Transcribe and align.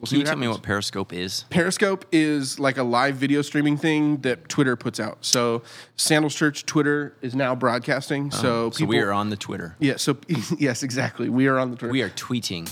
we'll 0.00 0.08
Can 0.08 0.18
you 0.18 0.24
tell 0.24 0.36
me 0.36 0.48
what 0.48 0.62
Periscope 0.62 1.12
is? 1.12 1.44
Periscope 1.50 2.04
is 2.10 2.58
like 2.58 2.78
a 2.78 2.82
live 2.82 3.16
video 3.16 3.42
streaming 3.42 3.76
thing 3.76 4.18
that 4.18 4.48
Twitter 4.48 4.76
puts 4.76 4.98
out. 4.98 5.18
So 5.20 5.62
Sandals 5.96 6.34
Church 6.34 6.64
Twitter 6.66 7.14
is 7.20 7.34
now 7.34 7.54
broadcasting. 7.54 8.30
so 8.30 8.66
Oh, 8.66 8.70
So 8.70 8.84
we 8.86 8.98
are 9.00 9.12
on 9.12 9.30
the 9.30 9.36
Twitter. 9.36 9.76
Yeah. 9.78 9.96
So 9.96 10.16
yes, 10.58 10.82
exactly. 10.82 11.28
We 11.28 11.46
are 11.46 11.58
on 11.58 11.70
the 11.70 11.76
Twitter. 11.76 11.92
We 11.92 12.02
are 12.02 12.10
tweeting. 12.10 12.70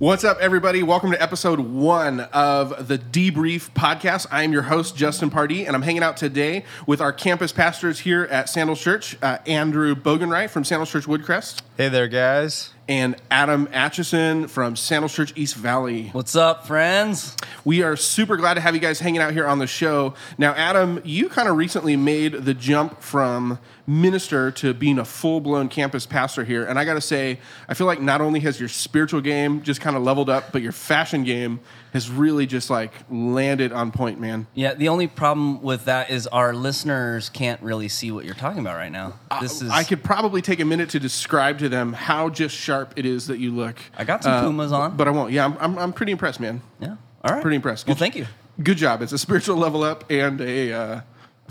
What's 0.00 0.24
up, 0.24 0.38
everybody? 0.40 0.82
Welcome 0.82 1.10
to 1.10 1.22
episode 1.22 1.60
one 1.60 2.20
of 2.32 2.88
the 2.88 2.96
Debrief 2.96 3.70
podcast. 3.72 4.26
I 4.30 4.44
am 4.44 4.50
your 4.50 4.62
host, 4.62 4.96
Justin 4.96 5.28
Pardee, 5.28 5.66
and 5.66 5.76
I'm 5.76 5.82
hanging 5.82 6.02
out 6.02 6.16
today 6.16 6.64
with 6.86 7.02
our 7.02 7.12
campus 7.12 7.52
pastors 7.52 7.98
here 7.98 8.24
at 8.30 8.48
Sandals 8.48 8.80
Church, 8.80 9.18
uh, 9.20 9.36
Andrew 9.46 9.94
Bogenreich 9.94 10.48
from 10.48 10.64
Sandals 10.64 10.90
Church 10.90 11.04
Woodcrest, 11.04 11.60
Hey 11.80 11.88
there, 11.88 12.08
guys. 12.08 12.74
and 12.90 13.14
Adam 13.30 13.68
Atchison 13.72 14.48
from 14.48 14.74
Sandals 14.74 15.14
Church 15.14 15.32
East 15.36 15.54
Valley. 15.54 16.08
What's 16.08 16.34
up, 16.34 16.66
friends? 16.66 17.36
We 17.64 17.82
are 17.84 17.94
super 17.94 18.36
glad 18.36 18.54
to 18.54 18.60
have 18.60 18.74
you 18.74 18.80
guys 18.80 18.98
hanging 18.98 19.20
out 19.20 19.32
here 19.32 19.46
on 19.46 19.60
the 19.60 19.68
show. 19.68 20.14
Now, 20.38 20.54
Adam, 20.54 21.00
you 21.04 21.28
kind 21.28 21.48
of 21.48 21.56
recently 21.56 21.94
made 21.94 22.32
the 22.32 22.52
jump 22.52 23.00
from 23.00 23.60
minister 23.86 24.50
to 24.50 24.74
being 24.74 24.98
a 24.98 25.04
full 25.04 25.40
blown 25.40 25.68
campus 25.68 26.04
pastor 26.04 26.42
here. 26.42 26.64
And 26.64 26.80
I 26.80 26.84
got 26.84 26.94
to 26.94 27.00
say, 27.00 27.38
I 27.68 27.74
feel 27.74 27.86
like 27.86 28.02
not 28.02 28.20
only 28.20 28.40
has 28.40 28.58
your 28.58 28.68
spiritual 28.68 29.20
game 29.20 29.62
just 29.62 29.80
kind 29.80 29.96
of 29.96 30.02
leveled 30.02 30.28
up, 30.28 30.50
but 30.50 30.62
your 30.62 30.72
fashion 30.72 31.22
game 31.22 31.60
has 31.92 32.10
really 32.10 32.46
just 32.46 32.70
like 32.70 32.92
landed 33.10 33.72
on 33.72 33.90
point, 33.92 34.20
man. 34.20 34.46
Yeah, 34.54 34.74
the 34.74 34.88
only 34.88 35.06
problem 35.06 35.62
with 35.62 35.86
that 35.86 36.10
is 36.10 36.26
our 36.26 36.54
listeners 36.54 37.28
can't 37.30 37.60
really 37.62 37.88
see 37.88 38.10
what 38.10 38.24
you're 38.24 38.34
talking 38.34 38.60
about 38.60 38.76
right 38.76 38.92
now. 38.92 39.14
This 39.40 39.62
is 39.62 39.70
I 39.70 39.84
could 39.84 40.02
probably 40.02 40.42
take 40.42 40.60
a 40.60 40.64
minute 40.64 40.90
to 40.90 41.00
describe 41.00 41.58
to 41.58 41.68
them 41.68 41.92
how 41.92 42.28
just 42.28 42.54
sharp 42.56 42.94
it 42.96 43.06
is 43.06 43.26
that 43.26 43.38
you 43.38 43.50
look. 43.52 43.76
I 43.96 44.04
got 44.04 44.24
some 44.24 44.44
Pumas 44.44 44.72
on. 44.72 44.96
But 44.96 45.08
I 45.08 45.10
won't. 45.10 45.32
Yeah, 45.32 45.44
I'm, 45.46 45.56
I'm, 45.58 45.78
I'm 45.78 45.92
pretty 45.92 46.12
impressed, 46.12 46.40
man. 46.40 46.62
yeah. 46.80 46.96
All 47.22 47.34
right. 47.34 47.42
Pretty 47.42 47.56
impressed. 47.56 47.86
Well, 47.86 47.96
thank 47.96 48.16
you. 48.16 48.26
Good 48.62 48.78
job. 48.78 49.02
It's 49.02 49.12
a 49.12 49.18
spiritual 49.18 49.56
level 49.56 49.82
up 49.82 50.10
and 50.10 50.40
a 50.40 50.72
uh, 50.72 51.00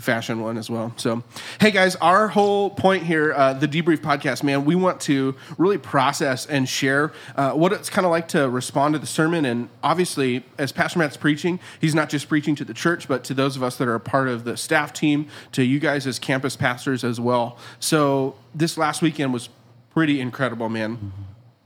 fashion 0.00 0.40
one 0.40 0.58
as 0.58 0.68
well. 0.68 0.92
So, 0.96 1.22
hey 1.60 1.70
guys, 1.70 1.96
our 1.96 2.28
whole 2.28 2.70
point 2.70 3.04
here, 3.04 3.32
uh, 3.32 3.52
the 3.52 3.68
debrief 3.68 3.98
podcast, 3.98 4.42
man, 4.42 4.64
we 4.64 4.74
want 4.74 5.00
to 5.02 5.34
really 5.58 5.78
process 5.78 6.46
and 6.46 6.68
share 6.68 7.12
uh, 7.36 7.52
what 7.52 7.72
it's 7.72 7.90
kind 7.90 8.04
of 8.04 8.10
like 8.10 8.28
to 8.28 8.48
respond 8.48 8.94
to 8.94 8.98
the 8.98 9.06
sermon. 9.06 9.44
And 9.44 9.68
obviously, 9.82 10.44
as 10.58 10.72
Pastor 10.72 10.98
Matt's 10.98 11.16
preaching, 11.16 11.60
he's 11.80 11.94
not 11.94 12.08
just 12.08 12.28
preaching 12.28 12.54
to 12.56 12.64
the 12.64 12.74
church, 12.74 13.08
but 13.08 13.24
to 13.24 13.34
those 13.34 13.56
of 13.56 13.62
us 13.62 13.76
that 13.76 13.88
are 13.88 13.94
a 13.94 14.00
part 14.00 14.28
of 14.28 14.44
the 14.44 14.56
staff 14.56 14.92
team, 14.92 15.28
to 15.52 15.62
you 15.62 15.78
guys 15.78 16.06
as 16.06 16.18
campus 16.18 16.56
pastors 16.56 17.04
as 17.04 17.20
well. 17.20 17.58
So, 17.78 18.36
this 18.54 18.76
last 18.76 19.02
weekend 19.02 19.32
was 19.32 19.48
pretty 19.90 20.20
incredible, 20.20 20.68
man 20.68 21.12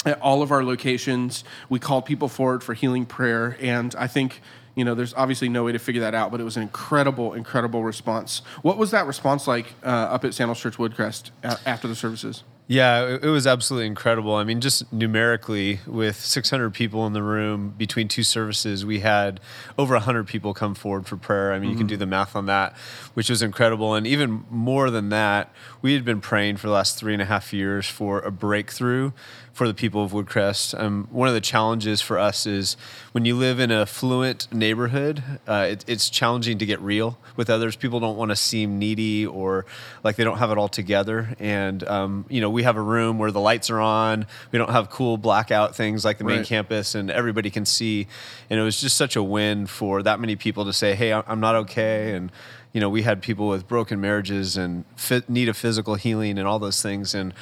at 0.06 0.20
all 0.20 0.42
of 0.42 0.52
our 0.52 0.62
locations. 0.62 1.44
We 1.68 1.78
called 1.78 2.04
people 2.04 2.28
forward 2.28 2.62
for 2.62 2.74
healing 2.74 3.06
prayer, 3.06 3.56
and 3.60 3.94
I 3.98 4.06
think 4.06 4.42
you 4.74 4.84
know 4.84 4.94
there's 4.94 5.14
obviously 5.14 5.48
no 5.48 5.64
way 5.64 5.72
to 5.72 5.78
figure 5.78 6.00
that 6.00 6.14
out, 6.14 6.30
but 6.30 6.40
it 6.40 6.44
was 6.44 6.56
an 6.56 6.62
incredible, 6.62 7.32
incredible 7.32 7.84
response. 7.84 8.42
What 8.62 8.76
was 8.76 8.90
that 8.90 9.06
response 9.06 9.46
like 9.46 9.74
uh, 9.84 9.88
up 9.88 10.24
at 10.24 10.34
Sandals 10.34 10.60
Church 10.60 10.76
Woodcrest 10.76 11.30
a- 11.42 11.58
after 11.66 11.86
the 11.88 11.94
services? 11.94 12.44
Yeah, 12.66 13.04
it, 13.04 13.24
it 13.24 13.28
was 13.28 13.46
absolutely 13.46 13.86
incredible. 13.86 14.34
I 14.34 14.44
mean, 14.44 14.62
just 14.62 14.90
numerically, 14.90 15.80
with 15.86 16.16
600 16.16 16.72
people 16.72 17.06
in 17.06 17.12
the 17.12 17.22
room 17.22 17.74
between 17.76 18.08
two 18.08 18.22
services, 18.22 18.86
we 18.86 19.00
had 19.00 19.38
over 19.76 19.92
100 19.94 20.26
people 20.26 20.54
come 20.54 20.74
forward 20.74 21.06
for 21.06 21.18
prayer. 21.18 21.52
I 21.52 21.58
mean, 21.58 21.70
you 21.70 21.76
can 21.76 21.86
do 21.86 21.98
the 21.98 22.06
math 22.06 22.34
on 22.34 22.46
that, 22.46 22.74
which 23.12 23.28
was 23.28 23.42
incredible. 23.42 23.94
And 23.94 24.06
even 24.06 24.46
more 24.48 24.88
than 24.88 25.10
that, 25.10 25.52
we 25.82 25.92
had 25.92 26.06
been 26.06 26.22
praying 26.22 26.56
for 26.56 26.68
the 26.68 26.72
last 26.72 26.98
three 26.98 27.12
and 27.12 27.20
a 27.20 27.26
half 27.26 27.52
years 27.52 27.86
for 27.86 28.20
a 28.20 28.30
breakthrough 28.30 29.12
for 29.54 29.68
the 29.68 29.72
people 29.72 30.02
of 30.02 30.10
Woodcrest. 30.10 30.78
Um, 30.78 31.06
one 31.12 31.28
of 31.28 31.34
the 31.34 31.40
challenges 31.40 32.00
for 32.00 32.18
us 32.18 32.44
is 32.44 32.76
when 33.12 33.24
you 33.24 33.36
live 33.36 33.60
in 33.60 33.70
a 33.70 33.86
fluent 33.86 34.52
neighborhood, 34.52 35.22
uh, 35.46 35.68
it, 35.70 35.84
it's 35.86 36.10
challenging 36.10 36.58
to 36.58 36.66
get 36.66 36.80
real 36.80 37.16
with 37.36 37.48
others. 37.48 37.76
People 37.76 38.00
don't 38.00 38.16
want 38.16 38.32
to 38.32 38.36
seem 38.36 38.80
needy 38.80 39.24
or 39.24 39.64
like 40.02 40.16
they 40.16 40.24
don't 40.24 40.38
have 40.38 40.50
it 40.50 40.58
all 40.58 40.66
together. 40.68 41.36
And, 41.38 41.86
um, 41.86 42.26
you 42.28 42.40
know, 42.40 42.50
we 42.50 42.64
have 42.64 42.76
a 42.76 42.82
room 42.82 43.16
where 43.20 43.30
the 43.30 43.38
lights 43.38 43.70
are 43.70 43.80
on. 43.80 44.26
We 44.50 44.58
don't 44.58 44.70
have 44.70 44.90
cool 44.90 45.18
blackout 45.18 45.76
things 45.76 46.04
like 46.04 46.18
the 46.18 46.24
main 46.24 46.38
Right. 46.38 46.46
campus, 46.46 46.96
and 46.96 47.08
everybody 47.08 47.48
can 47.48 47.64
see. 47.64 48.08
And 48.50 48.58
it 48.58 48.62
was 48.64 48.80
just 48.80 48.96
such 48.96 49.14
a 49.14 49.22
win 49.22 49.68
for 49.68 50.02
that 50.02 50.18
many 50.18 50.34
people 50.34 50.64
to 50.64 50.72
say, 50.72 50.96
hey, 50.96 51.12
I'm 51.12 51.38
not 51.38 51.54
okay. 51.54 52.12
And, 52.16 52.32
you 52.72 52.80
know, 52.80 52.88
we 52.88 53.02
had 53.02 53.22
people 53.22 53.46
with 53.46 53.68
broken 53.68 54.00
marriages 54.00 54.56
and 54.56 54.84
fit, 54.96 55.30
need 55.30 55.48
of 55.48 55.56
physical 55.56 55.94
healing 55.94 56.38
and 56.40 56.48
all 56.48 56.58
those 56.58 56.82
things. 56.82 57.14
And 57.14 57.32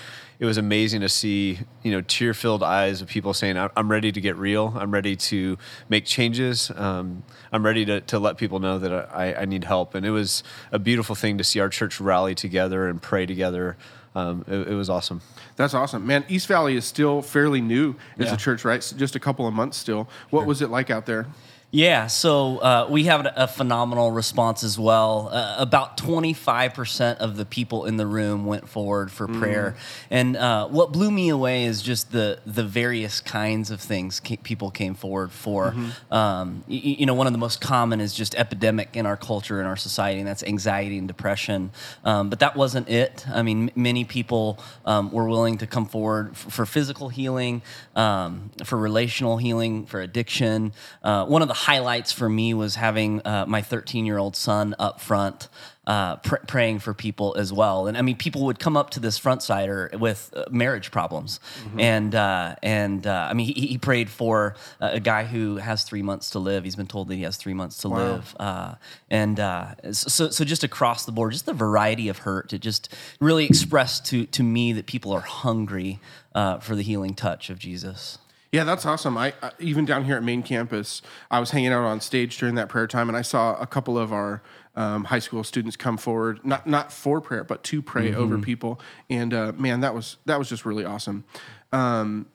it 0.42 0.44
was 0.44 0.58
amazing 0.58 1.00
to 1.02 1.08
see, 1.08 1.60
you 1.84 1.92
know, 1.92 2.00
tear 2.00 2.34
filled 2.34 2.64
eyes 2.64 3.00
of 3.00 3.06
people 3.06 3.32
saying, 3.32 3.56
"I- 3.56 3.70
I'm 3.76 3.88
ready 3.88 4.10
to 4.10 4.20
get 4.20 4.34
real. 4.34 4.74
I'm 4.76 4.90
ready 4.90 5.14
to 5.14 5.56
make 5.88 6.04
changes. 6.04 6.68
Um, 6.74 7.22
I'm 7.52 7.64
ready 7.64 7.84
to, 7.84 8.00
to 8.00 8.18
let 8.18 8.38
people 8.38 8.58
know 8.58 8.76
that 8.80 8.92
I, 9.14 9.34
I 9.34 9.44
need 9.44 9.62
help. 9.62 9.94
And 9.94 10.04
it 10.04 10.10
was 10.10 10.42
a 10.72 10.80
beautiful 10.80 11.14
thing 11.14 11.38
to 11.38 11.44
see 11.44 11.60
our 11.60 11.68
church 11.68 12.00
rally 12.00 12.34
together 12.34 12.88
and 12.88 13.00
pray 13.00 13.24
together. 13.24 13.76
Um, 14.16 14.44
it, 14.48 14.66
it 14.70 14.74
was 14.74 14.90
awesome. 14.90 15.20
That's 15.54 15.74
awesome, 15.74 16.04
man. 16.08 16.24
East 16.28 16.48
Valley 16.48 16.74
is 16.74 16.84
still 16.84 17.22
fairly 17.22 17.60
new 17.60 17.94
as 18.18 18.26
Yeah. 18.26 18.34
a 18.34 18.36
church, 18.36 18.64
right? 18.64 18.82
So 18.82 18.96
just 18.96 19.14
a 19.14 19.20
couple 19.20 19.46
of 19.46 19.54
months 19.54 19.76
still. 19.76 20.08
What 20.30 20.44
was 20.44 20.60
it 20.60 20.70
like 20.70 20.90
out 20.90 21.06
there? 21.06 21.28
Yeah, 21.74 22.08
so 22.08 22.58
uh, 22.58 22.86
we 22.90 23.04
have 23.04 23.26
a 23.34 23.48
phenomenal 23.48 24.10
response 24.10 24.62
as 24.62 24.78
well. 24.78 25.30
Uh, 25.32 25.54
about 25.56 25.96
25% 25.96 27.16
of 27.16 27.38
the 27.38 27.46
people 27.46 27.86
in 27.86 27.96
the 27.96 28.06
room 28.06 28.44
went 28.44 28.68
forward 28.68 29.10
for 29.10 29.26
prayer. 29.26 29.74
And 30.10 30.36
uh, 30.36 30.68
what 30.68 30.92
blew 30.92 31.10
me 31.10 31.30
away 31.30 31.64
is 31.64 31.80
just 31.80 32.12
the, 32.12 32.40
the 32.44 32.62
various 32.62 33.22
kinds 33.22 33.70
of 33.70 33.80
things 33.80 34.20
ca- 34.20 34.36
people 34.42 34.70
came 34.70 34.94
forward 34.94 35.32
for. 35.32 35.68
Um, 36.10 36.62
y- 36.68 36.74
y- 36.84 36.96
you 36.98 37.06
know, 37.06 37.14
one 37.14 37.26
of 37.26 37.32
the 37.32 37.38
most 37.38 37.62
common 37.62 38.02
is 38.02 38.12
just 38.12 38.34
epidemic 38.34 38.94
in 38.94 39.06
our 39.06 39.16
culture, 39.16 39.58
in 39.58 39.66
our 39.66 39.76
society, 39.78 40.18
and 40.20 40.28
that's 40.28 40.42
anxiety 40.42 40.98
and 40.98 41.08
depression. 41.08 41.70
Um, 42.04 42.28
but 42.28 42.40
that 42.40 42.54
wasn't 42.54 42.90
it. 42.90 43.26
I 43.30 43.40
mean, 43.40 43.70
m- 43.70 43.82
many 43.82 44.04
people 44.04 44.58
um, 44.84 45.10
were 45.10 45.26
willing 45.26 45.56
to 45.56 45.66
come 45.66 45.86
forward 45.86 46.32
f- 46.32 46.52
for 46.52 46.66
physical 46.66 47.08
healing, 47.08 47.62
um, 47.96 48.50
for 48.62 48.76
relational 48.76 49.38
healing, 49.38 49.86
for 49.86 50.02
addiction. 50.02 50.74
Uh, 51.02 51.24
one 51.24 51.40
of 51.40 51.48
the 51.48 51.61
highlights 51.62 52.10
for 52.10 52.28
me 52.28 52.52
was 52.54 52.74
having 52.74 53.20
uh, 53.24 53.46
my 53.46 53.62
13 53.62 54.04
year 54.04 54.18
old 54.18 54.34
son 54.34 54.74
up 54.78 55.00
front. 55.00 55.48
Uh, 55.84 56.14
pr- 56.18 56.36
praying 56.46 56.78
for 56.78 56.94
people 56.94 57.34
as 57.36 57.52
well, 57.52 57.88
and 57.88 57.98
I 57.98 58.02
mean, 58.02 58.16
people 58.16 58.44
would 58.44 58.60
come 58.60 58.76
up 58.76 58.90
to 58.90 59.00
this 59.00 59.18
front 59.18 59.42
sider 59.42 59.90
with 59.98 60.32
uh, 60.36 60.44
marriage 60.48 60.92
problems, 60.92 61.40
and 61.76 62.14
uh, 62.14 62.54
and 62.62 63.04
uh, 63.04 63.26
I 63.28 63.34
mean, 63.34 63.46
he, 63.46 63.66
he 63.66 63.78
prayed 63.78 64.08
for 64.08 64.54
uh, 64.80 64.90
a 64.92 65.00
guy 65.00 65.24
who 65.24 65.56
has 65.56 65.82
three 65.82 66.02
months 66.02 66.30
to 66.30 66.38
live. 66.38 66.62
He's 66.62 66.76
been 66.76 66.86
told 66.86 67.08
that 67.08 67.16
he 67.16 67.22
has 67.22 67.36
three 67.36 67.52
months 67.52 67.78
to 67.78 67.88
live, 67.88 68.36
uh, 68.38 68.76
and 69.10 69.40
uh, 69.40 69.74
so 69.90 70.30
so 70.30 70.44
just 70.44 70.62
across 70.62 71.04
the 71.04 71.10
board, 71.10 71.32
just 71.32 71.46
the 71.46 71.52
variety 71.52 72.08
of 72.08 72.18
hurt. 72.18 72.52
It 72.52 72.60
just 72.60 72.88
really 73.18 73.44
expressed 73.44 74.06
to 74.06 74.26
to 74.26 74.44
me 74.44 74.72
that 74.74 74.86
people 74.86 75.10
are 75.10 75.20
hungry 75.20 75.98
uh, 76.32 76.60
for 76.60 76.76
the 76.76 76.84
healing 76.84 77.14
touch 77.14 77.50
of 77.50 77.58
Jesus. 77.58 78.18
Yeah, 78.52 78.64
that's 78.64 78.84
awesome. 78.84 79.16
I, 79.16 79.32
I 79.42 79.52
even 79.58 79.86
down 79.86 80.04
here 80.04 80.16
at 80.16 80.22
main 80.22 80.42
campus, 80.42 81.00
I 81.30 81.40
was 81.40 81.50
hanging 81.52 81.72
out 81.72 81.84
on 81.84 82.02
stage 82.02 82.36
during 82.36 82.54
that 82.56 82.68
prayer 82.68 82.86
time, 82.86 83.08
and 83.08 83.16
I 83.16 83.22
saw 83.22 83.58
a 83.58 83.66
couple 83.66 83.98
of 83.98 84.12
our 84.12 84.42
um, 84.76 85.04
high 85.04 85.20
school 85.20 85.42
students 85.42 85.74
come 85.74 85.96
forward, 85.96 86.44
not 86.44 86.66
not 86.66 86.92
for 86.92 87.22
prayer, 87.22 87.44
but 87.44 87.64
to 87.64 87.80
pray 87.80 88.14
over 88.14 88.38
people. 88.38 88.78
And 89.08 89.32
uh, 89.32 89.52
man, 89.56 89.80
that 89.80 89.94
was 89.94 90.18
that 90.26 90.38
was 90.38 90.50
just 90.50 90.66
really 90.66 90.84
awesome. 90.84 91.24
Um, 91.72 92.26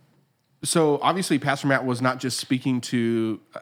so 0.63 0.99
obviously, 1.03 1.37
Pastor 1.37 1.67
Matt 1.67 1.85
was 1.85 2.01
not 2.01 2.19
just 2.19 2.39
speaking 2.39 2.81
to 2.81 3.39
uh, 3.53 3.59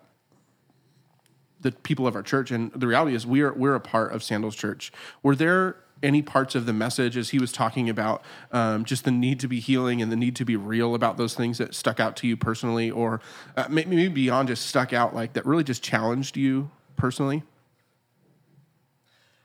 the 1.59 1.73
people 1.73 2.07
of 2.07 2.15
our 2.15 2.23
church, 2.23 2.51
and 2.51 2.71
the 2.71 2.88
reality 2.88 3.15
is 3.15 3.27
we 3.27 3.41
are 3.41 3.51
we're 3.51 3.75
a 3.75 3.81
part 3.81 4.13
of 4.13 4.23
Sandals 4.23 4.56
Church. 4.56 4.94
Were 5.24 5.35
there 5.35 5.75
any 6.03 6.21
parts 6.21 6.56
of 6.56 6.65
the 6.65 6.74
message 6.74 7.18
as 7.18 7.30
he 7.30 7.39
was 7.39 7.51
talking 7.51 7.89
about 7.89 8.24
um, 8.51 8.86
just 8.86 9.06
the 9.06 9.12
need 9.12 9.39
to 9.39 9.47
be 9.47 9.59
healing 9.59 10.01
and 10.01 10.12
the 10.12 10.15
need 10.15 10.36
to 10.36 10.45
be 10.45 10.56
real 10.56 10.95
about 10.95 11.18
those 11.18 11.33
things 11.33 11.57
that 11.57 11.74
stuck 11.74 12.00
out 12.00 12.15
to 12.18 12.27
you 12.27 12.38
personally, 12.38 12.92
or 12.92 13.21
uh, 13.57 13.65
maybe 13.69 14.07
beyond 14.07 14.47
just 14.47 14.65
stuck 14.65 14.94
out, 14.94 15.15
like 15.15 15.33
that 15.33 15.45
really 15.45 15.63
just 15.63 15.83
challenged 15.83 16.38
you 16.38 16.69
personally? 16.95 17.44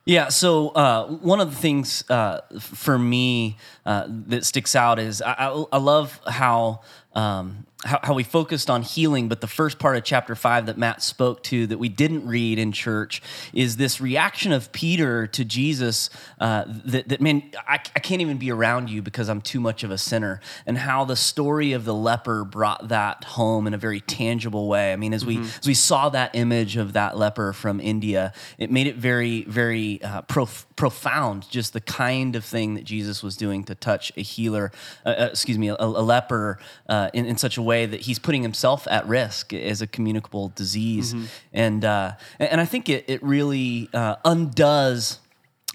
Yeah. 0.06 0.28
So 0.28 0.70
uh, 0.70 1.06
one 1.08 1.40
of 1.40 1.50
the 1.50 1.56
things 1.56 2.08
uh, 2.10 2.40
for 2.58 2.98
me 2.98 3.58
uh, 3.86 4.06
that 4.08 4.44
sticks 4.44 4.74
out 4.74 4.98
is 4.98 5.22
I, 5.22 5.32
I, 5.32 5.64
I 5.72 5.78
love 5.78 6.20
how 6.26 6.80
um, 7.12 7.66
how, 7.84 7.98
how 8.02 8.14
we 8.14 8.24
focused 8.24 8.68
on 8.68 8.82
healing, 8.82 9.28
but 9.28 9.40
the 9.40 9.46
first 9.46 9.78
part 9.78 9.96
of 9.96 10.04
chapter 10.04 10.34
five 10.34 10.66
that 10.66 10.76
Matt 10.76 11.02
spoke 11.02 11.42
to 11.44 11.66
that 11.68 11.78
we 11.78 11.88
didn't 11.88 12.26
read 12.26 12.58
in 12.58 12.72
church 12.72 13.22
is 13.54 13.76
this 13.76 14.00
reaction 14.00 14.52
of 14.52 14.70
Peter 14.72 15.26
to 15.28 15.44
Jesus 15.44 16.10
uh, 16.40 16.64
that, 16.84 17.08
that, 17.08 17.20
man, 17.22 17.50
I, 17.66 17.74
I 17.96 18.00
can't 18.00 18.20
even 18.20 18.36
be 18.36 18.50
around 18.50 18.90
you 18.90 19.00
because 19.00 19.30
I'm 19.30 19.40
too 19.40 19.60
much 19.60 19.82
of 19.82 19.90
a 19.90 19.96
sinner, 19.96 20.40
and 20.66 20.76
how 20.76 21.06
the 21.06 21.16
story 21.16 21.72
of 21.72 21.84
the 21.86 21.94
leper 21.94 22.44
brought 22.44 22.88
that 22.88 23.24
home 23.24 23.66
in 23.66 23.72
a 23.72 23.78
very 23.78 24.00
tangible 24.00 24.68
way. 24.68 24.92
I 24.92 24.96
mean, 24.96 25.14
as 25.14 25.24
we 25.24 25.38
as 25.38 25.66
we 25.66 25.74
saw 25.74 26.10
that 26.10 26.34
image 26.34 26.76
of 26.76 26.92
that 26.92 27.16
leper 27.16 27.54
from 27.54 27.80
India, 27.80 28.34
it 28.58 28.70
made 28.70 28.88
it 28.88 28.96
very, 28.96 29.44
very 29.44 30.02
uh, 30.02 30.20
prof- 30.22 30.66
profound. 30.76 31.48
Just 31.48 31.72
the 31.72 31.80
kind 31.80 32.36
of 32.36 32.44
thing 32.44 32.74
that 32.74 32.84
Jesus 32.84 33.22
was 33.22 33.36
doing 33.36 33.64
to 33.64 33.74
touch 33.74 34.12
a 34.16 34.22
healer, 34.22 34.70
uh, 35.06 35.08
uh, 35.08 35.28
excuse 35.30 35.56
me, 35.56 35.68
a, 35.68 35.76
a 35.78 36.04
leper 36.04 36.58
uh, 36.88 37.08
in, 37.14 37.24
in 37.24 37.38
such 37.38 37.56
a 37.56 37.62
way 37.62 37.69
that 37.86 38.00
he's 38.02 38.18
putting 38.18 38.42
himself 38.42 38.86
at 38.90 39.06
risk 39.06 39.52
as 39.52 39.82
a 39.82 39.86
communicable 39.86 40.52
disease, 40.54 41.14
and 41.52 41.84
uh, 41.84 42.12
and 42.38 42.60
I 42.60 42.64
think 42.64 42.88
it 42.88 43.04
it 43.08 43.22
really 43.22 43.88
uh, 43.92 44.16
undoes. 44.24 45.18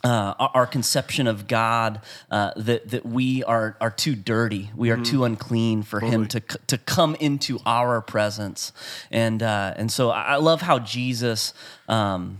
Uh, 0.04 0.36
our, 0.54 0.68
conception 0.68 1.26
of 1.26 1.48
God 1.48 2.00
uh, 2.30 2.52
that 2.58 2.90
that 2.90 3.08
we 3.08 3.44
are 3.44 3.76
are 3.82 3.90
too 3.90 4.14
dirty, 4.14 4.70
we 4.76 4.92
are 4.92 4.98
too 4.98 5.24
unclean 5.24 5.82
for 5.82 6.00
Him 6.00 6.28
to 6.28 6.42
to 6.42 6.78
come 6.78 7.16
into 7.16 7.58
our 7.66 8.02
presence, 8.02 8.72
and 9.10 9.42
uh, 9.42 9.74
and 9.76 9.92
so 9.92 10.12
I 10.12 10.34
I 10.34 10.36
love 10.36 10.62
how 10.62 10.78
Jesus 10.78 11.56
um, 11.90 12.38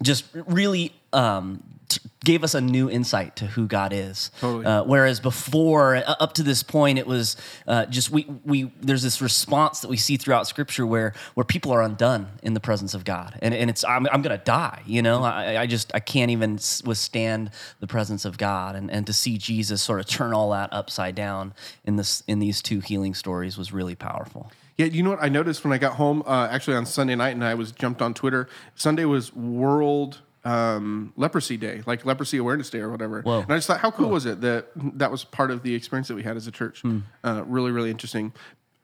just 0.00 0.24
really 0.32 0.94
um, 1.12 1.62
t- 1.88 2.00
gave 2.24 2.42
us 2.42 2.54
a 2.54 2.60
new 2.60 2.88
insight 2.90 3.36
to 3.36 3.46
who 3.46 3.66
God 3.66 3.92
is. 3.92 4.30
Totally. 4.40 4.64
Uh, 4.64 4.84
whereas 4.84 5.20
before, 5.20 5.96
uh, 5.96 6.14
up 6.20 6.32
to 6.34 6.42
this 6.42 6.62
point, 6.62 6.98
it 6.98 7.06
was 7.06 7.36
uh, 7.66 7.86
just 7.86 8.10
we 8.10 8.26
we 8.44 8.72
there's 8.80 9.02
this 9.02 9.20
response 9.20 9.80
that 9.80 9.88
we 9.88 9.96
see 9.96 10.16
throughout 10.16 10.46
Scripture 10.46 10.86
where 10.86 11.14
where 11.34 11.44
people 11.44 11.72
are 11.72 11.82
undone 11.82 12.28
in 12.42 12.54
the 12.54 12.60
presence 12.60 12.94
of 12.94 13.04
God, 13.04 13.38
and 13.42 13.54
and 13.54 13.70
it's 13.70 13.84
I'm 13.84 14.06
I'm 14.12 14.22
gonna 14.22 14.38
die. 14.38 14.82
You 14.86 15.02
know, 15.02 15.22
I, 15.22 15.62
I 15.62 15.66
just 15.66 15.92
I 15.94 16.00
can't 16.00 16.30
even 16.30 16.58
withstand 16.84 17.50
the 17.80 17.86
presence 17.86 18.24
of 18.24 18.38
God, 18.38 18.76
and 18.76 18.90
and 18.90 19.06
to 19.06 19.12
see 19.12 19.38
Jesus 19.38 19.82
sort 19.82 20.00
of 20.00 20.06
turn 20.06 20.32
all 20.32 20.50
that 20.50 20.72
upside 20.72 21.14
down 21.14 21.54
in 21.84 21.96
this 21.96 22.22
in 22.26 22.38
these 22.38 22.62
two 22.62 22.80
healing 22.80 23.14
stories 23.14 23.56
was 23.56 23.72
really 23.72 23.94
powerful. 23.94 24.50
Yeah, 24.76 24.86
you 24.86 25.04
know 25.04 25.10
what 25.10 25.22
I 25.22 25.28
noticed 25.28 25.62
when 25.62 25.72
I 25.72 25.78
got 25.78 25.94
home, 25.94 26.24
uh, 26.26 26.48
actually 26.50 26.76
on 26.76 26.84
Sunday 26.84 27.14
night, 27.14 27.30
and 27.30 27.44
I 27.44 27.54
was 27.54 27.70
jumped 27.70 28.02
on 28.02 28.12
Twitter. 28.12 28.48
Sunday 28.74 29.04
was 29.04 29.32
World 29.32 30.20
um, 30.44 31.12
Leprosy 31.16 31.56
Day, 31.56 31.82
like 31.86 32.04
Leprosy 32.04 32.38
Awareness 32.38 32.70
Day 32.70 32.80
or 32.80 32.90
whatever. 32.90 33.22
Whoa. 33.22 33.40
And 33.40 33.52
I 33.52 33.56
just 33.56 33.66
thought, 33.66 33.80
how 33.80 33.90
cool 33.90 34.10
was 34.10 34.26
it 34.26 34.40
that 34.42 34.66
that 34.74 35.10
was 35.10 35.24
part 35.24 35.50
of 35.50 35.62
the 35.62 35.74
experience 35.74 36.08
that 36.08 36.14
we 36.14 36.22
had 36.22 36.36
as 36.36 36.46
a 36.46 36.52
church? 36.52 36.82
Uh, 37.24 37.42
really, 37.46 37.70
really 37.70 37.90
interesting. 37.90 38.32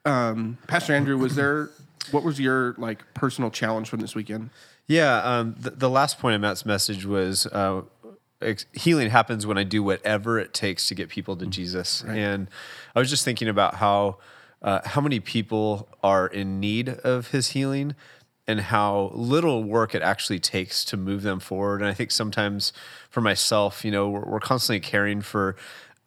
Um, 0.05 0.57
Pastor 0.67 0.93
Andrew, 0.93 1.17
was 1.17 1.35
there? 1.35 1.69
What 2.09 2.23
was 2.23 2.39
your 2.39 2.73
like 2.77 3.13
personal 3.13 3.51
challenge 3.51 3.89
from 3.89 3.99
this 3.99 4.15
weekend? 4.15 4.49
Yeah, 4.87 5.17
um, 5.17 5.55
the, 5.59 5.69
the 5.69 5.89
last 5.89 6.19
point 6.19 6.35
of 6.35 6.41
Matt's 6.41 6.65
message 6.65 7.05
was 7.05 7.45
uh, 7.45 7.83
ex- 8.41 8.65
healing 8.73 9.09
happens 9.09 9.45
when 9.45 9.57
I 9.57 9.63
do 9.63 9.83
whatever 9.83 10.39
it 10.39 10.53
takes 10.53 10.87
to 10.87 10.95
get 10.95 11.09
people 11.09 11.35
to 11.37 11.45
Jesus. 11.45 12.03
And 12.03 12.49
I 12.95 12.99
was 12.99 13.09
just 13.09 13.23
thinking 13.23 13.47
about 13.47 13.75
how 13.75 14.17
uh, 14.61 14.81
how 14.83 15.01
many 15.01 15.19
people 15.19 15.87
are 16.03 16.27
in 16.27 16.59
need 16.59 16.89
of 16.89 17.29
His 17.29 17.49
healing, 17.49 17.95
and 18.47 18.59
how 18.59 19.11
little 19.13 19.63
work 19.63 19.95
it 19.95 20.01
actually 20.01 20.39
takes 20.39 20.83
to 20.85 20.97
move 20.97 21.21
them 21.21 21.39
forward. 21.39 21.81
And 21.81 21.89
I 21.89 21.93
think 21.93 22.11
sometimes 22.11 22.73
for 23.09 23.21
myself, 23.21 23.85
you 23.85 23.91
know, 23.91 24.09
we're, 24.09 24.25
we're 24.25 24.39
constantly 24.39 24.79
caring 24.79 25.21
for 25.21 25.55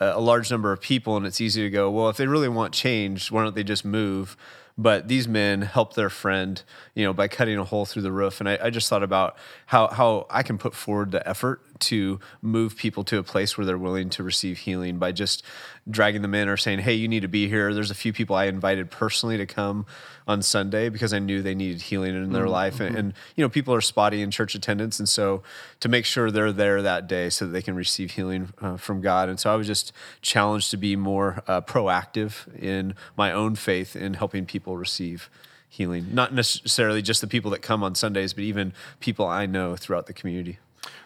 a 0.01 0.07
a 0.17 0.21
large 0.21 0.51
number 0.51 0.73
of 0.73 0.81
people, 0.81 1.17
and 1.17 1.25
it's 1.25 1.41
easy 1.41 1.63
to 1.63 1.71
go, 1.71 1.91
well, 1.91 2.09
if 2.09 2.17
they 2.17 2.27
really 2.27 2.49
want 2.49 2.75
change, 2.75 3.31
why 3.31 3.43
don't 3.45 3.55
they 3.55 3.63
just 3.63 3.85
move? 3.85 4.37
But 4.77 5.07
these 5.07 5.29
men 5.29 5.63
help 5.63 5.95
their 5.95 6.11
friend, 6.11 6.61
you 6.95 7.05
know, 7.05 7.13
by 7.13 7.29
cutting 7.29 7.57
a 7.59 7.65
hole 7.65 7.87
through 7.87 8.03
the 8.03 8.11
roof. 8.11 8.41
And 8.41 8.49
I, 8.49 8.59
I 8.61 8.71
just 8.71 8.89
thought 8.89 9.05
about 9.05 9.37
how 9.67 9.87
how 9.87 10.27
I 10.31 10.43
can 10.43 10.59
put 10.59 10.75
forward 10.75 11.13
the 11.13 11.27
effort 11.29 11.63
to 11.81 12.21
move 12.43 12.77
people 12.77 13.05
to 13.05 13.19
a 13.19 13.23
place 13.23 13.57
where 13.57 13.65
they're 13.65 13.79
willing 13.79 14.11
to 14.11 14.23
receive 14.23 14.59
healing 14.59 14.99
by 14.99 15.13
just 15.13 15.43
dragging 15.91 16.23
them 16.23 16.35
in 16.35 16.49
or 16.49 16.57
saying, 16.57 16.81
"Hey, 16.81 16.95
you 16.95 17.09
need 17.09 17.21
to 17.21 17.29
be 17.29 17.49
here." 17.49 17.75
There's 17.75 17.91
a 17.91 17.95
few 17.95 18.13
people 18.13 18.37
I 18.37 18.45
invited 18.45 18.91
personally 18.91 19.37
to 19.37 19.47
come 19.47 19.87
on 20.27 20.43
Sunday 20.43 20.89
because 20.89 21.13
I 21.13 21.19
knew 21.19 21.43
they 21.43 21.55
needed 21.55 21.83
healing 21.83 22.15
in 22.15 22.33
their 22.33 22.49
life, 22.49 22.81
and, 22.81 22.97
and 22.97 23.15
you 23.37 23.45
know, 23.45 23.49
people 23.49 23.75
are 23.75 23.81
spotty 23.81 24.23
in 24.23 24.31
church 24.31 24.55
attendance, 24.55 24.99
and 24.99 25.09
so 25.09 25.43
to 25.81 25.89
make 25.89 26.05
sure 26.05 26.31
they're 26.31 26.53
there 26.53 26.81
that 26.83 27.07
day 27.07 27.29
so 27.31 27.47
that 27.47 27.53
they 27.53 27.63
can 27.63 27.75
receive 27.75 28.13
healing 28.13 28.53
uh, 28.61 28.77
from 28.77 29.01
God. 29.01 29.29
And 29.29 29.39
so 29.39 29.53
I 29.53 29.57
was 29.57 29.67
just 29.67 29.93
challenged 30.23 30.71
to 30.71 30.77
be 30.77 30.97
more 30.97 31.43
uh, 31.47 31.61
proactive 31.61 32.47
in 32.61 32.95
my 33.17 33.33
own 33.33 33.55
faith 33.55 33.95
in 33.97 34.15
helping 34.15 34.47
people 34.47 34.77
receive 34.77 35.29
healing, 35.69 36.07
not 36.13 36.33
necessarily 36.33 37.03
just 37.03 37.21
the 37.21 37.27
people 37.27 37.51
that 37.51 37.61
come 37.61 37.83
on 37.83 37.95
Sundays, 37.97 38.33
but 38.33 38.45
even 38.45 38.73
people 39.01 39.27
I 39.27 39.47
know 39.47 39.75
throughout 39.75 40.07
the 40.07 40.13
community. 40.13 40.59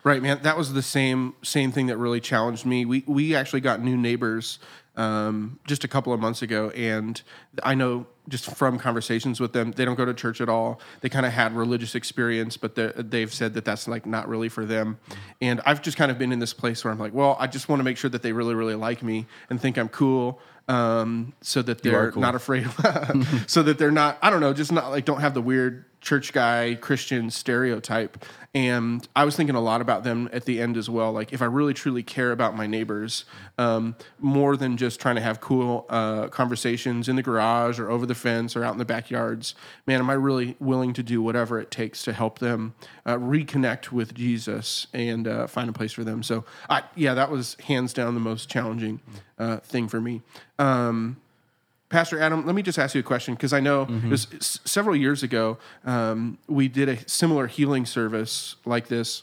Right, 0.05 0.23
man. 0.23 0.41
That 0.43 0.57
was 0.57 0.73
the 0.73 0.83
same 0.83 1.35
same 1.43 1.73
thing 1.73 1.87
that 1.87 1.97
really 1.97 2.21
challenged 2.21 2.65
me. 2.65 2.85
We 2.85 3.05
we 3.07 3.35
actually 3.35 3.61
got 3.61 3.83
new 3.83 3.97
neighbors 3.97 4.59
um, 4.97 5.59
just 5.67 5.85
a 5.85 5.89
couple 5.89 6.13
of 6.13 6.21
months 6.21 6.43
ago, 6.43 6.71
and 6.71 7.21
I 7.63 7.75
know 7.75 8.07
just 8.29 8.47
from 8.57 8.79
conversations 8.79 9.41
with 9.41 9.53
them, 9.53 9.73
they 9.73 9.85
don't 9.85 9.95
go 9.95 10.05
to 10.05 10.13
church 10.13 10.41
at 10.41 10.49
all. 10.49 10.81
They 11.01 11.09
kind 11.09 11.25
of 11.25 11.33
had 11.33 11.55
religious 11.55 11.95
experience, 11.95 12.57
but 12.57 12.75
they've 12.75 13.33
said 13.33 13.55
that 13.55 13.65
that's 13.65 13.89
like 13.89 14.05
not 14.07 14.29
really 14.29 14.49
for 14.49 14.67
them. 14.67 14.99
And 15.41 15.61
I've 15.65 15.81
just 15.81 15.97
kind 15.97 16.11
of 16.11 16.19
been 16.19 16.33
in 16.33 16.39
this 16.39 16.53
place 16.53 16.85
where 16.85 16.93
I'm 16.93 16.99
like, 16.99 17.15
well, 17.15 17.37
I 17.39 17.47
just 17.47 17.69
want 17.69 17.81
to 17.81 17.85
make 17.85 17.97
sure 17.97 18.11
that 18.11 18.23
they 18.23 18.33
really 18.33 18.55
really 18.55 18.75
like 18.75 19.03
me 19.03 19.27
and 19.51 19.61
think 19.61 19.79
I'm 19.79 19.89
cool. 19.89 20.41
Um, 20.69 21.33
so 21.41 21.63
that 21.63 21.83
they're 21.83 22.13
cool. 22.13 22.21
not 22.21 22.35
afraid, 22.35 22.69
so 23.47 23.63
that 23.63 23.79
they're 23.79 23.91
not, 23.91 24.19
I 24.21 24.29
don't 24.29 24.41
know, 24.41 24.53
just 24.53 24.71
not 24.71 24.91
like 24.91 25.07
don't 25.07 25.21
have 25.21 25.33
the 25.33 25.41
weird 25.41 25.87
church 26.01 26.33
guy 26.33 26.77
Christian 26.81 27.31
stereotype. 27.31 28.25
And 28.55 29.07
I 29.15 29.25
was 29.25 29.37
thinking 29.37 29.57
a 29.57 29.61
lot 29.61 29.81
about 29.81 30.05
them 30.05 30.29
at 30.33 30.45
the 30.47 30.61
end 30.61 30.77
as 30.77 30.89
well. 30.89 31.13
Like, 31.13 31.33
if 31.33 31.43
I 31.43 31.45
really 31.45 31.75
truly 31.75 32.03
care 32.03 32.33
about 32.33 32.57
my 32.57 32.67
neighbors, 32.67 33.25
um, 33.59 33.95
more 34.19 34.57
than 34.57 34.77
just 34.77 35.01
trying 35.01 35.17
to 35.17 35.21
have 35.21 35.41
cool 35.41 35.85
uh, 35.91 36.29
conversations 36.29 37.09
in 37.09 37.17
the 37.17 37.23
garage 37.23 37.79
or 37.79 37.91
over 37.91 38.07
the 38.07 38.15
fence 38.15 38.57
or 38.57 38.65
out 38.65 38.73
in 38.73 38.79
the 38.79 38.87
backyards, 38.87 39.55
man, 39.87 40.01
am 40.01 40.09
I 40.09 40.15
really 40.15 40.57
willing 40.61 40.95
to 40.95 41.03
do 41.03 41.21
whatever 41.21 41.61
it 41.61 41.71
takes 41.71 42.03
to 42.05 42.13
help 42.13 42.39
them 42.39 42.75
uh, 43.05 43.17
reconnect 43.17 43.93
with 43.93 44.15
Jesus 44.15 44.87
and 44.95 45.29
uh, 45.29 45.47
find 45.47 45.69
a 45.69 45.73
place 45.73 45.93
for 45.93 46.05
them? 46.05 46.23
So, 46.23 46.45
I, 46.71 46.85
yeah, 46.95 47.15
that 47.15 47.31
was 47.31 47.57
hands 47.67 47.93
down 47.93 48.15
the 48.15 48.21
most 48.21 48.49
challenging 48.49 49.01
uh, 49.39 49.59
thing 49.59 49.89
for 49.89 50.01
me. 50.01 50.23
Um, 50.59 51.17
Pastor 51.89 52.21
Adam, 52.21 52.45
let 52.45 52.55
me 52.55 52.61
just 52.63 52.79
ask 52.79 52.95
you 52.95 53.01
a 53.01 53.05
question 53.05 53.35
because 53.35 53.53
I 53.55 53.61
know 53.61 53.83
it 53.85 54.05
was 54.11 54.27
s- 54.35 54.61
several 54.67 54.95
years 54.95 55.23
ago 55.23 55.57
um, 55.87 56.37
we 56.47 56.69
did 56.69 56.89
a 56.89 57.09
similar 57.09 57.47
healing 57.47 57.87
service 57.87 58.57
like 58.67 58.89
this, 58.89 59.23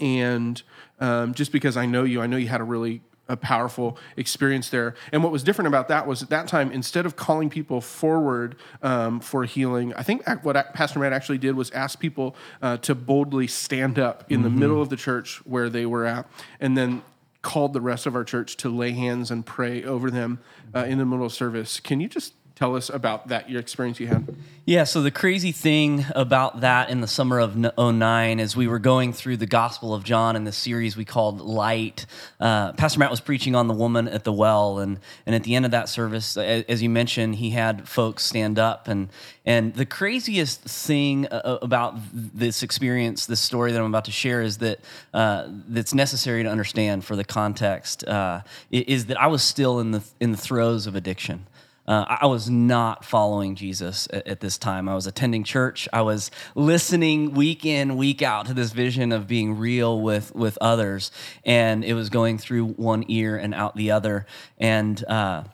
and 0.00 0.62
um, 1.00 1.34
just 1.34 1.52
because 1.52 1.76
I 1.76 1.84
know 1.86 2.04
you, 2.04 2.22
I 2.22 2.26
know 2.26 2.36
you 2.38 2.48
had 2.48 2.60
a 2.60 2.64
really 2.64 3.02
a 3.26 3.36
powerful 3.38 3.96
experience 4.18 4.68
there. 4.68 4.94
And 5.10 5.22
what 5.22 5.32
was 5.32 5.42
different 5.42 5.68
about 5.68 5.88
that 5.88 6.06
was 6.06 6.22
at 6.22 6.28
that 6.28 6.46
time, 6.46 6.70
instead 6.70 7.06
of 7.06 7.16
calling 7.16 7.48
people 7.48 7.80
forward 7.80 8.54
um, 8.82 9.18
for 9.18 9.44
healing, 9.44 9.94
I 9.94 10.02
think 10.02 10.26
what 10.42 10.56
Pastor 10.74 10.98
Matt 10.98 11.14
actually 11.14 11.38
did 11.38 11.54
was 11.54 11.70
ask 11.70 11.98
people 11.98 12.36
uh, 12.60 12.76
to 12.78 12.94
boldly 12.94 13.46
stand 13.46 13.98
up 13.98 14.24
in 14.30 14.42
the 14.42 14.50
middle 14.50 14.80
of 14.82 14.90
the 14.90 14.96
church 14.96 15.38
where 15.46 15.70
they 15.70 15.86
were 15.86 16.04
at, 16.04 16.26
and 16.60 16.76
then 16.76 17.02
called 17.44 17.74
the 17.74 17.80
rest 17.80 18.06
of 18.06 18.16
our 18.16 18.24
church 18.24 18.56
to 18.56 18.68
lay 18.68 18.90
hands 18.90 19.30
and 19.30 19.46
pray 19.46 19.84
over 19.84 20.10
them 20.10 20.40
uh, 20.74 20.80
in 20.80 20.98
the 20.98 21.04
middle 21.04 21.26
of 21.26 21.32
service. 21.32 21.78
Can 21.78 22.00
you 22.00 22.08
just 22.08 22.34
tell 22.54 22.76
us 22.76 22.88
about 22.88 23.28
that, 23.28 23.50
your 23.50 23.60
experience 23.60 23.98
you 23.98 24.06
had? 24.06 24.36
Yeah, 24.66 24.84
so 24.84 25.02
the 25.02 25.10
crazy 25.10 25.52
thing 25.52 26.06
about 26.14 26.60
that 26.62 26.88
in 26.88 27.02
the 27.02 27.06
summer 27.06 27.38
of 27.38 27.54
n- 27.54 27.98
09 27.98 28.40
is 28.40 28.56
we 28.56 28.66
were 28.66 28.78
going 28.78 29.12
through 29.12 29.36
the 29.36 29.46
Gospel 29.46 29.92
of 29.92 30.04
John 30.04 30.36
in 30.36 30.44
the 30.44 30.52
series 30.52 30.96
we 30.96 31.04
called 31.04 31.40
Light. 31.40 32.06
Uh, 32.40 32.72
Pastor 32.72 33.00
Matt 33.00 33.10
was 33.10 33.20
preaching 33.20 33.54
on 33.54 33.66
the 33.66 33.74
woman 33.74 34.08
at 34.08 34.24
the 34.24 34.32
well, 34.32 34.78
and, 34.78 35.00
and 35.26 35.34
at 35.34 35.42
the 35.42 35.54
end 35.54 35.66
of 35.66 35.72
that 35.72 35.90
service, 35.90 36.36
as 36.38 36.82
you 36.82 36.88
mentioned, 36.88 37.34
he 37.34 37.50
had 37.50 37.86
folks 37.86 38.24
stand 38.24 38.58
up. 38.58 38.88
And, 38.88 39.10
and 39.44 39.74
the 39.74 39.84
craziest 39.84 40.62
thing 40.62 41.26
uh, 41.26 41.58
about 41.60 41.96
this 42.14 42.62
experience, 42.62 43.26
this 43.26 43.40
story 43.40 43.72
that 43.72 43.78
I'm 43.78 43.86
about 43.86 44.06
to 44.06 44.12
share, 44.12 44.40
is 44.40 44.58
that 44.58 44.78
uh, 45.12 45.48
that's 45.68 45.92
necessary 45.92 46.42
to 46.44 46.48
understand 46.48 47.04
for 47.04 47.16
the 47.16 47.24
context, 47.24 48.02
uh, 48.04 48.40
is 48.70 49.06
that 49.06 49.20
I 49.20 49.26
was 49.26 49.42
still 49.42 49.80
in 49.80 49.90
the, 49.90 50.02
in 50.20 50.30
the 50.30 50.38
throes 50.38 50.86
of 50.86 50.94
addiction. 50.94 51.46
Uh, 51.86 52.16
I 52.20 52.26
was 52.26 52.48
not 52.48 53.04
following 53.04 53.56
Jesus 53.56 54.08
at, 54.10 54.26
at 54.26 54.40
this 54.40 54.56
time. 54.56 54.88
I 54.88 54.94
was 54.94 55.06
attending 55.06 55.44
church. 55.44 55.88
I 55.92 56.02
was 56.02 56.30
listening 56.54 57.34
week 57.34 57.66
in, 57.66 57.96
week 57.96 58.22
out 58.22 58.46
to 58.46 58.54
this 58.54 58.72
vision 58.72 59.12
of 59.12 59.26
being 59.26 59.58
real 59.58 60.00
with 60.00 60.34
with 60.34 60.56
others, 60.60 61.10
and 61.44 61.84
it 61.84 61.94
was 61.94 62.08
going 62.08 62.38
through 62.38 62.68
one 62.68 63.04
ear 63.08 63.36
and 63.36 63.54
out 63.54 63.76
the 63.76 63.90
other. 63.90 64.26
And 64.58 65.04
uh, 65.04 65.44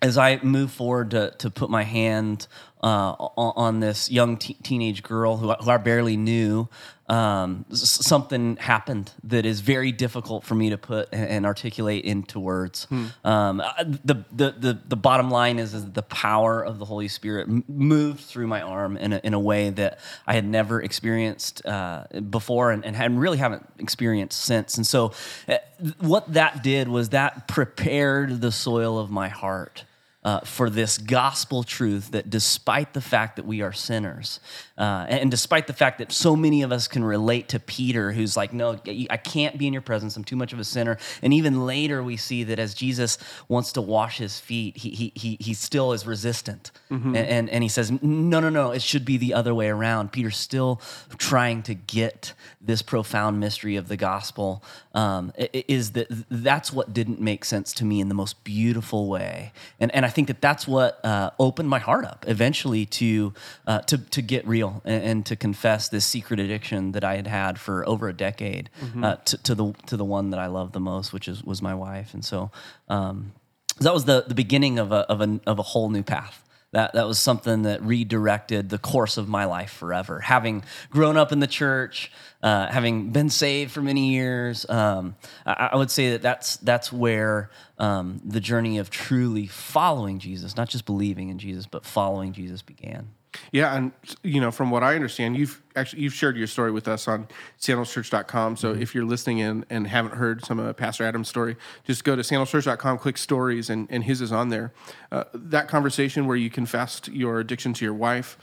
as 0.00 0.18
I 0.18 0.38
moved 0.42 0.74
forward 0.74 1.12
to, 1.12 1.30
to 1.38 1.50
put 1.50 1.70
my 1.70 1.82
hand 1.82 2.46
uh, 2.82 3.12
on, 3.12 3.52
on 3.56 3.80
this 3.80 4.10
young 4.10 4.36
te- 4.36 4.58
teenage 4.62 5.02
girl 5.02 5.38
who, 5.38 5.52
who 5.52 5.70
I 5.70 5.78
barely 5.78 6.16
knew. 6.16 6.68
Um, 7.06 7.66
something 7.70 8.56
happened 8.56 9.12
that 9.24 9.44
is 9.44 9.60
very 9.60 9.92
difficult 9.92 10.42
for 10.44 10.54
me 10.54 10.70
to 10.70 10.78
put 10.78 11.10
and, 11.12 11.44
articulate 11.44 12.04
into 12.04 12.40
words. 12.40 12.86
Um, 13.24 13.58
the, 13.58 14.24
the 14.32 14.54
the 14.58 14.78
the 14.88 14.96
bottom 14.96 15.30
line 15.30 15.58
is 15.58 15.74
is 15.74 15.90
the 15.92 16.02
power 16.02 16.62
of 16.64 16.78
the 16.78 16.86
Holy 16.86 17.08
Spirit 17.08 17.46
m- 17.48 17.62
moved 17.68 18.20
through 18.20 18.46
my 18.46 18.62
arm 18.62 18.96
in 18.96 19.12
a, 19.12 19.20
in 19.22 19.34
a 19.34 19.40
way 19.40 19.68
that 19.70 19.98
I 20.26 20.34
had 20.34 20.46
never 20.46 20.80
experienced 20.80 21.64
uh, 21.66 22.04
before 22.30 22.70
and, 22.70 22.84
and 22.84 23.20
really 23.20 23.38
haven't 23.38 23.66
experienced 23.78 24.40
since. 24.40 24.76
And 24.78 24.86
so, 24.86 25.12
uh, 25.46 25.58
what 26.00 26.32
that 26.32 26.62
did 26.62 26.88
was 26.88 27.10
that 27.10 27.48
prepared 27.48 28.40
the 28.40 28.50
soil 28.50 28.98
of 28.98 29.10
my 29.10 29.28
heart 29.28 29.84
uh, 30.24 30.40
for 30.40 30.70
this 30.70 30.96
gospel 30.96 31.62
truth 31.62 32.10
that 32.12 32.30
despite 32.30 32.94
the 32.94 33.00
fact 33.00 33.36
that 33.36 33.44
we 33.44 33.60
are 33.60 33.72
sinners, 33.72 34.40
uh, 34.78 35.06
and 35.08 35.30
despite 35.30 35.66
the 35.66 35.72
fact 35.72 35.98
that 35.98 36.10
so 36.10 36.34
many 36.34 36.62
of 36.62 36.72
us 36.72 36.88
can 36.88 37.04
relate 37.04 37.48
to 37.48 37.60
Peter, 37.60 38.12
who's 38.12 38.36
like, 38.36 38.52
No, 38.52 38.80
I 39.10 39.16
can't 39.16 39.58
be 39.58 39.66
in 39.66 39.72
your 39.72 39.82
presence. 39.82 40.16
I'm 40.16 40.24
too 40.24 40.36
much 40.36 40.52
of 40.52 40.58
a 40.58 40.64
sinner. 40.64 40.98
And 41.22 41.34
even 41.34 41.66
later, 41.66 42.02
we 42.02 42.16
see 42.16 42.42
that 42.44 42.58
as 42.58 42.74
Jesus 42.74 43.18
wants 43.48 43.72
to 43.72 43.82
wash 43.82 44.18
his 44.18 44.40
feet, 44.40 44.78
he, 44.78 44.90
he, 44.90 45.12
he, 45.14 45.36
he 45.40 45.54
still 45.54 45.92
is 45.92 46.06
resistant. 46.06 46.70
And, 47.14 47.16
and, 47.16 47.50
and 47.50 47.62
he 47.62 47.68
says, 47.68 47.90
No, 48.02 48.40
no, 48.40 48.48
no, 48.48 48.70
it 48.70 48.82
should 48.82 49.04
be 49.04 49.16
the 49.16 49.34
other 49.34 49.54
way 49.54 49.68
around. 49.68 50.10
Peter's 50.10 50.36
still 50.36 50.80
trying 51.18 51.62
to 51.64 51.74
get 51.74 52.32
this 52.60 52.80
profound 52.82 53.38
mystery 53.38 53.76
of 53.76 53.88
the 53.88 53.96
gospel. 53.96 54.64
Um, 54.94 55.32
is 55.36 55.92
that 55.92 56.06
that's 56.30 56.72
what 56.72 56.94
didn't 56.94 57.20
make 57.20 57.44
sense 57.44 57.72
to 57.74 57.84
me 57.84 58.00
in 58.00 58.08
the 58.08 58.14
most 58.14 58.42
beautiful 58.44 59.08
way. 59.08 59.52
And, 59.78 59.94
and 59.94 60.06
I 60.06 60.08
think 60.14 60.28
that 60.28 60.40
that's 60.40 60.66
what 60.66 61.04
uh, 61.04 61.30
opened 61.38 61.68
my 61.68 61.78
heart 61.78 62.04
up 62.04 62.24
eventually 62.28 62.86
to, 62.86 63.34
uh, 63.66 63.80
to, 63.80 63.98
to 63.98 64.22
get 64.22 64.46
real 64.46 64.80
and, 64.84 65.04
and 65.04 65.26
to 65.26 65.36
confess 65.36 65.88
this 65.88 66.04
secret 66.04 66.40
addiction 66.40 66.92
that 66.92 67.04
I 67.04 67.16
had 67.16 67.26
had 67.26 67.58
for 67.58 67.86
over 67.88 68.08
a 68.08 68.12
decade 68.12 68.70
uh, 69.04 69.16
to, 69.16 69.42
to, 69.42 69.54
the, 69.54 69.72
to 69.86 69.96
the 69.96 70.04
one 70.04 70.30
that 70.30 70.40
I 70.40 70.46
love 70.46 70.72
the 70.72 70.80
most, 70.80 71.12
which 71.12 71.28
is, 71.28 71.42
was 71.42 71.60
my 71.60 71.74
wife. 71.74 72.14
And 72.14 72.24
so 72.24 72.50
um, 72.88 73.32
that 73.80 73.92
was 73.92 74.04
the, 74.04 74.24
the 74.26 74.34
beginning 74.34 74.78
of 74.78 74.92
a, 74.92 75.00
of, 75.10 75.20
a, 75.20 75.40
of 75.46 75.58
a 75.58 75.62
whole 75.62 75.90
new 75.90 76.02
path. 76.02 76.43
That, 76.74 76.94
that 76.94 77.06
was 77.06 77.20
something 77.20 77.62
that 77.62 77.82
redirected 77.82 78.68
the 78.68 78.78
course 78.78 79.16
of 79.16 79.28
my 79.28 79.44
life 79.44 79.70
forever. 79.70 80.18
Having 80.18 80.64
grown 80.90 81.16
up 81.16 81.30
in 81.30 81.38
the 81.38 81.46
church, 81.46 82.10
uh, 82.42 82.66
having 82.66 83.10
been 83.10 83.30
saved 83.30 83.70
for 83.70 83.80
many 83.80 84.10
years, 84.10 84.68
um, 84.68 85.14
I, 85.46 85.70
I 85.72 85.76
would 85.76 85.92
say 85.92 86.10
that 86.10 86.22
that's, 86.22 86.56
that's 86.56 86.92
where 86.92 87.48
um, 87.78 88.20
the 88.24 88.40
journey 88.40 88.78
of 88.78 88.90
truly 88.90 89.46
following 89.46 90.18
Jesus, 90.18 90.56
not 90.56 90.68
just 90.68 90.84
believing 90.84 91.28
in 91.28 91.38
Jesus, 91.38 91.64
but 91.66 91.86
following 91.86 92.32
Jesus 92.32 92.60
began. 92.60 93.10
Yeah, 93.52 93.76
and 93.76 93.92
you 94.24 94.40
know, 94.40 94.50
from 94.50 94.72
what 94.72 94.82
I 94.82 94.96
understand, 94.96 95.36
you've 95.36 95.62
actually 95.76 96.02
you've 96.02 96.14
shared 96.14 96.36
your 96.36 96.46
story 96.46 96.70
with 96.70 96.88
us 96.88 97.08
on 97.08 97.28
sandalschurch.com. 97.60 98.56
So 98.56 98.72
if 98.72 98.94
you're 98.94 99.04
listening 99.04 99.38
in 99.38 99.64
and 99.70 99.86
haven't 99.86 100.14
heard 100.14 100.44
some 100.44 100.58
of 100.58 100.76
Pastor 100.76 101.04
Adam's 101.04 101.28
story, 101.28 101.56
just 101.84 102.04
go 102.04 102.14
to 102.16 102.22
sandalschurch.com, 102.22 102.98
click 102.98 103.18
stories, 103.18 103.70
and, 103.70 103.86
and 103.90 104.04
his 104.04 104.20
is 104.20 104.32
on 104.32 104.48
there. 104.50 104.72
Uh, 105.10 105.24
that 105.34 105.68
conversation 105.68 106.26
where 106.26 106.36
you 106.36 106.50
confessed 106.50 107.08
your 107.08 107.40
addiction 107.40 107.72
to 107.74 107.84
your 107.84 107.94
wife 107.94 108.38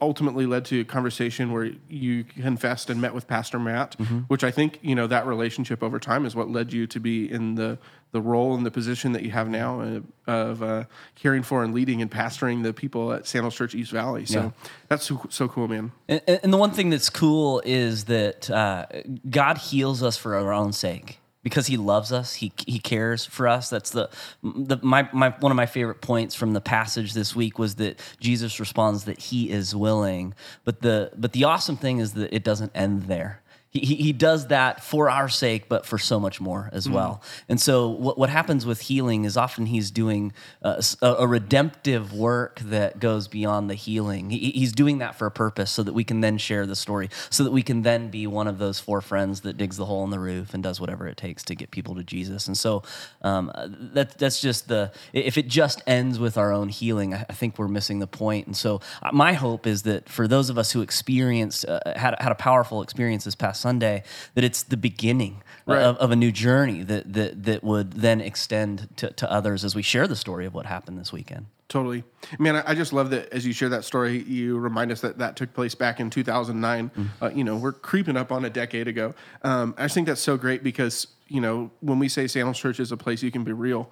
ultimately 0.00 0.46
led 0.46 0.64
to 0.64 0.80
a 0.80 0.84
conversation 0.84 1.52
where 1.52 1.70
you 1.88 2.24
confessed 2.24 2.88
and 2.88 3.00
met 3.00 3.14
with 3.14 3.26
Pastor 3.26 3.58
Matt, 3.58 3.94
which 4.28 4.42
I 4.44 4.50
think 4.50 4.78
you 4.82 4.94
know 4.94 5.06
that 5.06 5.26
relationship 5.26 5.82
over 5.82 5.98
time 5.98 6.24
is 6.24 6.34
what 6.34 6.48
led 6.48 6.72
you 6.72 6.86
to 6.86 7.00
be 7.00 7.30
in 7.30 7.54
the 7.56 7.78
the 8.12 8.20
role 8.20 8.54
and 8.54 8.64
the 8.64 8.70
position 8.70 9.10
that 9.10 9.24
you 9.24 9.32
have 9.32 9.48
now 9.48 9.80
uh, 9.80 10.00
of 10.30 10.62
uh, 10.62 10.84
caring 11.16 11.42
for 11.42 11.64
and 11.64 11.74
leading 11.74 12.00
and 12.00 12.08
pastoring 12.08 12.62
the 12.62 12.72
people 12.72 13.12
at 13.12 13.26
Sandals 13.26 13.56
Church 13.56 13.74
East 13.74 13.90
Valley. 13.90 14.24
So 14.24 14.40
Yeah. 14.40 14.50
that's 14.86 15.04
so, 15.04 15.26
so 15.30 15.48
cool, 15.48 15.66
man. 15.66 15.90
And, 16.08 16.22
and 16.28 16.52
the 16.52 16.56
one 16.56 16.70
thing 16.74 16.90
that's 16.90 17.10
cool 17.10 17.62
is 17.64 18.04
that 18.04 18.50
uh, 18.50 18.86
God 19.28 19.58
heals 19.58 20.02
us 20.02 20.16
for 20.16 20.34
our 20.34 20.52
own 20.52 20.72
sake 20.72 21.20
because 21.42 21.68
He 21.68 21.76
loves 21.76 22.10
us. 22.10 22.34
He 22.34 22.52
He 22.66 22.80
cares 22.80 23.24
for 23.24 23.46
us. 23.46 23.70
That's 23.70 23.90
the, 23.90 24.10
the 24.42 24.78
my, 24.82 25.08
my 25.12 25.30
one 25.40 25.52
of 25.52 25.56
my 25.56 25.66
favorite 25.66 26.00
points 26.00 26.34
from 26.34 26.52
the 26.52 26.60
passage 26.60 27.12
this 27.12 27.36
week 27.36 27.58
was 27.58 27.76
that 27.76 28.00
Jesus 28.18 28.58
responds 28.58 29.04
that 29.04 29.18
He 29.18 29.50
is 29.50 29.76
willing. 29.76 30.34
But 30.64 30.82
the 30.82 31.12
but 31.16 31.32
the 31.32 31.44
awesome 31.44 31.76
thing 31.76 31.98
is 31.98 32.14
that 32.14 32.34
it 32.34 32.42
doesn't 32.42 32.72
end 32.74 33.04
there. 33.04 33.42
He, 33.74 33.96
he, 33.96 34.12
does 34.12 34.46
that 34.48 34.84
for 34.84 35.10
our 35.10 35.28
sake, 35.28 35.68
but 35.68 35.84
for 35.84 35.98
so 35.98 36.20
much 36.20 36.40
more 36.40 36.70
as 36.72 36.88
well. 36.88 37.20
And 37.48 37.60
so, 37.60 37.88
what, 37.88 38.16
what 38.16 38.30
happens 38.30 38.64
with 38.64 38.82
healing 38.82 39.24
is 39.24 39.36
often 39.36 39.66
he's 39.66 39.90
doing 39.90 40.32
a, 40.62 40.76
s- 40.76 40.96
a, 41.02 41.14
a 41.14 41.26
redemptive 41.26 42.12
work 42.12 42.60
that 42.60 43.00
goes 43.00 43.26
beyond 43.26 43.68
the 43.68 43.74
healing. 43.74 44.30
He, 44.30 44.52
he's 44.52 44.72
doing 44.72 44.98
that 44.98 45.16
for 45.16 45.26
a 45.26 45.30
purpose 45.32 45.72
so 45.72 45.82
that 45.82 45.92
we 45.92 46.04
can 46.04 46.20
then 46.20 46.38
share 46.38 46.66
the 46.66 46.76
story, 46.76 47.10
so 47.30 47.42
that 47.42 47.50
we 47.50 47.64
can 47.64 47.82
then 47.82 48.10
be 48.10 48.28
one 48.28 48.46
of 48.46 48.58
those 48.58 48.78
four 48.78 49.00
friends 49.00 49.40
that 49.40 49.56
digs 49.56 49.76
the 49.76 49.86
hole 49.86 50.04
in 50.04 50.10
the 50.10 50.20
roof 50.20 50.54
and 50.54 50.62
does 50.62 50.80
whatever 50.80 51.08
it 51.08 51.16
takes 51.16 51.42
to 51.42 51.56
get 51.56 51.72
people 51.72 51.96
to 51.96 52.04
Jesus. 52.04 52.46
And 52.46 52.56
so, 52.56 52.84
um, 53.22 53.50
that, 53.92 54.16
that's 54.18 54.40
just 54.40 54.68
the, 54.68 54.92
if 55.12 55.36
it 55.36 55.48
just 55.48 55.82
ends 55.84 56.20
with 56.20 56.38
our 56.38 56.52
own 56.52 56.68
healing, 56.68 57.12
I, 57.12 57.26
I 57.28 57.32
think 57.32 57.58
we're 57.58 57.66
missing 57.66 57.98
the 57.98 58.06
point. 58.06 58.46
And 58.46 58.56
so, 58.56 58.80
uh, 59.02 59.10
my 59.12 59.32
hope 59.32 59.66
is 59.66 59.82
that 59.82 60.08
for 60.08 60.28
those 60.28 60.48
of 60.48 60.58
us 60.58 60.70
who 60.70 60.80
experienced, 60.80 61.66
uh, 61.66 61.80
had, 61.96 62.14
had 62.20 62.30
a 62.30 62.36
powerful 62.36 62.80
experience 62.80 63.24
this 63.24 63.34
past 63.34 63.63
Sunday, 63.64 64.02
that 64.34 64.44
it's 64.44 64.62
the 64.62 64.76
beginning 64.76 65.42
Right. 65.66 65.80
of, 65.82 65.96
of 65.96 66.10
a 66.10 66.16
new 66.16 66.30
journey 66.30 66.82
that, 66.82 67.14
that, 67.14 67.44
that 67.44 67.64
would 67.64 67.94
then 67.94 68.20
extend 68.20 68.86
to, 68.98 69.08
to 69.12 69.30
others 69.32 69.64
as 69.64 69.74
we 69.74 69.80
share 69.80 70.06
the 70.06 70.14
story 70.16 70.44
of 70.44 70.52
what 70.52 70.66
happened 70.66 70.98
this 70.98 71.10
weekend. 71.10 71.46
Totally, 71.70 72.04
man. 72.38 72.56
I, 72.56 72.72
I 72.72 72.74
just 72.74 72.92
love 72.92 73.08
that 73.10 73.32
as 73.32 73.46
you 73.46 73.54
share 73.54 73.70
that 73.70 73.82
story, 73.84 74.22
you 74.24 74.58
remind 74.58 74.92
us 74.92 75.00
that 75.00 75.16
that 75.18 75.36
took 75.36 75.54
place 75.54 75.74
back 75.74 76.00
in 76.00 76.10
2009. 76.10 76.90
Uh, 77.22 77.30
you 77.34 77.44
know, 77.44 77.56
we're 77.56 77.72
creeping 77.72 78.18
up 78.18 78.30
on 78.30 78.44
a 78.44 78.50
decade 78.50 78.86
ago. 78.88 79.14
Um, 79.42 79.74
I 79.78 79.84
just 79.84 79.94
think 79.94 80.06
that's 80.06 80.20
so 80.20 80.36
great 80.36 80.62
because 80.62 81.06
you 81.28 81.40
know 81.40 81.70
when 81.80 81.98
we 81.98 82.10
say 82.10 82.26
Sandals 82.26 82.58
Church 82.58 82.78
is 82.78 82.92
a 82.92 82.98
place 82.98 83.22
you 83.22 83.30
can 83.30 83.44
be 83.44 83.52
real, 83.52 83.90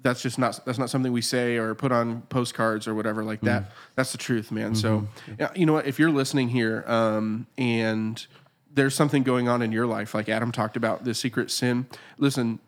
that's 0.00 0.22
just 0.22 0.38
not 0.38 0.64
that's 0.64 0.78
not 0.78 0.88
something 0.90 1.10
we 1.12 1.20
say 1.20 1.56
or 1.56 1.74
put 1.74 1.90
on 1.90 2.22
postcards 2.28 2.86
or 2.86 2.94
whatever 2.94 3.24
like 3.24 3.40
that. 3.40 3.72
That's 3.96 4.12
the 4.12 4.18
truth, 4.18 4.52
man. 4.52 4.76
So, 4.76 5.08
yeah, 5.40 5.50
you 5.56 5.66
know 5.66 5.72
what? 5.72 5.86
If 5.88 5.98
you're 5.98 6.12
listening 6.12 6.48
here 6.48 6.84
um, 6.86 7.48
and 7.58 8.24
there's 8.72 8.94
something 8.94 9.22
going 9.22 9.48
on 9.48 9.62
in 9.62 9.72
your 9.72 9.86
life, 9.86 10.14
like 10.14 10.28
Adam 10.28 10.52
talked 10.52 10.76
about, 10.76 11.04
the 11.04 11.14
secret 11.14 11.50
sin. 11.50 11.86
Listen, 12.18 12.60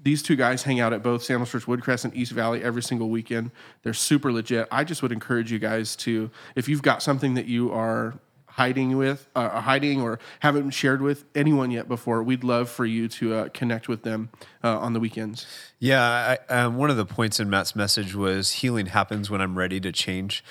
these 0.00 0.22
two 0.22 0.36
guys 0.36 0.62
hang 0.62 0.80
out 0.80 0.92
at 0.92 1.02
both 1.02 1.22
Sandals 1.22 1.50
Church 1.50 1.66
Woodcrest 1.66 2.04
and 2.04 2.14
East 2.16 2.32
Valley 2.32 2.62
every 2.62 2.82
single 2.82 3.08
weekend. 3.08 3.50
They're 3.82 3.92
super 3.92 4.32
legit. 4.32 4.68
I 4.70 4.84
just 4.84 5.02
would 5.02 5.12
encourage 5.12 5.50
you 5.50 5.58
guys 5.58 5.96
to, 5.96 6.30
if 6.54 6.68
you've 6.68 6.82
got 6.82 7.02
something 7.02 7.34
that 7.34 7.46
you 7.46 7.72
are 7.72 8.14
hiding 8.46 8.96
with, 8.96 9.28
uh, 9.36 9.60
hiding 9.60 10.00
or 10.00 10.18
haven't 10.40 10.70
shared 10.70 11.00
with 11.00 11.24
anyone 11.34 11.70
yet 11.70 11.88
before, 11.88 12.22
we'd 12.22 12.42
love 12.42 12.68
for 12.68 12.84
you 12.84 13.06
to 13.06 13.34
uh, 13.34 13.48
connect 13.54 13.88
with 13.88 14.02
them 14.02 14.30
uh, 14.64 14.78
on 14.78 14.92
the 14.92 15.00
weekends. 15.00 15.46
Yeah, 15.78 16.36
I, 16.50 16.52
um, 16.52 16.76
one 16.76 16.90
of 16.90 16.96
the 16.96 17.06
points 17.06 17.38
in 17.38 17.48
Matt's 17.48 17.76
message 17.76 18.14
was 18.14 18.54
healing 18.54 18.86
happens 18.86 19.30
when 19.30 19.40
I'm 19.40 19.56
ready 19.56 19.80
to 19.80 19.92
change. 19.92 20.42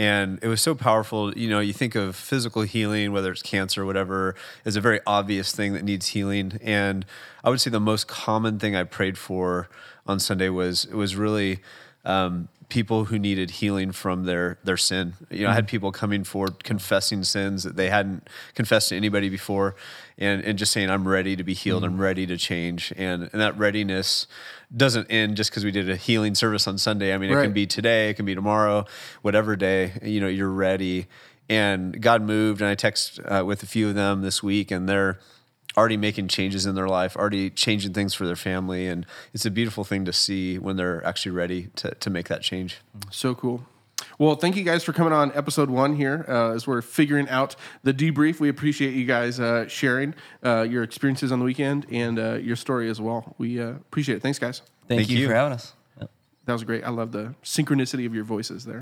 And 0.00 0.38
it 0.40 0.48
was 0.48 0.62
so 0.62 0.74
powerful. 0.74 1.36
You 1.36 1.50
know, 1.50 1.60
you 1.60 1.74
think 1.74 1.94
of 1.94 2.16
physical 2.16 2.62
healing, 2.62 3.12
whether 3.12 3.30
it's 3.30 3.42
cancer 3.42 3.82
or 3.82 3.84
whatever, 3.84 4.34
is 4.64 4.74
a 4.74 4.80
very 4.80 4.98
obvious 5.06 5.54
thing 5.54 5.74
that 5.74 5.84
needs 5.84 6.06
healing. 6.06 6.58
And 6.62 7.04
I 7.44 7.50
would 7.50 7.60
say 7.60 7.68
the 7.68 7.80
most 7.80 8.08
common 8.08 8.58
thing 8.58 8.74
I 8.74 8.84
prayed 8.84 9.18
for 9.18 9.68
on 10.06 10.18
Sunday 10.18 10.48
was 10.48 10.86
it 10.86 10.94
was 10.94 11.16
really 11.16 11.58
um, 12.06 12.48
people 12.70 13.06
who 13.06 13.18
needed 13.18 13.50
healing 13.50 13.92
from 13.92 14.24
their 14.24 14.58
their 14.64 14.76
sin. 14.76 15.14
You 15.30 15.44
know, 15.44 15.50
I 15.50 15.54
had 15.54 15.68
people 15.68 15.92
coming 15.92 16.24
forward 16.24 16.64
confessing 16.64 17.24
sins 17.24 17.64
that 17.64 17.76
they 17.76 17.90
hadn't 17.90 18.28
confessed 18.54 18.88
to 18.88 18.96
anybody 18.96 19.28
before, 19.28 19.74
and 20.16 20.42
and 20.42 20.58
just 20.58 20.72
saying, 20.72 20.88
"I'm 20.88 21.06
ready 21.06 21.36
to 21.36 21.44
be 21.44 21.52
healed. 21.54 21.84
I'm 21.84 22.00
ready 22.00 22.26
to 22.26 22.36
change." 22.36 22.92
And 22.96 23.28
and 23.32 23.40
that 23.40 23.58
readiness 23.58 24.26
doesn't 24.74 25.08
end 25.10 25.36
just 25.36 25.50
because 25.50 25.64
we 25.64 25.70
did 25.72 25.90
a 25.90 25.96
healing 25.96 26.34
service 26.34 26.66
on 26.66 26.78
Sunday. 26.78 27.12
I 27.12 27.18
mean, 27.18 27.30
it 27.30 27.34
can 27.42 27.52
be 27.52 27.66
today, 27.66 28.10
it 28.10 28.14
can 28.14 28.24
be 28.24 28.34
tomorrow, 28.34 28.86
whatever 29.22 29.56
day. 29.56 29.92
You 30.02 30.20
know, 30.20 30.28
you're 30.28 30.48
ready. 30.48 31.06
And 31.48 32.00
God 32.00 32.22
moved, 32.22 32.60
and 32.60 32.70
I 32.70 32.76
text 32.76 33.18
uh, 33.24 33.42
with 33.44 33.64
a 33.64 33.66
few 33.66 33.88
of 33.88 33.96
them 33.96 34.22
this 34.22 34.40
week, 34.40 34.70
and 34.70 34.88
they're 34.88 35.18
already 35.76 35.96
making 35.96 36.28
changes 36.28 36.66
in 36.66 36.74
their 36.74 36.88
life, 36.88 37.16
already 37.16 37.50
changing 37.50 37.92
things 37.92 38.14
for 38.14 38.26
their 38.26 38.36
family, 38.36 38.86
and 38.86 39.06
it's 39.32 39.46
a 39.46 39.50
beautiful 39.50 39.84
thing 39.84 40.04
to 40.04 40.12
see 40.12 40.58
when 40.58 40.76
they're 40.76 41.04
actually 41.06 41.32
ready 41.32 41.68
to 41.76 41.94
to 41.94 42.10
make 42.10 42.28
that 42.28 42.42
change. 42.42 42.78
So 43.10 43.34
cool. 43.34 43.64
Well, 44.18 44.34
thank 44.34 44.56
you 44.56 44.64
guys 44.64 44.82
for 44.84 44.92
coming 44.92 45.12
on 45.12 45.32
episode 45.34 45.70
one 45.70 45.94
here 45.94 46.24
uh, 46.28 46.52
as 46.52 46.66
we're 46.66 46.82
figuring 46.82 47.28
out 47.28 47.56
the 47.82 47.92
debrief. 47.92 48.40
We 48.40 48.48
appreciate 48.48 48.94
you 48.94 49.04
guys 49.04 49.38
uh, 49.38 49.68
sharing 49.68 50.14
uh, 50.44 50.62
your 50.62 50.82
experiences 50.82 51.32
on 51.32 51.38
the 51.38 51.44
weekend 51.44 51.86
and 51.90 52.18
uh, 52.18 52.34
your 52.34 52.56
story 52.56 52.90
as 52.90 53.00
well. 53.00 53.34
We 53.38 53.60
uh, 53.60 53.70
appreciate 53.70 54.16
it. 54.16 54.22
Thanks, 54.22 54.38
guys. 54.38 54.62
Thank, 54.88 55.00
Thank 55.00 55.10
you, 55.10 55.18
you. 55.18 55.28
for 55.28 55.34
having 55.34 55.52
us. 55.52 55.74
Yep. 56.00 56.10
That 56.46 56.52
was 56.52 56.64
great. 56.64 56.84
I 56.84 56.90
love 56.90 57.12
the 57.12 57.34
synchronicity 57.42 58.06
of 58.06 58.14
your 58.14 58.24
voices 58.24 58.64
there. 58.64 58.78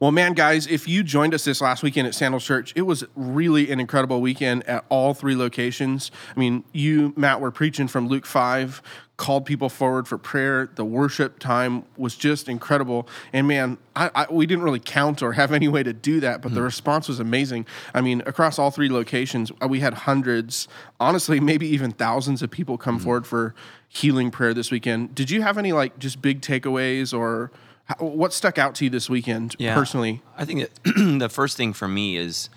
Well, 0.00 0.12
man, 0.12 0.32
guys, 0.32 0.66
if 0.66 0.88
you 0.88 1.02
joined 1.02 1.34
us 1.34 1.44
this 1.44 1.60
last 1.60 1.82
weekend 1.82 2.08
at 2.08 2.14
Sandals 2.14 2.42
Church, 2.42 2.72
it 2.74 2.82
was 2.82 3.04
really 3.14 3.70
an 3.70 3.78
incredible 3.80 4.22
weekend 4.22 4.66
at 4.66 4.86
all 4.88 5.12
three 5.12 5.36
locations. 5.36 6.10
I 6.34 6.40
mean, 6.40 6.64
you, 6.72 7.12
Matt, 7.18 7.42
were 7.42 7.50
preaching 7.50 7.86
from 7.86 8.08
Luke 8.08 8.24
5, 8.24 8.80
called 9.18 9.44
people 9.44 9.68
forward 9.68 10.08
for 10.08 10.16
prayer. 10.16 10.70
The 10.74 10.86
worship 10.86 11.38
time 11.38 11.84
was 11.98 12.16
just 12.16 12.48
incredible. 12.48 13.06
And 13.34 13.46
man, 13.46 13.76
I, 13.94 14.10
I, 14.14 14.26
we 14.30 14.46
didn't 14.46 14.64
really 14.64 14.80
count 14.80 15.22
or 15.22 15.34
have 15.34 15.52
any 15.52 15.68
way 15.68 15.82
to 15.82 15.92
do 15.92 16.18
that, 16.20 16.40
but 16.40 16.54
the 16.54 16.62
response 16.62 17.06
was 17.06 17.20
amazing. 17.20 17.66
I 17.92 18.00
mean, 18.00 18.22
across 18.24 18.58
all 18.58 18.70
three 18.70 18.88
locations, 18.88 19.52
uh, 19.62 19.68
we 19.68 19.80
had 19.80 19.92
hundreds, 19.92 20.66
honestly, 20.98 21.40
maybe 21.40 21.66
even 21.68 21.92
thousands 21.92 22.40
of 22.40 22.50
people 22.50 22.78
come 22.78 22.98
forward 22.98 23.26
for 23.26 23.54
healing 23.86 24.30
prayer 24.30 24.54
this 24.54 24.70
weekend. 24.70 25.14
Did 25.14 25.30
you 25.30 25.42
have 25.42 25.58
any 25.58 25.72
like 25.72 25.98
just 25.98 26.22
big 26.22 26.40
takeaways 26.40 27.12
or 27.12 27.52
how, 27.90 28.06
what 28.06 28.32
stuck 28.32 28.56
out 28.56 28.76
to 28.76 28.84
you 28.84 28.90
this 28.90 29.10
weekend 29.10 29.56
personally? 29.74 30.22
I 30.36 30.44
think 30.44 30.60
that 30.60 31.18
the 31.18 31.28
first 31.28 31.56
thing 31.56 31.72
for 31.72 31.88
me 31.88 32.16
is, 32.16 32.48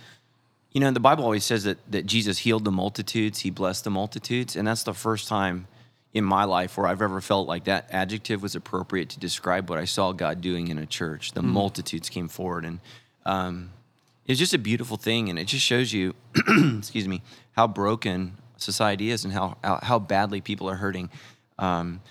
you 0.71 0.79
know, 0.79 0.91
the 0.91 0.99
Bible 0.99 1.23
always 1.23 1.43
says 1.43 1.63
that, 1.63 1.79
that 1.91 2.05
Jesus 2.05 2.39
healed 2.39 2.65
the 2.65 2.71
multitudes, 2.71 3.39
he 3.39 3.49
blessed 3.49 3.83
the 3.83 3.89
multitudes. 3.89 4.55
And 4.55 4.67
that's 4.67 4.83
the 4.83 4.93
first 4.93 5.27
time 5.27 5.67
in 6.13 6.23
my 6.23 6.43
life 6.43 6.77
where 6.77 6.85
I've 6.85 7.01
ever 7.01 7.19
felt 7.19 7.47
like 7.47 7.63
that 7.63 7.87
adjective 7.89 8.43
was 8.43 8.55
appropriate 8.55 9.09
to 9.09 9.19
describe 9.19 9.71
what 9.71 9.79
I 9.79 9.85
saw 9.85 10.11
God 10.11 10.39
doing 10.39 10.67
in 10.67 10.77
a 10.77 10.85
church. 10.85 11.31
The 11.31 11.41
multitudes 11.41 12.09
came 12.09 12.27
forward. 12.27 12.65
And 12.65 12.79
um, 13.25 13.71
it's 14.27 14.37
just 14.37 14.53
a 14.53 14.59
beautiful 14.59 14.97
thing. 14.97 15.29
And 15.29 15.39
it 15.39 15.45
just 15.45 15.65
shows 15.65 15.93
you, 15.93 16.13
excuse 16.77 17.07
me, 17.07 17.23
how 17.53 17.65
broken 17.65 18.33
society 18.57 19.09
is 19.09 19.25
and 19.25 19.33
how, 19.33 19.57
how, 19.63 19.79
how 19.81 19.97
badly 19.97 20.41
people 20.41 20.69
are 20.69 20.75
hurting. 20.75 21.09
Um, 21.57 22.01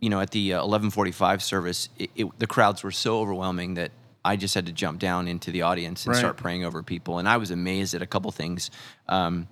you 0.00 0.10
know, 0.10 0.20
at 0.20 0.30
the 0.30 0.54
uh, 0.54 0.62
11:45 0.62 1.42
service, 1.42 1.88
it, 1.98 2.10
it, 2.14 2.38
the 2.38 2.46
crowds 2.46 2.82
were 2.82 2.90
so 2.92 3.20
overwhelming 3.20 3.74
that 3.74 3.90
I 4.24 4.36
just 4.36 4.54
had 4.54 4.66
to 4.66 4.72
jump 4.72 4.98
down 4.98 5.26
into 5.28 5.50
the 5.50 5.62
audience 5.62 6.04
and 6.06 6.12
Right. 6.12 6.18
start 6.18 6.36
praying 6.36 6.64
over 6.64 6.82
people. 6.82 7.18
And 7.18 7.28
I 7.28 7.36
was 7.36 7.50
amazed 7.50 7.94
at 7.94 8.02
a 8.02 8.06
couple 8.06 8.30
things. 8.30 8.70
Um, 9.08 9.48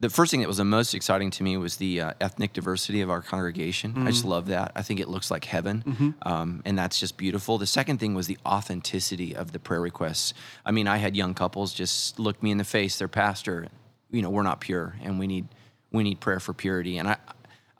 the 0.00 0.08
first 0.08 0.30
thing 0.30 0.40
that 0.40 0.46
was 0.48 0.58
the 0.58 0.64
most 0.64 0.94
exciting 0.94 1.30
to 1.32 1.42
me 1.42 1.56
was 1.56 1.76
the 1.76 2.00
uh, 2.00 2.12
ethnic 2.20 2.52
diversity 2.52 3.00
of 3.00 3.10
our 3.10 3.20
congregation. 3.20 3.94
I 4.06 4.10
just 4.12 4.24
love 4.24 4.46
that. 4.46 4.70
I 4.76 4.82
think 4.82 5.00
it 5.00 5.08
looks 5.08 5.28
like 5.28 5.44
heaven, 5.44 6.16
um, 6.22 6.62
and 6.64 6.78
that's 6.78 7.00
just 7.00 7.16
beautiful. 7.16 7.58
The 7.58 7.66
second 7.66 7.98
thing 7.98 8.14
was 8.14 8.28
the 8.28 8.38
authenticity 8.46 9.34
of 9.34 9.50
the 9.50 9.58
prayer 9.58 9.80
requests. 9.80 10.34
I 10.64 10.70
mean, 10.70 10.86
I 10.86 10.98
had 10.98 11.16
young 11.16 11.34
couples 11.34 11.74
just 11.74 12.20
look 12.20 12.40
me 12.44 12.52
in 12.52 12.58
the 12.58 12.64
face. 12.64 12.96
Their 12.98 13.08
pastor, 13.08 13.66
you 14.10 14.22
know, 14.22 14.30
we're 14.30 14.44
not 14.44 14.60
pure, 14.60 14.94
and 15.02 15.18
we 15.18 15.26
need 15.26 15.48
we 15.90 16.04
need 16.04 16.20
prayer 16.20 16.38
for 16.38 16.52
purity. 16.52 16.98
And 16.98 17.08
I 17.08 17.16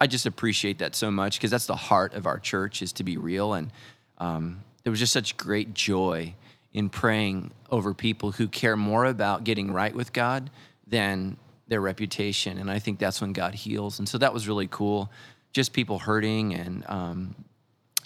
I 0.01 0.07
just 0.07 0.27
appreciate 0.27 0.79
that 0.79 0.95
so 0.95 1.11
much 1.11 1.39
because 1.39 1.51
that's 1.51 1.67
the 1.67 1.77
heart 1.77 2.15
of 2.15 2.27
our 2.27 2.39
church 2.39 2.83
is 2.83 2.93
to 2.95 3.05
be 3.05 3.17
real. 3.17 3.55
And 3.55 3.71
um, 4.19 4.63
there 4.85 4.91
was 4.91 5.01
just 5.01 5.13
such 5.13 5.37
great 5.37 5.75
joy 5.75 6.35
in 6.73 6.89
praying 6.89 7.51
over 7.71 7.95
people 7.95 8.33
who 8.33 8.47
care 8.47 8.77
more 8.77 9.05
about 9.05 9.45
getting 9.45 9.73
right 9.73 9.95
with 9.95 10.13
God 10.13 10.51
than 10.87 11.37
their 11.67 11.81
reputation. 11.81 12.59
And 12.59 12.71
I 12.71 12.79
think 12.79 12.99
that's 12.99 13.21
when 13.21 13.33
God 13.33 13.55
heals. 13.55 13.99
And 13.99 14.09
so 14.09 14.19
that 14.19 14.33
was 14.33 14.47
really 14.47 14.69
cool. 14.69 15.11
Just 15.53 15.73
people 15.73 15.99
hurting 15.99 16.55
and, 16.55 16.85
um, 16.89 17.35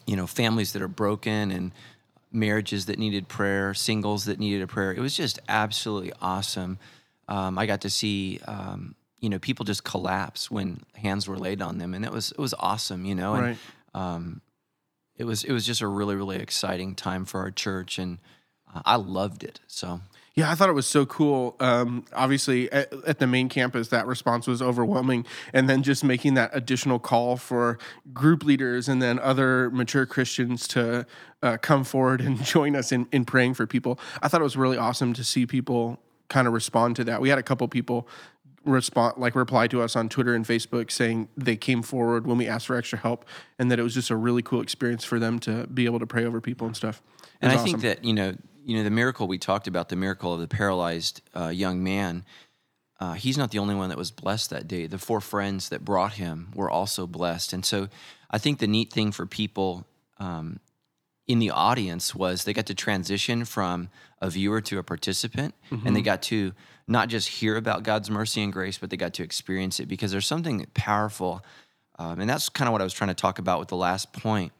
you 0.06 0.16
know, 0.16 0.26
families 0.26 0.72
that 0.72 0.82
are 0.82 0.88
broken 0.88 1.50
and 1.50 1.72
marriages 2.32 2.86
that 2.86 2.98
needed 2.98 3.28
prayer, 3.28 3.74
singles 3.74 4.24
that 4.24 4.38
needed 4.38 4.62
a 4.62 4.66
prayer. 4.66 4.92
It 4.92 5.00
was 5.00 5.16
just 5.16 5.38
absolutely 5.48 6.12
awesome. 6.20 6.78
Um, 7.28 7.58
I 7.58 7.66
got 7.66 7.82
to 7.82 7.90
see, 7.90 8.40
um, 8.46 8.94
you 9.22 9.30
know, 9.30 9.38
people 9.38 9.64
just 9.64 9.84
collapse 9.84 10.50
when 10.50 10.80
hands 10.96 11.26
were 11.26 11.38
laid 11.38 11.62
on 11.62 11.78
them, 11.78 11.94
and 11.94 12.04
it 12.04 12.12
was 12.12 12.32
it 12.32 12.38
was 12.38 12.52
awesome, 12.58 13.06
you 13.06 13.14
know. 13.14 13.34
And 13.34 13.42
Right. 13.42 13.58
um, 13.94 14.42
it 15.16 15.24
was 15.24 15.44
it 15.44 15.52
was 15.52 15.64
just 15.64 15.80
a 15.80 15.86
really 15.86 16.16
really 16.16 16.36
exciting 16.36 16.94
time 16.94 17.24
for 17.24 17.40
our 17.40 17.50
church, 17.52 17.98
and 17.98 18.18
uh, 18.74 18.82
I 18.84 18.96
loved 18.96 19.44
it. 19.44 19.60
So 19.68 20.00
Yeah, 20.34 20.50
I 20.50 20.54
thought 20.56 20.68
it 20.70 20.74
was 20.74 20.86
so 20.86 21.04
cool. 21.06 21.56
Um, 21.60 22.04
obviously, 22.14 22.72
at, 22.72 22.92
at 23.06 23.18
the 23.18 23.26
main 23.26 23.48
campus, 23.48 23.88
that 23.88 24.06
response 24.06 24.46
was 24.46 24.60
overwhelming. 24.62 25.26
And 25.52 25.68
then 25.68 25.82
just 25.82 26.02
making 26.02 26.34
that 26.34 26.50
additional 26.54 26.98
call 26.98 27.36
for 27.36 27.78
group 28.14 28.42
leaders 28.42 28.88
and 28.88 29.00
then 29.02 29.18
other 29.18 29.70
mature 29.70 30.06
Christians 30.06 30.66
to 30.68 31.06
uh, 31.42 31.58
come 31.58 31.84
forward 31.84 32.22
and 32.22 32.42
join 32.54 32.74
us 32.74 32.92
in, 32.92 33.06
in 33.12 33.24
praying 33.26 33.54
for 33.54 33.66
people. 33.66 34.00
I 34.22 34.28
thought 34.28 34.40
it 34.40 34.44
was 34.44 34.56
really 34.56 34.78
awesome 34.78 35.12
to 35.12 35.22
see 35.22 35.44
people 35.46 36.00
kind 36.28 36.46
of 36.48 36.54
respond 36.54 36.96
to 36.96 37.04
that. 37.04 37.20
We 37.20 37.28
had 37.28 37.38
a 37.38 37.42
couple 37.42 37.68
people 37.68 38.08
respond 38.64 39.18
like 39.18 39.34
reply 39.34 39.66
to 39.68 39.82
us 39.82 39.96
on 39.96 40.08
Twitter 40.08 40.34
and 40.34 40.44
Facebook 40.44 40.90
saying 40.90 41.28
they 41.36 41.56
came 41.56 41.82
forward 41.82 42.26
when 42.26 42.38
we 42.38 42.46
asked 42.46 42.66
for 42.66 42.76
extra 42.76 42.98
help 42.98 43.24
and 43.58 43.70
that 43.70 43.78
it 43.78 43.82
was 43.82 43.94
just 43.94 44.10
a 44.10 44.16
really 44.16 44.42
cool 44.42 44.60
experience 44.60 45.04
for 45.04 45.18
them 45.18 45.38
to 45.40 45.66
be 45.66 45.84
able 45.84 45.98
to 45.98 46.06
pray 46.06 46.24
over 46.24 46.40
people 46.40 46.66
and 46.66 46.76
stuff. 46.76 47.02
And 47.40 47.50
I 47.50 47.56
was 47.56 47.64
think 47.64 47.80
that 47.80 48.04
you 48.04 48.12
know, 48.12 48.36
you 48.64 48.76
know, 48.76 48.84
the 48.84 48.90
miracle 48.90 49.26
we 49.26 49.38
talked 49.38 49.66
about, 49.66 49.88
the 49.88 49.96
miracle 49.96 50.32
of 50.34 50.40
the 50.40 50.48
paralyzed 50.48 51.22
uh, 51.34 51.48
young 51.48 51.82
man. 51.82 52.24
Uh, 53.00 53.14
he's 53.14 53.36
not 53.36 53.50
the 53.50 53.58
only 53.58 53.74
one 53.74 53.88
that 53.88 53.98
was 53.98 54.12
blessed 54.12 54.50
that 54.50 54.68
day. 54.68 54.86
The 54.86 54.96
four 54.96 55.20
friends 55.20 55.70
that 55.70 55.84
brought 55.84 56.12
him 56.12 56.52
were 56.54 56.70
also 56.70 57.04
blessed, 57.08 57.52
and 57.52 57.64
so 57.64 57.88
I 58.30 58.38
think 58.38 58.60
the 58.60 58.68
neat 58.68 58.92
thing 58.92 59.10
for 59.10 59.26
people 59.26 59.84
um, 60.20 60.60
in 61.32 61.38
the 61.38 61.50
audience 61.50 62.14
was 62.14 62.44
they 62.44 62.52
got 62.52 62.66
to 62.66 62.74
transition 62.74 63.44
from 63.44 63.88
a 64.20 64.28
viewer 64.30 64.60
to 64.60 64.78
a 64.78 64.82
participant, 64.82 65.54
and 65.86 65.96
they 65.96 66.02
got 66.02 66.22
to 66.22 66.52
not 66.86 67.08
just 67.08 67.28
hear 67.28 67.56
about 67.56 67.82
God's 67.82 68.10
mercy 68.10 68.42
and 68.42 68.52
grace, 68.52 68.78
but 68.78 68.90
they 68.90 68.96
got 68.96 69.14
to 69.14 69.22
experience 69.22 69.80
it 69.80 69.86
because 69.86 70.12
there's 70.12 70.26
something 70.26 70.66
powerful, 70.74 71.44
um, 71.98 72.20
and 72.20 72.28
that's 72.28 72.48
kind 72.48 72.68
of 72.68 72.72
what 72.72 72.80
I 72.80 72.84
was 72.84 72.92
trying 72.92 73.08
to 73.08 73.14
talk 73.14 73.38
about 73.38 73.58
with 73.58 73.68
the 73.68 73.76
last 73.76 74.12
point 74.12 74.52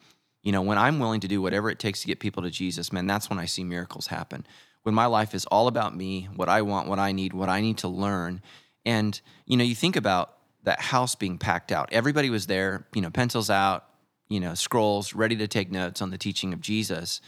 you 0.43 0.51
know, 0.51 0.63
when 0.63 0.79
I'm 0.79 0.99
willing 0.99 1.21
to 1.21 1.29
do 1.29 1.41
whatever 1.41 1.71
it 1.71 1.79
takes 1.79 2.01
to 2.01 2.07
get 2.07 2.19
people 2.19 2.43
to 2.43 2.51
Jesus, 2.51 2.93
man, 2.93 3.07
that's 3.07 3.31
when 3.31 3.39
I 3.39 3.47
see 3.47 3.63
miracles 3.63 4.09
happen. 4.09 4.45
When 4.83 4.95
my 4.95 5.07
life 5.07 5.35
is 5.35 5.47
all 5.47 5.69
about 5.69 5.97
me, 5.97 6.29
what 6.35 6.49
I 6.49 6.63
want, 6.63 6.89
what 6.89 6.99
I 6.99 7.13
need, 7.13 7.33
what 7.33 7.49
I 7.49 7.61
need 7.61 7.79
to 7.79 7.89
learn. 7.89 8.43
And, 8.85 9.19
you 9.47 9.57
know, 9.57 9.63
you 9.63 9.77
think 9.77 9.95
about 9.95 10.37
that 10.65 10.81
house 10.81 11.15
being 11.15 11.39
packed 11.39 11.71
out. 11.71 11.91
Everybody 11.93 12.31
was 12.31 12.47
there, 12.47 12.87
you 12.93 13.01
know, 13.01 13.11
pencils 13.11 13.51
out, 13.51 13.85
you 14.33 14.41
know, 14.41 14.55
scrolls, 14.55 15.15
ready 15.15 15.37
to 15.37 15.47
take 15.47 15.71
notes 15.71 16.01
on 16.01 16.11
the 16.11 16.17
teaching 16.17 16.55
of 16.55 16.61
Jesus. 16.61 17.21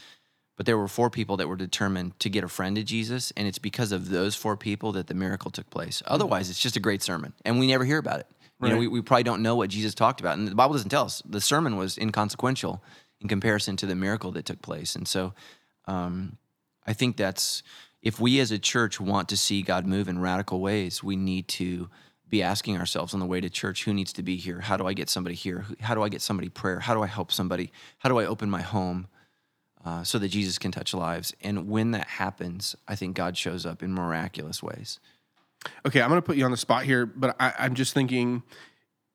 But 0.57 0.65
there 0.65 0.77
were 0.77 0.87
four 0.87 1.09
people 1.09 1.37
that 1.37 1.47
were 1.47 1.55
determined 1.55 2.19
to 2.21 2.29
get 2.29 2.43
a 2.43 2.47
friend 2.47 2.75
to 2.77 2.83
Jesus. 2.83 3.31
And 3.37 3.47
it's 3.47 3.59
because 3.59 3.91
of 3.91 4.09
those 4.09 4.35
four 4.35 4.57
people 4.57 4.93
that 4.93 5.05
the 5.07 5.13
miracle 5.13 5.51
took 5.51 5.69
place. 5.69 6.01
Otherwise, 6.07 6.49
it's 6.49 6.59
just 6.59 6.77
a 6.77 6.79
great 6.79 7.03
sermon. 7.03 7.33
And 7.43 7.59
we 7.59 7.67
never 7.67 7.85
hear 7.85 7.99
about 7.99 8.21
it. 8.21 8.27
You 8.61 8.69
know, 8.69 8.77
we, 8.77 8.87
we 8.87 9.01
probably 9.01 9.23
don't 9.23 9.43
know 9.43 9.55
what 9.55 9.69
Jesus 9.69 9.93
talked 9.93 10.21
about. 10.21 10.37
And 10.37 10.47
the 10.47 10.55
Bible 10.55 10.73
doesn't 10.73 10.89
tell 10.89 11.03
us. 11.03 11.21
The 11.25 11.41
sermon 11.41 11.75
was 11.75 11.97
inconsequential 11.97 12.81
in 13.21 13.27
comparison 13.27 13.75
to 13.77 13.85
the 13.85 13.95
miracle 13.95 14.31
that 14.31 14.45
took 14.45 14.61
place. 14.61 14.95
And 14.95 15.07
so 15.07 15.33
um, 15.87 16.37
I 16.87 16.93
think 16.93 17.17
that's 17.17 17.61
if 18.01 18.19
we 18.19 18.39
as 18.39 18.51
a 18.51 18.57
church 18.57 18.99
want 18.99 19.29
to 19.29 19.37
see 19.37 19.61
God 19.61 19.85
move 19.85 20.07
in 20.07 20.19
radical 20.19 20.61
ways, 20.61 21.03
we 21.03 21.15
need 21.15 21.47
to 21.49 21.89
be 22.35 22.43
asking 22.43 22.77
ourselves 22.77 23.13
on 23.13 23.21
the 23.21 23.25
way 23.25 23.39
to 23.39 23.49
church 23.49 23.85
who 23.85 23.93
needs 23.93 24.11
to 24.11 24.21
be 24.21 24.35
here? 24.35 24.59
How 24.59 24.75
do 24.75 24.85
I 24.85 24.93
get 24.93 25.09
somebody 25.09 25.35
here? 25.35 25.65
How 25.79 25.95
do 25.95 26.03
I 26.03 26.09
get 26.09 26.21
somebody 26.21 26.49
prayer? 26.49 26.81
How 26.81 26.93
do 26.93 27.01
I 27.01 27.07
help 27.07 27.31
somebody? 27.31 27.71
How 27.99 28.09
do 28.09 28.19
I 28.19 28.25
open 28.25 28.49
my 28.49 28.61
home 28.61 29.07
uh, 29.85 30.03
so 30.03 30.19
that 30.19 30.27
Jesus 30.27 30.57
can 30.57 30.71
touch 30.71 30.93
lives? 30.93 31.33
And 31.41 31.69
when 31.69 31.91
that 31.91 32.07
happens, 32.07 32.75
I 32.89 32.95
think 32.95 33.15
God 33.15 33.37
shows 33.37 33.65
up 33.65 33.81
in 33.81 33.93
miraculous 33.93 34.61
ways. 34.61 34.99
Okay, 35.85 36.01
I'm 36.01 36.09
going 36.09 36.21
to 36.21 36.25
put 36.25 36.35
you 36.35 36.43
on 36.43 36.51
the 36.51 36.57
spot 36.57 36.83
here, 36.83 37.05
but 37.05 37.37
I, 37.39 37.53
I'm 37.57 37.73
just 37.73 37.93
thinking, 37.93 38.43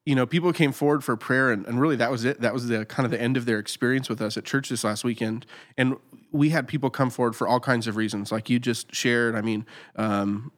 you 0.07 0.15
know, 0.15 0.25
people 0.25 0.51
came 0.55 0.73
forward 0.73 1.05
for 1.05 1.15
prayer, 1.17 1.53
and, 1.53 1.67
and 1.67 1.79
really 1.79 1.97
that 1.97 2.11
was 2.11 2.25
it. 2.25 2.41
That 2.41 2.55
was 2.55 2.69
the 2.69 2.87
kind 2.87 3.05
of 3.05 3.11
the 3.11 3.21
end 3.21 3.37
of 3.37 3.45
their 3.45 3.59
experience 3.59 4.09
with 4.09 4.23
us 4.23 4.39
at 4.39 4.45
church 4.45 4.71
this 4.71 4.83
last 4.83 5.05
weekend. 5.05 5.45
And 5.77 5.97
we 6.33 6.49
had 6.49 6.67
people 6.67 6.89
come 6.89 7.11
forward 7.11 7.37
for 7.37 7.47
all 7.47 7.61
kinds 7.61 7.87
of 7.87 7.97
reasons, 7.97 8.33
like 8.33 8.49
you 8.49 8.59
just 8.59 8.95
shared. 8.95 9.37
I 9.37 9.43
mean, 9.43 9.67
um, 9.97 10.53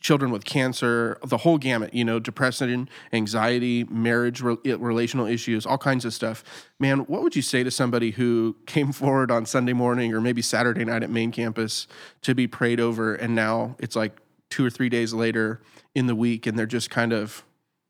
children 0.00 0.30
with 0.30 0.44
cancer, 0.44 1.18
the 1.24 1.38
whole 1.38 1.58
gamut, 1.58 1.92
you 1.92 2.04
know, 2.04 2.18
depression, 2.18 2.88
anxiety, 3.12 3.84
marriage, 3.84 4.40
re- 4.40 4.56
relational 4.64 5.26
issues, 5.26 5.66
all 5.66 5.78
kinds 5.78 6.04
of 6.04 6.14
stuff. 6.14 6.44
Man, 6.78 7.00
what 7.00 7.22
would 7.22 7.34
you 7.34 7.42
say 7.42 7.64
to 7.64 7.70
somebody 7.70 8.12
who 8.12 8.56
came 8.66 8.92
forward 8.92 9.30
on 9.30 9.46
Sunday 9.46 9.72
morning 9.72 10.14
or 10.14 10.20
maybe 10.20 10.42
Saturday 10.42 10.84
night 10.84 11.02
at 11.02 11.10
main 11.10 11.32
campus 11.32 11.86
to 12.22 12.34
be 12.34 12.46
prayed 12.46 12.80
over, 12.80 13.14
and 13.14 13.34
now 13.34 13.76
it's 13.78 13.96
like 13.96 14.16
two 14.50 14.64
or 14.64 14.70
three 14.70 14.88
days 14.88 15.12
later 15.12 15.60
in 15.94 16.06
the 16.06 16.14
week, 16.14 16.46
and 16.46 16.58
they're 16.58 16.66
just 16.66 16.90
kind 16.90 17.12
of 17.12 17.44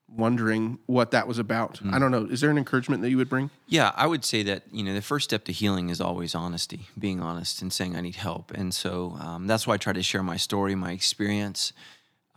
wondering 0.08 0.78
what 0.86 1.10
that 1.10 1.28
was 1.28 1.38
about? 1.38 1.80
I 1.92 1.98
don't 1.98 2.10
know. 2.10 2.24
Is 2.24 2.40
there 2.40 2.50
an 2.50 2.58
encouragement 2.58 3.02
that 3.02 3.10
you 3.10 3.18
would 3.18 3.28
bring? 3.28 3.50
Yeah, 3.66 3.92
I 3.94 4.06
would 4.06 4.24
say 4.24 4.42
that 4.44 4.62
you 4.72 4.82
know 4.82 4.94
the 4.94 5.02
first 5.02 5.24
step 5.24 5.44
to 5.44 5.52
healing 5.52 5.90
is 5.90 6.00
always 6.00 6.34
honesty, 6.34 6.88
being 6.98 7.20
honest 7.20 7.62
and 7.62 7.72
saying 7.72 7.96
I 7.96 8.00
need 8.00 8.16
help, 8.16 8.50
and 8.52 8.72
so 8.74 9.16
um, 9.20 9.46
that's 9.46 9.66
why 9.66 9.74
I 9.74 9.76
try 9.76 9.92
to 9.92 10.02
share 10.02 10.22
my 10.22 10.36
story, 10.36 10.74
my 10.74 10.92
experience. 10.92 11.72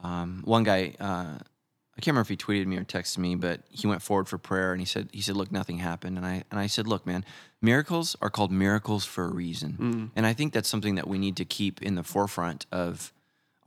Um, 0.03 0.41
one 0.45 0.63
guy, 0.63 0.95
uh, 0.99 1.37
I 1.37 1.99
can't 2.01 2.07
remember 2.15 2.21
if 2.21 2.29
he 2.29 2.37
tweeted 2.37 2.65
me 2.65 2.77
or 2.77 2.83
texted 2.83 3.19
me, 3.19 3.35
but 3.35 3.61
he 3.69 3.85
went 3.87 4.01
forward 4.01 4.27
for 4.27 4.37
prayer 4.37 4.71
and 4.71 4.81
he 4.81 4.85
said, 4.85 5.09
he 5.11 5.21
said, 5.21 5.35
look, 5.35 5.51
nothing 5.51 5.77
happened, 5.77 6.17
and 6.17 6.25
I 6.25 6.43
and 6.49 6.59
I 6.59 6.67
said, 6.67 6.87
look, 6.87 7.05
man, 7.05 7.23
miracles 7.61 8.15
are 8.21 8.29
called 8.29 8.51
miracles 8.51 9.05
for 9.05 9.25
a 9.25 9.33
reason, 9.33 10.11
and 10.15 10.25
I 10.25 10.33
think 10.33 10.53
that's 10.53 10.69
something 10.69 10.95
that 10.95 11.07
we 11.07 11.19
need 11.19 11.35
to 11.37 11.45
keep 11.45 11.81
in 11.81 11.95
the 11.95 12.03
forefront 12.03 12.65
of 12.71 13.13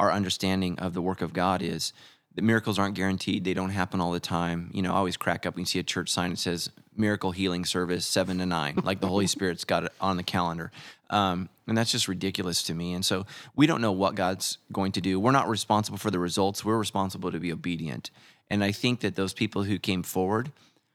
our 0.01 0.11
understanding 0.11 0.79
of 0.81 0.93
the 0.95 1.03
work 1.03 1.23
of 1.23 1.33
God 1.33 1.63
is 1.63 1.93
that 2.35 2.43
miracles 2.43 2.79
aren't 2.79 2.97
guaranteed. 2.97 3.45
They 3.45 3.55
don't 3.55 3.71
happen 3.71 4.01
all 4.01 4.11
the 4.11 4.21
time. 4.21 4.71
You 4.75 4.83
know, 4.83 4.93
I 4.93 4.97
always 4.97 5.17
crack 5.17 5.47
up 5.47 5.55
when 5.55 5.63
you 5.63 5.67
see 5.67 5.79
a 5.79 5.85
church 5.85 6.11
sign 6.11 6.31
that 6.31 6.39
says 6.39 6.71
miracle 6.97 7.31
healing 7.31 7.65
service 7.65 8.07
seven 8.07 8.39
to 8.39 8.47
nine, 8.47 8.81
like 8.83 9.01
the 9.01 9.07
Holy 9.07 9.27
Spirit's 9.37 9.65
got 9.65 9.85
it 9.85 9.93
on 10.01 10.17
the 10.17 10.23
calendar. 10.25 10.73
Um, 11.15 11.49
and 11.69 11.79
that's 11.79 11.93
just 11.93 12.09
ridiculous 12.09 12.65
to 12.65 12.75
me. 12.75 12.93
And 12.93 13.05
so 13.05 13.25
we 13.55 13.69
don't 13.69 13.81
know 13.81 13.93
what 13.93 14.17
God's 14.17 14.59
going 14.73 14.91
to 14.93 15.01
do. 15.01 15.21
We're 15.21 15.31
not 15.31 15.49
responsible 15.49 15.97
for 15.97 16.11
the 16.11 16.19
results. 16.19 16.65
We're 16.65 16.77
responsible 16.77 17.31
to 17.31 17.39
be 17.39 17.53
obedient. 17.53 18.11
And 18.51 18.65
I 18.65 18.73
think 18.73 19.01
that 19.01 19.15
those 19.15 19.33
people 19.33 19.63
who 19.63 19.79
came 19.79 20.03
forward, 20.03 20.51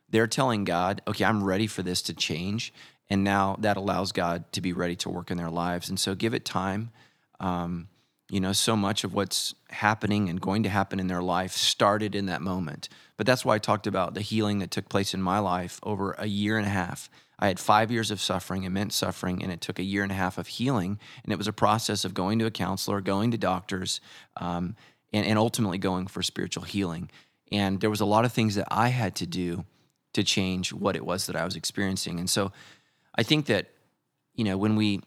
they're 0.10 0.28
telling 0.28 0.66
God, 0.66 1.02
okay, 1.08 1.24
I'm 1.24 1.42
ready 1.42 1.68
for 1.68 1.84
this 1.84 2.02
to 2.04 2.14
change. 2.14 2.74
And 3.10 3.24
now 3.24 3.56
that 3.60 3.78
allows 3.78 4.12
God 4.12 4.52
to 4.52 4.60
be 4.60 4.74
ready 4.74 4.98
to 4.98 5.10
work 5.10 5.32
in 5.32 5.38
their 5.38 5.50
lives. 5.50 5.88
And 5.88 5.98
so 5.98 6.16
give 6.16 6.34
it 6.34 6.44
time. 6.44 6.92
Um, 7.40 7.88
you 8.30 8.42
know, 8.42 8.52
so 8.52 8.76
much 8.76 9.06
of 9.06 9.14
what's 9.14 9.56
happening 9.70 10.30
and 10.30 10.42
going 10.42 10.64
to 10.64 10.70
happen 10.70 11.00
in 11.00 11.08
their 11.08 11.24
life 11.24 11.54
started 11.54 12.14
in 12.14 12.26
that 12.26 12.42
moment. 12.42 12.90
But 13.16 13.26
that's 13.26 13.46
why 13.46 13.56
I 13.56 13.60
talked 13.60 13.88
about 13.88 14.16
the 14.16 14.22
healing 14.22 14.60
that 14.60 14.70
took 14.70 14.90
place 14.90 15.14
in 15.14 15.22
my 15.22 15.40
life 15.40 15.80
over 15.82 16.12
a 16.12 16.28
year 16.28 16.58
and 16.58 16.68
a 16.68 16.70
half. 16.70 17.10
I 17.40 17.48
had 17.48 17.60
five 17.60 17.90
years 17.90 18.12
of 18.12 18.20
suffering, 18.20 18.64
immense 18.64 18.96
suffering, 18.96 19.42
and 19.42 19.52
it 19.52 19.62
took 19.62 19.80
a 19.80 19.84
year 19.84 20.04
and 20.04 20.12
a 20.12 20.16
half 20.16 20.38
of 20.38 20.48
healing. 20.48 21.00
And 21.24 21.32
it 21.32 21.38
was 21.38 21.48
a 21.48 21.54
process 21.54 22.06
of 22.06 22.14
going 22.14 22.38
to 22.40 22.46
a 22.46 22.52
counselor, 22.52 23.02
going 23.02 23.32
to 23.32 23.38
doctors, 23.38 24.02
um, 24.38 24.76
and, 25.14 25.26
and 25.26 25.40
ultimately 25.40 25.78
going 25.78 26.08
for 26.08 26.22
spiritual 26.22 26.64
healing. 26.64 27.10
And 27.52 27.80
there 27.80 27.90
was 27.90 28.02
a 28.02 28.06
lot 28.06 28.26
of 28.26 28.34
things 28.34 28.56
that 28.56 28.68
I 28.70 28.90
had 28.90 29.16
to 29.16 29.26
do 29.26 29.66
to 30.14 30.24
change 30.24 30.74
what 30.74 30.96
it 30.96 31.06
was 31.06 31.28
that 31.28 31.36
I 31.36 31.46
was 31.46 31.56
experiencing. 31.56 32.20
And 32.20 32.30
so 32.30 32.52
I 33.16 33.24
think 33.24 33.46
that, 33.46 33.68
you 34.36 34.44
know, 34.44 34.58
when 34.58 34.76
we 34.76 35.02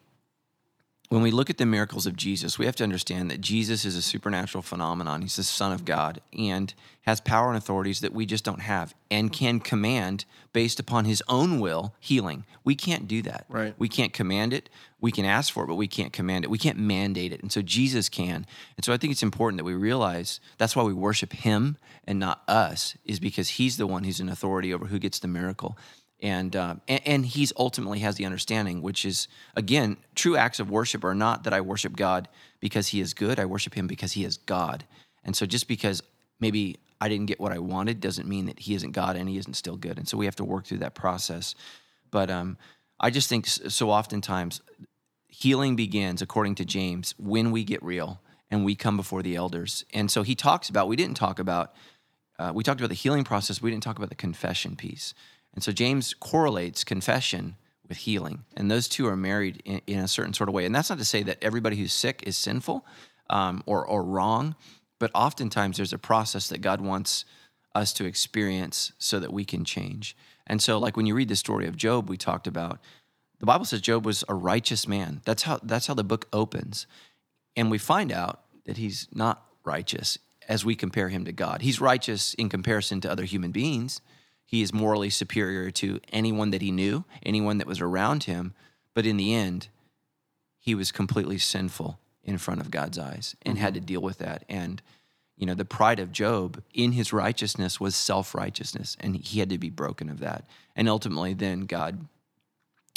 when 1.12 1.20
we 1.20 1.30
look 1.30 1.50
at 1.50 1.58
the 1.58 1.66
miracles 1.66 2.06
of 2.06 2.16
Jesus, 2.16 2.58
we 2.58 2.64
have 2.64 2.76
to 2.76 2.84
understand 2.84 3.30
that 3.30 3.42
Jesus 3.42 3.84
is 3.84 3.96
a 3.96 4.00
supernatural 4.00 4.62
phenomenon. 4.62 5.20
He's 5.20 5.36
the 5.36 5.42
Son 5.42 5.70
of 5.70 5.84
God 5.84 6.22
and 6.32 6.72
has 7.02 7.20
power 7.20 7.48
and 7.48 7.58
authorities 7.58 8.00
that 8.00 8.14
we 8.14 8.24
just 8.24 8.44
don't 8.44 8.62
have 8.62 8.94
and 9.10 9.30
can 9.30 9.60
command 9.60 10.24
based 10.54 10.80
upon 10.80 11.04
his 11.04 11.22
own 11.28 11.60
will 11.60 11.94
healing. 12.00 12.46
We 12.64 12.74
can't 12.74 13.06
do 13.06 13.20
that. 13.22 13.44
Right. 13.50 13.74
We 13.76 13.90
can't 13.90 14.14
command 14.14 14.54
it. 14.54 14.70
We 15.02 15.12
can 15.12 15.26
ask 15.26 15.52
for 15.52 15.64
it, 15.64 15.66
but 15.66 15.74
we 15.74 15.86
can't 15.86 16.14
command 16.14 16.44
it. 16.44 16.50
We 16.50 16.56
can't 16.56 16.78
mandate 16.78 17.34
it. 17.34 17.42
And 17.42 17.52
so 17.52 17.60
Jesus 17.60 18.08
can. 18.08 18.46
And 18.78 18.84
so 18.84 18.94
I 18.94 18.96
think 18.96 19.10
it's 19.10 19.22
important 19.22 19.58
that 19.58 19.64
we 19.64 19.74
realize 19.74 20.40
that's 20.56 20.74
why 20.74 20.82
we 20.82 20.94
worship 20.94 21.34
him 21.34 21.76
and 22.06 22.18
not 22.18 22.42
us, 22.48 22.96
is 23.04 23.20
because 23.20 23.50
he's 23.50 23.76
the 23.76 23.86
one 23.86 24.04
who's 24.04 24.18
in 24.18 24.30
authority 24.30 24.72
over 24.72 24.86
who 24.86 24.98
gets 24.98 25.18
the 25.18 25.28
miracle 25.28 25.76
and, 26.22 26.54
uh, 26.54 26.76
and 26.86 27.00
and 27.04 27.26
he's 27.26 27.52
ultimately 27.56 27.98
has 27.98 28.14
the 28.14 28.24
understanding, 28.24 28.80
which 28.80 29.04
is 29.04 29.26
again, 29.56 29.96
true 30.14 30.36
acts 30.36 30.60
of 30.60 30.70
worship 30.70 31.02
are 31.04 31.14
not 31.14 31.42
that 31.44 31.52
I 31.52 31.60
worship 31.60 31.96
God 31.96 32.28
because 32.60 32.88
He 32.88 33.00
is 33.00 33.12
good. 33.12 33.38
I 33.38 33.44
worship 33.44 33.74
Him 33.74 33.88
because 33.88 34.12
He 34.12 34.24
is 34.24 34.38
God. 34.38 34.84
And 35.24 35.36
so, 35.36 35.44
just 35.44 35.68
because 35.68 36.02
maybe 36.40 36.78
I 37.00 37.08
didn't 37.08 37.26
get 37.26 37.40
what 37.40 37.52
I 37.52 37.58
wanted 37.58 38.00
doesn't 38.00 38.28
mean 38.28 38.46
that 38.46 38.60
He 38.60 38.74
isn't 38.74 38.92
God 38.92 39.16
and 39.16 39.28
He 39.28 39.36
isn't 39.36 39.54
still 39.54 39.76
good. 39.76 39.98
And 39.98 40.08
so 40.08 40.16
we 40.16 40.24
have 40.24 40.36
to 40.36 40.44
work 40.44 40.64
through 40.64 40.78
that 40.78 40.94
process. 40.94 41.56
But 42.10 42.30
um, 42.30 42.56
I 43.00 43.10
just 43.10 43.28
think 43.28 43.46
so 43.46 43.90
oftentimes 43.90 44.62
healing 45.26 45.74
begins, 45.74 46.22
according 46.22 46.54
to 46.54 46.64
James, 46.64 47.14
when 47.18 47.50
we 47.50 47.64
get 47.64 47.82
real 47.82 48.20
and 48.48 48.64
we 48.64 48.76
come 48.76 48.96
before 48.96 49.22
the 49.22 49.34
elders. 49.34 49.84
And 49.92 50.08
so 50.08 50.22
he 50.22 50.36
talks 50.36 50.68
about. 50.68 50.86
We 50.86 50.94
didn't 50.96 51.16
talk 51.16 51.40
about. 51.40 51.74
Uh, 52.38 52.52
we 52.54 52.62
talked 52.62 52.80
about 52.80 52.90
the 52.90 52.94
healing 52.94 53.24
process. 53.24 53.60
We 53.60 53.70
didn't 53.70 53.82
talk 53.82 53.96
about 53.96 54.08
the 54.08 54.14
confession 54.14 54.76
piece. 54.76 55.14
And 55.54 55.62
so 55.62 55.72
James 55.72 56.14
correlates 56.14 56.84
confession 56.84 57.56
with 57.88 57.98
healing, 57.98 58.44
and 58.56 58.70
those 58.70 58.88
two 58.88 59.06
are 59.06 59.16
married 59.16 59.60
in, 59.64 59.80
in 59.86 59.98
a 59.98 60.08
certain 60.08 60.32
sort 60.32 60.48
of 60.48 60.54
way. 60.54 60.64
And 60.64 60.74
that's 60.74 60.88
not 60.88 60.98
to 60.98 61.04
say 61.04 61.22
that 61.24 61.38
everybody 61.42 61.76
who's 61.76 61.92
sick 61.92 62.22
is 62.26 62.36
sinful 62.36 62.86
um, 63.28 63.62
or, 63.66 63.86
or 63.86 64.02
wrong, 64.02 64.54
but 64.98 65.10
oftentimes 65.14 65.76
there's 65.76 65.92
a 65.92 65.98
process 65.98 66.48
that 66.48 66.60
God 66.60 66.80
wants 66.80 67.24
us 67.74 67.92
to 67.94 68.04
experience 68.04 68.92
so 68.98 69.18
that 69.18 69.32
we 69.32 69.44
can 69.44 69.64
change. 69.64 70.16
And 70.46 70.62
so, 70.62 70.78
like 70.78 70.96
when 70.96 71.06
you 71.06 71.14
read 71.14 71.28
the 71.28 71.36
story 71.36 71.66
of 71.66 71.76
Job, 71.76 72.08
we 72.08 72.16
talked 72.16 72.46
about, 72.46 72.78
the 73.40 73.46
Bible 73.46 73.64
says 73.64 73.80
Job 73.80 74.06
was 74.06 74.24
a 74.28 74.34
righteous 74.34 74.86
man. 74.86 75.20
That's 75.24 75.42
how 75.42 75.58
that's 75.62 75.86
how 75.86 75.94
the 75.94 76.04
book 76.04 76.28
opens, 76.32 76.86
and 77.56 77.70
we 77.70 77.78
find 77.78 78.12
out 78.12 78.40
that 78.66 78.76
he's 78.76 79.08
not 79.12 79.44
righteous 79.64 80.18
as 80.48 80.64
we 80.64 80.74
compare 80.74 81.08
him 81.08 81.24
to 81.24 81.32
God. 81.32 81.62
He's 81.62 81.80
righteous 81.80 82.34
in 82.34 82.48
comparison 82.48 83.00
to 83.02 83.10
other 83.10 83.24
human 83.24 83.52
beings 83.52 84.00
he 84.52 84.60
is 84.60 84.74
morally 84.74 85.08
superior 85.08 85.70
to 85.70 85.98
anyone 86.12 86.50
that 86.50 86.60
he 86.60 86.70
knew, 86.70 87.06
anyone 87.22 87.56
that 87.56 87.66
was 87.66 87.80
around 87.80 88.24
him. 88.24 88.52
But 88.92 89.06
in 89.06 89.16
the 89.16 89.32
end, 89.32 89.68
he 90.58 90.74
was 90.74 90.92
completely 90.92 91.38
sinful 91.38 91.98
in 92.22 92.36
front 92.36 92.60
of 92.60 92.70
God's 92.70 92.98
eyes 92.98 93.34
and 93.40 93.54
mm-hmm. 93.54 93.64
had 93.64 93.72
to 93.72 93.80
deal 93.80 94.02
with 94.02 94.18
that. 94.18 94.44
And, 94.50 94.82
you 95.38 95.46
know, 95.46 95.54
the 95.54 95.64
pride 95.64 95.98
of 95.98 96.12
Job 96.12 96.62
in 96.74 96.92
his 96.92 97.14
righteousness 97.14 97.80
was 97.80 97.96
self 97.96 98.34
righteousness, 98.34 98.94
and 99.00 99.16
he 99.16 99.40
had 99.40 99.48
to 99.48 99.56
be 99.56 99.70
broken 99.70 100.10
of 100.10 100.20
that. 100.20 100.44
And 100.76 100.86
ultimately, 100.86 101.32
then 101.32 101.60
God 101.62 102.06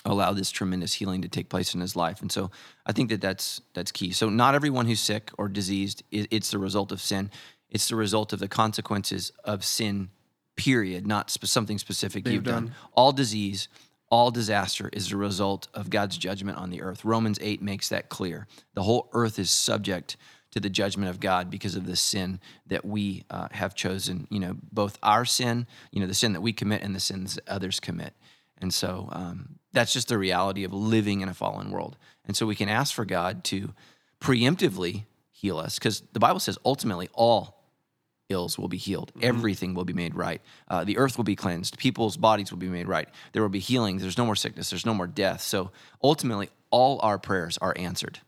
allowed 0.03 0.35
this 0.35 0.51
tremendous 0.51 0.95
healing 0.95 1.21
to 1.21 1.29
take 1.29 1.47
place 1.47 1.73
in 1.73 1.79
his 1.79 1.95
life. 1.95 2.21
And 2.21 2.33
so 2.33 2.51
I 2.85 2.91
think 2.91 3.09
that 3.11 3.21
that's, 3.21 3.61
that's 3.73 3.93
key. 3.93 4.11
So, 4.11 4.29
not 4.29 4.55
everyone 4.55 4.87
who's 4.87 4.99
sick 4.99 5.31
or 5.37 5.47
diseased, 5.47 6.03
it's 6.11 6.51
the 6.51 6.59
result 6.59 6.91
of 6.91 6.99
sin, 6.99 7.31
it's 7.69 7.87
the 7.87 7.95
result 7.95 8.33
of 8.33 8.39
the 8.39 8.49
consequences 8.49 9.31
of 9.45 9.63
sin 9.63 10.09
period, 10.55 11.05
not 11.05 11.29
sp- 11.31 11.45
something 11.45 11.77
specific 11.77 12.23
They've 12.23 12.35
you've 12.35 12.43
done. 12.43 12.65
done. 12.67 12.75
All 12.93 13.11
disease, 13.11 13.67
all 14.09 14.31
disaster 14.31 14.89
is 14.93 15.11
a 15.11 15.17
result 15.17 15.67
of 15.73 15.89
God's 15.89 16.17
judgment 16.17 16.57
on 16.57 16.69
the 16.69 16.81
earth. 16.81 17.03
Romans 17.03 17.37
8 17.41 17.61
makes 17.61 17.89
that 17.89 18.09
clear. 18.09 18.47
The 18.73 18.83
whole 18.83 19.09
earth 19.13 19.39
is 19.39 19.49
subject 19.49 20.17
to 20.51 20.59
the 20.59 20.69
judgment 20.69 21.09
of 21.09 21.19
God 21.19 21.49
because 21.49 21.75
of 21.75 21.85
the 21.85 21.97
sin 21.97 22.39
that 22.67 22.85
we 22.85 23.25
uh, 23.29 23.49
have 23.51 23.75
chosen, 23.75 24.25
you 24.29 24.39
know, 24.39 24.55
both 24.71 24.97
our 25.03 25.25
sin, 25.25 25.67
you 25.91 25.99
know, 25.99 26.07
the 26.07 26.13
sin 26.13 26.31
that 26.33 26.41
we 26.41 26.53
commit 26.53 26.81
and 26.81 26.95
the 26.95 26.99
sins 26.99 27.35
that 27.35 27.47
others 27.49 27.79
commit. 27.81 28.13
And 28.59 28.73
so 28.73 29.09
um, 29.11 29.59
that's 29.73 29.91
just 29.91 30.07
the 30.07 30.17
reality 30.17 30.63
of 30.63 30.73
living 30.73 31.19
in 31.19 31.27
a 31.27 31.33
fallen 31.33 31.71
world. 31.71 31.97
And 32.25 32.37
so 32.37 32.45
we 32.45 32.55
can 32.55 32.69
ask 32.69 32.93
for 32.93 33.03
God 33.03 33.43
to 33.45 33.73
preemptively 34.21 35.03
heal 35.31 35.57
us 35.57 35.77
because 35.77 36.01
the 36.13 36.19
Bible 36.19 36.39
says 36.39 36.57
ultimately 36.63 37.09
all 37.13 37.64
ills 38.29 38.57
will 38.57 38.67
be 38.67 38.77
healed. 38.77 39.11
Mm-hmm. 39.13 39.25
Everything 39.25 39.73
will 39.73 39.85
be 39.85 39.93
made 39.93 40.15
right. 40.15 40.41
Uh, 40.67 40.83
the 40.83 40.97
earth 40.97 41.17
will 41.17 41.23
be 41.23 41.35
cleansed. 41.35 41.77
People's 41.77 42.17
bodies 42.17 42.51
will 42.51 42.57
be 42.57 42.69
made 42.69 42.87
right. 42.87 43.09
There 43.33 43.41
will 43.41 43.49
be 43.49 43.59
healings. 43.59 44.01
There's 44.01 44.17
no 44.17 44.25
more 44.25 44.35
sickness. 44.35 44.69
There's 44.69 44.85
no 44.85 44.93
more 44.93 45.07
death. 45.07 45.41
So 45.41 45.71
ultimately, 46.03 46.49
all 46.71 46.99
our 47.01 47.19
prayers 47.19 47.57
are 47.59 47.73
answered. 47.77 48.19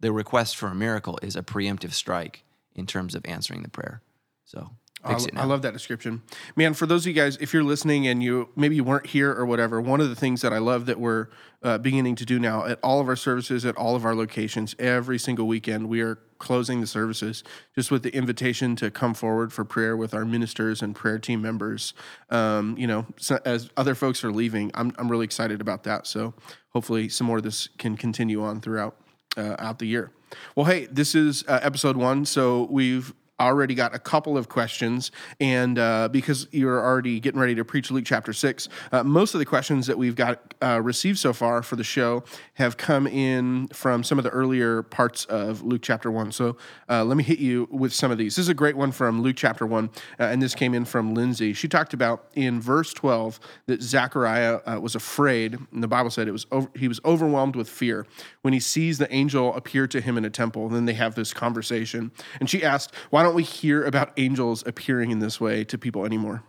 The 0.00 0.12
request 0.12 0.56
for 0.56 0.68
a 0.68 0.74
miracle 0.74 1.18
is 1.22 1.36
a 1.36 1.42
preemptive 1.42 1.92
strike 1.92 2.44
in 2.74 2.86
terms 2.86 3.14
of 3.14 3.22
answering 3.26 3.62
the 3.62 3.68
prayer. 3.68 4.00
So 4.44 4.70
I, 5.04 5.18
I, 5.36 5.44
love 5.44 5.62
that 5.62 5.72
description, 5.72 6.22
man. 6.56 6.74
For 6.74 6.86
those 6.86 7.02
of 7.02 7.08
you 7.08 7.12
guys, 7.12 7.36
if 7.40 7.52
you're 7.52 7.62
listening 7.62 8.08
and 8.08 8.22
you 8.22 8.48
maybe 8.56 8.76
you 8.76 8.84
weren't 8.84 9.06
here 9.06 9.32
or 9.32 9.46
whatever, 9.46 9.80
one 9.80 10.00
of 10.00 10.08
the 10.08 10.16
things 10.16 10.42
that 10.42 10.52
I 10.52 10.58
love 10.58 10.86
that 10.86 10.98
we're 10.98 11.28
uh, 11.62 11.78
beginning 11.78 12.16
to 12.16 12.24
do 12.24 12.38
now 12.38 12.64
at 12.66 12.78
all 12.82 13.00
of 13.00 13.08
our 13.08 13.16
services, 13.16 13.64
at 13.64 13.76
all 13.76 13.94
of 13.94 14.04
our 14.04 14.14
locations, 14.14 14.74
every 14.78 15.18
single 15.18 15.46
weekend, 15.46 15.88
we 15.88 16.00
are 16.00 16.16
closing 16.38 16.80
the 16.80 16.86
services 16.86 17.42
just 17.74 17.90
with 17.90 18.02
the 18.02 18.14
invitation 18.14 18.76
to 18.76 18.90
come 18.90 19.14
forward 19.14 19.52
for 19.52 19.64
prayer 19.64 19.96
with 19.96 20.14
our 20.14 20.24
ministers 20.24 20.82
and 20.82 20.94
prayer 20.94 21.18
team 21.18 21.42
members. 21.42 21.94
Um, 22.30 22.76
you 22.78 22.86
know, 22.86 23.06
so 23.16 23.38
as 23.44 23.70
other 23.76 23.94
folks 23.94 24.24
are 24.24 24.32
leaving, 24.32 24.70
I'm 24.74 24.92
I'm 24.98 25.10
really 25.10 25.24
excited 25.24 25.60
about 25.60 25.84
that. 25.84 26.06
So 26.06 26.34
hopefully, 26.70 27.08
some 27.08 27.26
more 27.26 27.38
of 27.38 27.42
this 27.44 27.68
can 27.78 27.96
continue 27.96 28.42
on 28.42 28.60
throughout 28.60 28.96
uh, 29.36 29.56
out 29.58 29.78
the 29.78 29.86
year. 29.86 30.10
Well, 30.54 30.66
hey, 30.66 30.86
this 30.86 31.14
is 31.14 31.44
uh, 31.48 31.60
episode 31.62 31.96
one, 31.96 32.24
so 32.24 32.68
we've 32.70 33.14
already 33.40 33.74
got 33.74 33.94
a 33.94 33.98
couple 33.98 34.36
of 34.36 34.48
questions, 34.48 35.10
and 35.40 35.78
uh, 35.78 36.08
because 36.08 36.48
you're 36.50 36.84
already 36.84 37.20
getting 37.20 37.40
ready 37.40 37.54
to 37.54 37.64
preach 37.64 37.90
Luke 37.90 38.04
chapter 38.04 38.32
six, 38.32 38.68
uh, 38.92 39.02
most 39.02 39.34
of 39.34 39.38
the 39.38 39.46
questions 39.46 39.86
that 39.86 39.96
we've 39.96 40.16
got 40.16 40.54
uh, 40.62 40.80
received 40.82 41.18
so 41.18 41.32
far 41.32 41.62
for 41.62 41.76
the 41.76 41.84
show 41.84 42.24
have 42.54 42.76
come 42.76 43.06
in 43.06 43.68
from 43.68 44.02
some 44.02 44.18
of 44.18 44.24
the 44.24 44.30
earlier 44.30 44.82
parts 44.82 45.24
of 45.26 45.62
Luke 45.62 45.82
chapter 45.82 46.10
one. 46.10 46.32
So 46.32 46.56
uh, 46.88 47.04
let 47.04 47.16
me 47.16 47.24
hit 47.24 47.38
you 47.38 47.68
with 47.70 47.92
some 47.92 48.10
of 48.10 48.18
these. 48.18 48.36
This 48.36 48.44
is 48.44 48.48
a 48.48 48.54
great 48.54 48.76
one 48.76 48.92
from 48.92 49.22
Luke 49.22 49.36
chapter 49.36 49.66
one, 49.66 49.90
uh, 50.18 50.24
and 50.24 50.42
this 50.42 50.54
came 50.54 50.74
in 50.74 50.84
from 50.84 51.14
Lindsay. 51.14 51.52
She 51.52 51.68
talked 51.68 51.94
about 51.94 52.26
in 52.34 52.60
verse 52.60 52.92
twelve 52.92 53.38
that 53.66 53.82
Zechariah 53.82 54.60
uh, 54.66 54.80
was 54.80 54.94
afraid, 54.94 55.58
and 55.72 55.82
the 55.82 55.88
Bible 55.88 56.10
said 56.10 56.28
it 56.28 56.32
was 56.32 56.46
over, 56.50 56.68
he 56.74 56.88
was 56.88 57.00
overwhelmed 57.04 57.56
with 57.56 57.68
fear 57.68 58.06
when 58.42 58.52
he 58.52 58.60
sees 58.60 58.98
the 58.98 59.12
angel 59.12 59.54
appear 59.54 59.86
to 59.86 60.00
him 60.00 60.18
in 60.18 60.24
a 60.24 60.30
temple. 60.30 60.66
And 60.66 60.74
then 60.74 60.84
they 60.86 60.94
have 60.94 61.14
this 61.14 61.32
conversation, 61.32 62.10
and 62.40 62.50
she 62.50 62.64
asked, 62.64 62.94
"Why 63.10 63.22
don't 63.22 63.27
don't 63.28 63.36
we 63.36 63.42
hear 63.42 63.84
about 63.84 64.12
angels 64.16 64.64
appearing 64.66 65.10
in 65.10 65.18
this 65.18 65.38
way 65.38 65.62
to 65.62 65.76
people 65.76 66.06
anymore? 66.06 66.42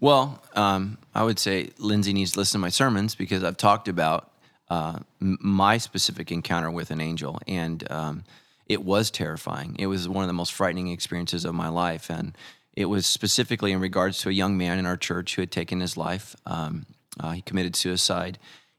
Well, 0.00 0.42
um, 0.54 0.96
I 1.14 1.22
would 1.22 1.38
say 1.38 1.68
Lindsay 1.76 2.14
needs 2.14 2.32
to 2.32 2.38
listen 2.38 2.58
to 2.58 2.62
my 2.62 2.70
sermons 2.70 3.14
because 3.14 3.44
I've 3.44 3.58
talked 3.58 3.88
about 3.88 4.32
uh, 4.70 5.00
my 5.20 5.76
specific 5.76 6.32
encounter 6.32 6.70
with 6.70 6.90
an 6.90 6.98
angel, 7.02 7.38
and 7.46 7.90
um, 7.92 8.24
it 8.66 8.82
was 8.82 9.10
terrifying. 9.10 9.76
It 9.78 9.86
was 9.86 10.08
one 10.08 10.24
of 10.24 10.28
the 10.28 10.34
most 10.34 10.54
frightening 10.54 10.88
experiences 10.88 11.44
of 11.44 11.54
my 11.54 11.68
life, 11.68 12.08
and 12.08 12.34
it 12.72 12.86
was 12.86 13.04
specifically 13.04 13.72
in 13.72 13.80
regards 13.80 14.20
to 14.22 14.30
a 14.30 14.32
young 14.32 14.56
man 14.56 14.78
in 14.78 14.86
our 14.86 14.96
church 14.96 15.34
who 15.34 15.42
had 15.42 15.50
taken 15.50 15.80
his 15.80 15.94
life. 15.94 16.34
Um, 16.46 16.86
uh, 17.20 17.32
he 17.32 17.42
committed 17.42 17.76
suicide, 17.76 18.38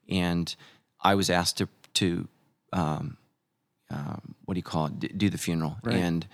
and 0.09 0.55
I 0.99 1.13
was 1.13 1.29
asked 1.29 1.59
to 1.59 1.69
to 1.93 2.27
um, 2.73 3.17
uh, 3.91 4.15
what 4.45 4.55
do 4.55 4.57
you 4.57 4.63
call 4.63 4.87
it? 4.87 4.99
D- 4.99 5.07
do 5.09 5.29
the 5.29 5.37
funeral, 5.37 5.77
right. 5.83 5.95
and 5.95 6.25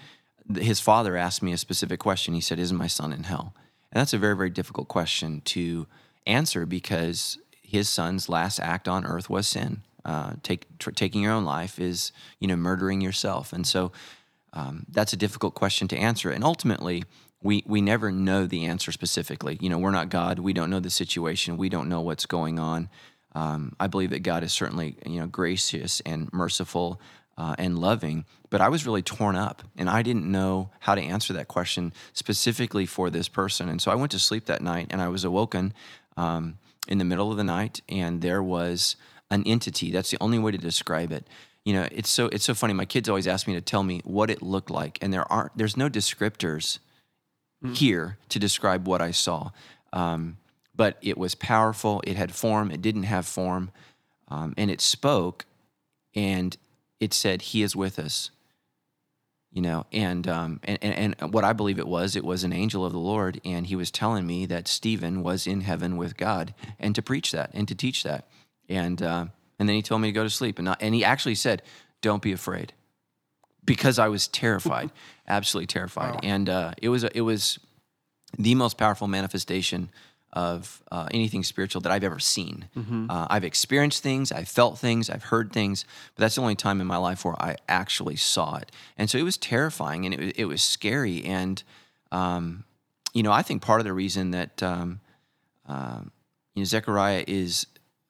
his 0.55 0.79
father 0.79 1.15
asked 1.17 1.41
me 1.41 1.53
a 1.53 1.57
specific 1.57 1.99
question. 1.99 2.33
He 2.33 2.41
said, 2.41 2.59
"Is 2.59 2.73
my 2.73 2.87
son 2.87 3.13
in 3.13 3.23
hell?" 3.23 3.53
And 3.91 3.99
that's 3.99 4.13
a 4.13 4.17
very 4.17 4.35
very 4.35 4.49
difficult 4.49 4.87
question 4.87 5.41
to 5.45 5.87
answer 6.25 6.65
because 6.65 7.37
his 7.61 7.87
son's 7.89 8.29
last 8.29 8.59
act 8.59 8.87
on 8.87 9.05
earth 9.05 9.29
was 9.29 9.47
sin. 9.47 9.81
Uh, 10.03 10.33
take, 10.43 10.65
tr- 10.79 10.91
taking 10.91 11.21
your 11.21 11.31
own 11.31 11.45
life 11.45 11.79
is 11.79 12.11
you 12.39 12.47
know 12.47 12.55
murdering 12.55 13.01
yourself, 13.01 13.53
and 13.53 13.65
so 13.65 13.91
um, 14.53 14.85
that's 14.89 15.13
a 15.13 15.17
difficult 15.17 15.53
question 15.53 15.87
to 15.89 15.97
answer. 15.97 16.29
And 16.31 16.43
ultimately, 16.43 17.03
we 17.41 17.63
we 17.65 17.81
never 17.81 18.11
know 18.11 18.45
the 18.45 18.65
answer 18.65 18.91
specifically. 18.91 19.57
You 19.61 19.69
know, 19.69 19.77
we're 19.77 19.91
not 19.91 20.09
God. 20.09 20.39
We 20.39 20.53
don't 20.53 20.69
know 20.69 20.79
the 20.79 20.89
situation. 20.89 21.57
We 21.57 21.69
don't 21.69 21.89
know 21.89 22.01
what's 22.01 22.25
going 22.25 22.59
on. 22.59 22.89
Um, 23.33 23.75
I 23.79 23.87
believe 23.87 24.09
that 24.09 24.23
God 24.23 24.43
is 24.43 24.51
certainly 24.51 24.97
you 25.05 25.19
know 25.19 25.27
gracious 25.27 26.01
and 26.01 26.31
merciful 26.33 26.99
uh, 27.41 27.55
and 27.57 27.79
loving. 27.79 28.23
But 28.51 28.61
I 28.61 28.69
was 28.69 28.85
really 28.85 29.01
torn 29.01 29.35
up, 29.35 29.63
and 29.75 29.89
I 29.89 30.03
didn't 30.03 30.31
know 30.31 30.69
how 30.81 30.93
to 30.93 31.01
answer 31.01 31.33
that 31.33 31.47
question 31.47 31.91
specifically 32.13 32.85
for 32.85 33.09
this 33.09 33.27
person. 33.27 33.67
And 33.67 33.81
so 33.81 33.89
I 33.89 33.95
went 33.95 34.11
to 34.11 34.19
sleep 34.19 34.45
that 34.45 34.61
night, 34.61 34.87
and 34.91 35.01
I 35.01 35.07
was 35.07 35.23
awoken 35.23 35.73
um, 36.17 36.59
in 36.87 36.99
the 36.99 37.03
middle 37.03 37.31
of 37.31 37.37
the 37.37 37.43
night, 37.43 37.81
and 37.89 38.21
there 38.21 38.43
was 38.43 38.95
an 39.31 39.41
entity. 39.47 39.89
That's 39.89 40.11
the 40.11 40.21
only 40.21 40.37
way 40.37 40.51
to 40.51 40.57
describe 40.59 41.11
it. 41.11 41.25
You 41.65 41.73
know, 41.73 41.87
it's 41.91 42.11
so 42.11 42.27
it's 42.27 42.45
so 42.45 42.53
funny. 42.53 42.73
My 42.73 42.85
kids 42.85 43.09
always 43.09 43.27
ask 43.27 43.47
me 43.47 43.55
to 43.55 43.61
tell 43.61 43.81
me 43.81 44.01
what 44.03 44.29
it 44.29 44.43
looked 44.43 44.69
like, 44.69 44.99
and 45.01 45.11
there 45.11 45.31
aren't 45.31 45.57
there's 45.57 45.77
no 45.77 45.89
descriptors 45.89 46.77
here 47.73 48.17
to 48.29 48.37
describe 48.39 48.87
what 48.87 49.01
I 49.01 49.11
saw. 49.11 49.49
Um, 49.93 50.37
but 50.75 50.97
it 51.01 51.17
was 51.17 51.33
powerful. 51.33 52.03
It 52.05 52.17
had 52.17 52.33
form. 52.33 52.69
It 52.71 52.81
didn't 52.81 53.03
have 53.03 53.25
form, 53.25 53.71
um, 54.27 54.53
and 54.57 54.69
it 54.69 54.81
spoke, 54.81 55.45
and 56.13 56.55
it 57.01 57.13
said, 57.13 57.41
"He 57.41 57.61
is 57.61 57.75
with 57.75 57.99
us." 57.99 58.31
You 59.51 59.61
know, 59.61 59.85
and, 59.91 60.25
um, 60.29 60.61
and 60.63 60.77
and 60.81 61.15
and 61.19 61.33
what 61.33 61.43
I 61.43 61.51
believe 61.51 61.77
it 61.77 61.87
was, 61.87 62.15
it 62.15 62.23
was 62.23 62.45
an 62.45 62.53
angel 62.53 62.85
of 62.85 62.93
the 62.93 62.99
Lord, 62.99 63.41
and 63.43 63.67
he 63.67 63.75
was 63.75 63.91
telling 63.91 64.25
me 64.25 64.45
that 64.45 64.69
Stephen 64.69 65.23
was 65.23 65.45
in 65.45 65.61
heaven 65.61 65.97
with 65.97 66.15
God, 66.15 66.53
and 66.79 66.95
to 66.95 67.01
preach 67.01 67.33
that 67.33 67.51
and 67.53 67.67
to 67.67 67.75
teach 67.75 68.03
that, 68.03 68.29
and 68.69 69.01
uh, 69.01 69.25
and 69.59 69.67
then 69.67 69.75
he 69.75 69.81
told 69.81 69.99
me 70.01 70.07
to 70.07 70.13
go 70.13 70.23
to 70.23 70.29
sleep, 70.29 70.57
and 70.57 70.65
not, 70.65 70.81
and 70.81 70.95
he 70.95 71.03
actually 71.03 71.35
said, 71.35 71.63
"Don't 72.01 72.21
be 72.21 72.31
afraid." 72.31 72.71
because 73.63 73.99
I 73.99 74.07
was 74.07 74.27
terrified, 74.27 74.91
absolutely 75.27 75.67
terrified, 75.67 76.19
and 76.23 76.49
uh, 76.49 76.73
it 76.81 76.89
was 76.89 77.03
it 77.03 77.21
was 77.21 77.59
the 78.37 78.55
most 78.55 78.77
powerful 78.77 79.07
manifestation 79.07 79.89
of 80.33 80.81
uh, 80.91 81.07
anything 81.11 81.43
spiritual 81.43 81.81
that 81.81 81.91
I've 81.91 82.03
ever 82.03 82.19
seen. 82.19 82.69
Uh, 83.09 83.27
I've 83.29 83.43
experienced 83.43 84.01
things, 84.03 84.31
I've 84.31 84.47
felt 84.47 84.79
things, 84.79 85.09
I've 85.09 85.25
heard 85.25 85.51
things, 85.51 85.85
but 86.15 86.21
that's 86.21 86.35
the 86.35 86.41
only 86.41 86.55
time 86.55 86.79
in 86.81 86.87
my 86.87 86.97
life 86.97 87.25
where 87.25 87.41
I 87.41 87.57
actually 87.67 88.15
saw 88.15 88.55
it, 88.57 88.71
and 88.97 89.09
so 89.09 89.17
it 89.17 89.23
was 89.23 89.37
terrifying 89.37 90.05
and 90.05 90.13
it, 90.13 90.39
it 90.39 90.45
was 90.45 90.61
scary, 90.61 91.23
and 91.25 91.61
um, 92.11 92.63
you 93.13 93.23
know 93.23 93.31
I 93.31 93.41
think 93.41 93.61
part 93.61 93.81
of 93.81 93.85
the 93.85 93.93
reason 93.93 94.31
that 94.31 94.63
um, 94.63 95.01
um, 95.67 96.11
you 96.55 96.61
know 96.61 96.65
Zechariah 96.65 97.23
is 97.27 97.67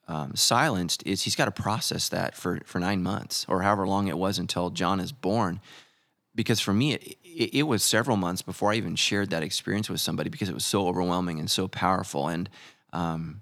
um, 0.08 0.36
silenced 0.36 1.04
is 1.06 1.24
he's 1.24 1.36
got 1.36 1.46
to 1.46 1.52
process 1.52 2.10
that 2.10 2.36
for 2.36 2.60
for 2.66 2.80
nine 2.80 3.02
months 3.02 3.46
or 3.48 3.62
however 3.62 3.88
long 3.88 4.08
it 4.08 4.18
was 4.18 4.38
until 4.38 4.70
John 4.70 5.00
is 5.00 5.12
born. 5.12 5.60
Because 6.34 6.62
for 6.62 6.74
me, 6.74 6.94
it, 6.94 7.18
it, 7.36 7.60
it 7.60 7.64
was 7.64 7.84
several 7.84 8.18
months 8.18 8.42
before 8.42 8.72
I 8.72 8.76
even 8.76 8.96
shared 8.96 9.30
that 9.30 9.44
experience 9.44 9.90
with 9.90 10.02
somebody 10.02 10.30
because 10.30 10.50
it 10.50 10.54
was 10.54 10.66
so 10.66 10.88
overwhelming 10.88 11.40
and 11.40 11.50
so 11.50 11.68
powerful. 11.68 12.28
And 12.28 12.50
um, 12.94 13.42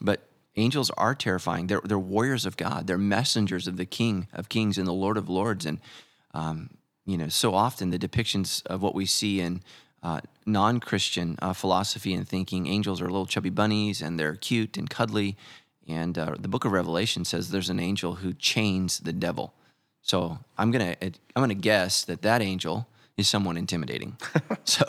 but 0.00 0.28
angels 0.56 0.90
are 0.90 1.14
terrifying. 1.14 1.66
They're 1.66 1.80
they're 1.84 1.98
warriors 1.98 2.46
of 2.46 2.56
God. 2.56 2.86
They're 2.86 2.98
messengers 2.98 3.66
of 3.66 3.76
the 3.76 3.86
King 3.86 4.28
of 4.32 4.48
Kings 4.48 4.78
and 4.78 4.86
the 4.86 4.92
Lord 4.92 5.16
of 5.16 5.28
Lords. 5.28 5.66
And 5.66 5.80
um, 6.34 6.70
you 7.06 7.16
know, 7.16 7.28
so 7.28 7.54
often 7.54 7.90
the 7.90 7.98
depictions 7.98 8.64
of 8.66 8.82
what 8.82 8.94
we 8.94 9.06
see 9.06 9.40
in 9.40 9.62
uh, 10.02 10.20
non-Christian 10.46 11.36
uh, 11.42 11.52
philosophy 11.52 12.14
and 12.14 12.28
thinking, 12.28 12.66
angels 12.66 13.00
are 13.00 13.06
little 13.06 13.26
chubby 13.26 13.50
bunnies 13.50 14.00
and 14.00 14.18
they're 14.18 14.36
cute 14.36 14.76
and 14.76 14.88
cuddly. 14.88 15.36
And 15.88 16.18
uh, 16.18 16.34
the 16.38 16.48
Book 16.48 16.64
of 16.64 16.72
Revelation 16.72 17.24
says 17.24 17.50
there's 17.50 17.70
an 17.70 17.80
angel 17.80 18.16
who 18.16 18.34
chains 18.34 19.00
the 19.00 19.12
devil. 19.12 19.54
So 20.02 20.38
I'm 20.56 20.70
gonna 20.70 20.96
I'm 21.02 21.12
gonna 21.34 21.54
guess 21.54 22.04
that 22.04 22.22
that 22.22 22.42
angel 22.42 22.88
is 23.18 23.28
someone 23.28 23.58
intimidating. 23.58 24.16
so 24.64 24.84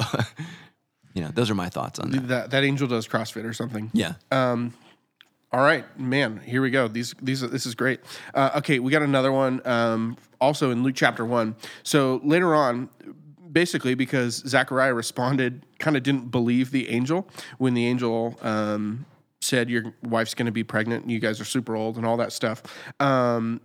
you 1.14 1.22
know, 1.22 1.32
those 1.34 1.50
are 1.50 1.56
my 1.56 1.68
thoughts 1.68 2.00
on 2.00 2.12
that. 2.12 2.28
That 2.30 2.52
that 2.52 2.64
angel 2.64 2.88
does 2.88 3.08
CrossFit 3.08 3.44
or 3.44 3.54
something. 3.54 3.92
Yeah. 3.94 4.14
Um, 4.32 4.74
all 5.52 5.62
right, 5.62 6.00
man. 6.00 6.42
Here 6.46 6.62
we 6.62 6.70
go. 6.70 6.88
These 6.88 7.16
these 7.22 7.44
are, 7.44 7.48
this 7.48 7.66
is 7.66 7.76
great. 7.76 8.00
Uh, 8.34 8.52
okay, 8.58 8.80
we 8.80 8.92
got 8.92 9.02
another 9.02 9.32
one. 9.32 9.66
Um, 9.66 10.18
also 10.40 10.72
in 10.72 10.84
Luke 10.84 10.96
chapter 10.96 11.26
one. 11.26 11.56
So 11.84 12.22
later 12.24 12.56
on, 12.56 12.90
basically 13.52 13.96
because 13.96 14.36
Zechariah 14.48 14.94
responded, 14.94 15.66
kind 15.80 15.98
of 15.98 16.04
didn't 16.04 16.30
believe 16.32 16.72
the 16.72 16.90
angel 16.90 17.28
when 17.58 17.74
the 17.74 17.88
angel 17.88 18.38
um, 18.42 19.06
said 19.42 19.70
your 19.70 19.94
wife's 20.04 20.36
going 20.36 20.46
to 20.46 20.52
be 20.52 20.64
pregnant. 20.64 21.04
and 21.04 21.12
You 21.12 21.20
guys 21.20 21.42
are 21.42 21.46
super 21.46 21.76
old 21.76 21.98
and 21.98 22.06
all 22.06 22.18
that 22.18 22.32
stuff. 22.32 22.62
Um, 23.00 23.62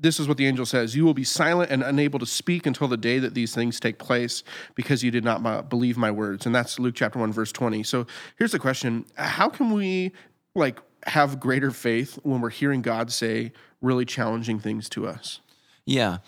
this 0.00 0.18
is 0.18 0.26
what 0.26 0.38
the 0.38 0.46
angel 0.46 0.66
says 0.66 0.96
You 0.96 1.04
will 1.04 1.14
be 1.14 1.24
silent 1.24 1.70
and 1.70 1.82
unable 1.82 2.18
to 2.18 2.26
speak 2.26 2.66
until 2.66 2.88
the 2.88 2.96
day 2.96 3.18
that 3.18 3.34
these 3.34 3.54
things 3.54 3.78
take 3.78 3.98
place 3.98 4.42
because 4.74 5.04
you 5.04 5.10
did 5.10 5.24
not 5.24 5.68
believe 5.68 5.96
my 5.96 6.10
words. 6.10 6.46
And 6.46 6.54
that's 6.54 6.78
Luke 6.78 6.94
chapter 6.96 7.18
1, 7.18 7.32
verse 7.32 7.52
20. 7.52 7.82
So 7.82 8.06
here's 8.36 8.52
the 8.52 8.58
question 8.58 9.04
How 9.16 9.48
can 9.48 9.72
we, 9.72 10.12
like, 10.54 10.80
have 11.06 11.38
greater 11.38 11.70
faith 11.70 12.18
when 12.22 12.40
we're 12.40 12.50
hearing 12.50 12.82
God 12.82 13.12
say 13.12 13.52
really 13.80 14.04
challenging 14.04 14.58
things 14.58 14.88
to 14.90 15.06
us? 15.06 15.40
Yeah. 15.84 16.18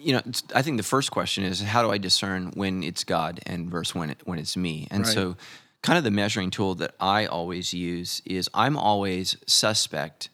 You 0.00 0.14
know, 0.14 0.22
I 0.54 0.62
think 0.62 0.78
the 0.78 0.82
first 0.82 1.10
question 1.10 1.44
is 1.44 1.60
how 1.60 1.82
do 1.82 1.90
I 1.90 1.98
discern 1.98 2.50
when 2.54 2.82
it's 2.82 3.04
God 3.04 3.40
and 3.46 3.70
verse 3.70 3.94
when 3.94 4.10
it, 4.10 4.22
when 4.24 4.38
it's 4.38 4.56
me? 4.56 4.88
And 4.90 5.04
Right. 5.04 5.14
so, 5.14 5.36
kind 5.82 5.98
of 5.98 6.02
the 6.02 6.10
measuring 6.10 6.50
tool 6.50 6.74
that 6.76 6.94
I 6.98 7.26
always 7.26 7.72
use 7.72 8.20
is 8.24 8.50
I'm 8.52 8.76
always 8.76 9.36
suspect 9.46 10.30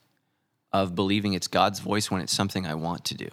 of 0.72 0.94
believing 0.94 1.34
it's 1.34 1.48
God's 1.48 1.80
voice 1.80 2.10
when 2.10 2.20
it's 2.20 2.32
something 2.32 2.66
I 2.66 2.74
want 2.74 3.04
to 3.06 3.14
do. 3.14 3.28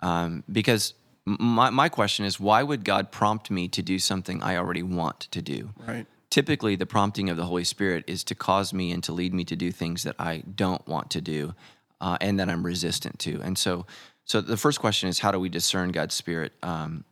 Um, 0.00 0.44
because 0.50 0.94
my 1.24 1.70
my 1.70 1.88
question 1.88 2.24
is 2.24 2.38
why 2.38 2.62
would 2.62 2.84
God 2.84 3.10
prompt 3.12 3.50
me 3.50 3.68
to 3.68 3.82
do 3.82 3.98
something 3.98 4.42
I 4.42 4.56
already 4.56 4.82
want 4.82 5.20
to 5.20 5.40
do? 5.42 5.70
Right. 5.86 6.06
typically 6.30 6.74
the 6.74 6.84
prompting 6.86 7.30
of 7.30 7.36
the 7.36 7.44
Holy 7.44 7.62
Spirit 7.62 8.02
is 8.08 8.24
to 8.24 8.34
cause 8.34 8.72
me 8.74 8.90
and 8.90 9.04
to 9.04 9.12
lead 9.12 9.32
me 9.32 9.44
to 9.44 9.54
do 9.54 9.70
things 9.70 10.02
that 10.02 10.16
I 10.18 10.42
don't 10.52 10.84
want 10.88 11.10
to 11.10 11.20
do 11.20 11.54
uh, 12.00 12.18
and 12.20 12.40
that 12.40 12.48
I'm 12.48 12.66
resistant 12.66 13.20
to. 13.20 13.40
And 13.40 13.56
so, 13.56 13.86
so 14.24 14.40
the 14.40 14.56
first 14.56 14.80
question 14.80 15.08
is 15.08 15.20
how 15.20 15.30
do 15.30 15.38
we 15.38 15.48
discern 15.48 15.92
God's 15.92 16.14
Spirit? 16.14 16.52
Um, 16.60 17.04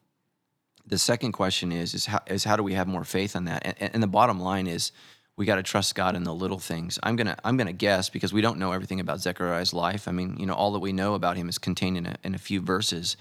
the 0.84 0.98
second 0.98 1.32
question 1.32 1.70
is 1.70 1.94
is 1.94 2.06
how, 2.06 2.20
is 2.26 2.42
how 2.42 2.56
do 2.56 2.64
we 2.64 2.74
have 2.74 2.88
more 2.88 3.04
faith 3.04 3.36
in 3.36 3.44
that? 3.44 3.62
And, 3.64 3.94
and 3.94 4.02
the 4.02 4.08
bottom 4.08 4.40
line 4.40 4.66
is 4.66 4.90
we 5.36 5.46
got 5.46 5.56
to 5.56 5.62
trust 5.62 5.94
God 5.94 6.14
in 6.14 6.24
the 6.24 6.34
little 6.34 6.58
things. 6.58 6.98
I'm 7.02 7.16
gonna 7.16 7.36
I'm 7.42 7.56
gonna 7.56 7.72
guess 7.72 8.10
because 8.10 8.32
we 8.32 8.42
don't 8.42 8.58
know 8.58 8.72
everything 8.72 9.00
about 9.00 9.20
Zechariah's 9.20 9.72
life. 9.72 10.06
I 10.06 10.12
mean, 10.12 10.36
you 10.38 10.46
know, 10.46 10.54
all 10.54 10.72
that 10.72 10.80
we 10.80 10.92
know 10.92 11.14
about 11.14 11.36
him 11.36 11.48
is 11.48 11.58
contained 11.58 11.96
in 11.96 12.06
a, 12.06 12.16
in 12.22 12.34
a 12.34 12.38
few 12.38 12.60
verses. 12.60 13.16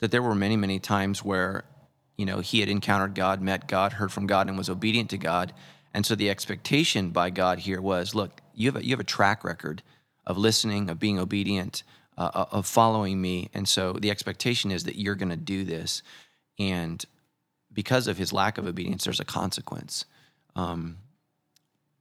That 0.00 0.10
there 0.10 0.22
were 0.22 0.34
many 0.34 0.56
many 0.56 0.78
times 0.78 1.24
where 1.24 1.64
you 2.16 2.26
know 2.26 2.40
he 2.40 2.60
had 2.60 2.68
encountered 2.68 3.14
God, 3.14 3.40
met 3.40 3.66
God, 3.66 3.94
heard 3.94 4.12
from 4.12 4.26
God, 4.26 4.48
and 4.48 4.58
was 4.58 4.68
obedient 4.68 5.10
to 5.10 5.18
God. 5.18 5.52
And 5.94 6.04
so 6.04 6.14
the 6.14 6.28
expectation 6.28 7.10
by 7.10 7.30
God 7.30 7.60
here 7.60 7.80
was, 7.80 8.16
look, 8.16 8.40
you 8.52 8.68
have 8.68 8.76
a, 8.76 8.84
you 8.84 8.90
have 8.90 9.00
a 9.00 9.04
track 9.04 9.44
record 9.44 9.82
of 10.26 10.36
listening, 10.36 10.90
of 10.90 10.98
being 10.98 11.20
obedient, 11.20 11.84
uh, 12.18 12.46
of 12.50 12.66
following 12.66 13.20
me, 13.20 13.48
and 13.54 13.68
so 13.68 13.92
the 13.92 14.10
expectation 14.10 14.70
is 14.70 14.84
that 14.84 14.96
you're 14.96 15.14
going 15.14 15.30
to 15.30 15.36
do 15.36 15.64
this. 15.64 16.02
And 16.58 17.04
because 17.72 18.06
of 18.08 18.18
his 18.18 18.32
lack 18.32 18.58
of 18.58 18.66
obedience, 18.66 19.04
there's 19.04 19.20
a 19.20 19.24
consequence. 19.24 20.04
Um, 20.56 20.98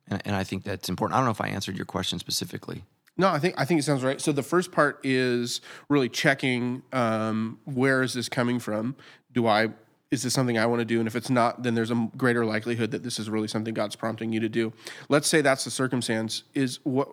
and, 0.07 0.21
and 0.25 0.35
I 0.35 0.43
think 0.43 0.63
that's 0.63 0.89
important. 0.89 1.15
I 1.15 1.19
don't 1.19 1.25
know 1.25 1.31
if 1.31 1.41
I 1.41 1.47
answered 1.47 1.77
your 1.77 1.85
question 1.85 2.19
specifically. 2.19 2.83
No, 3.15 3.27
I 3.27 3.39
think 3.39 3.55
I 3.57 3.65
think 3.65 3.79
it 3.79 3.83
sounds 3.83 4.03
right. 4.03 4.19
So 4.19 4.31
the 4.31 4.43
first 4.43 4.71
part 4.71 4.99
is 5.03 5.61
really 5.87 6.09
checking 6.09 6.81
um, 6.91 7.59
where 7.65 8.01
is 8.01 8.13
this 8.13 8.27
coming 8.27 8.59
from? 8.59 8.95
Do 9.31 9.45
I 9.47 9.69
is 10.09 10.23
this 10.23 10.33
something 10.33 10.57
I 10.57 10.65
want 10.65 10.79
to 10.79 10.85
do? 10.85 10.99
And 10.99 11.07
if 11.07 11.15
it's 11.15 11.29
not, 11.29 11.63
then 11.63 11.73
there's 11.73 11.91
a 11.91 12.09
greater 12.17 12.45
likelihood 12.45 12.91
that 12.91 13.03
this 13.03 13.19
is 13.19 13.29
really 13.29 13.47
something 13.47 13.73
God's 13.73 13.95
prompting 13.95 14.31
you 14.31 14.39
to 14.39 14.49
do. 14.49 14.71
Let's 15.09 15.27
say 15.27 15.41
that's 15.41 15.63
the 15.63 15.71
circumstance. 15.71 16.43
Is 16.53 16.79
what? 16.83 17.07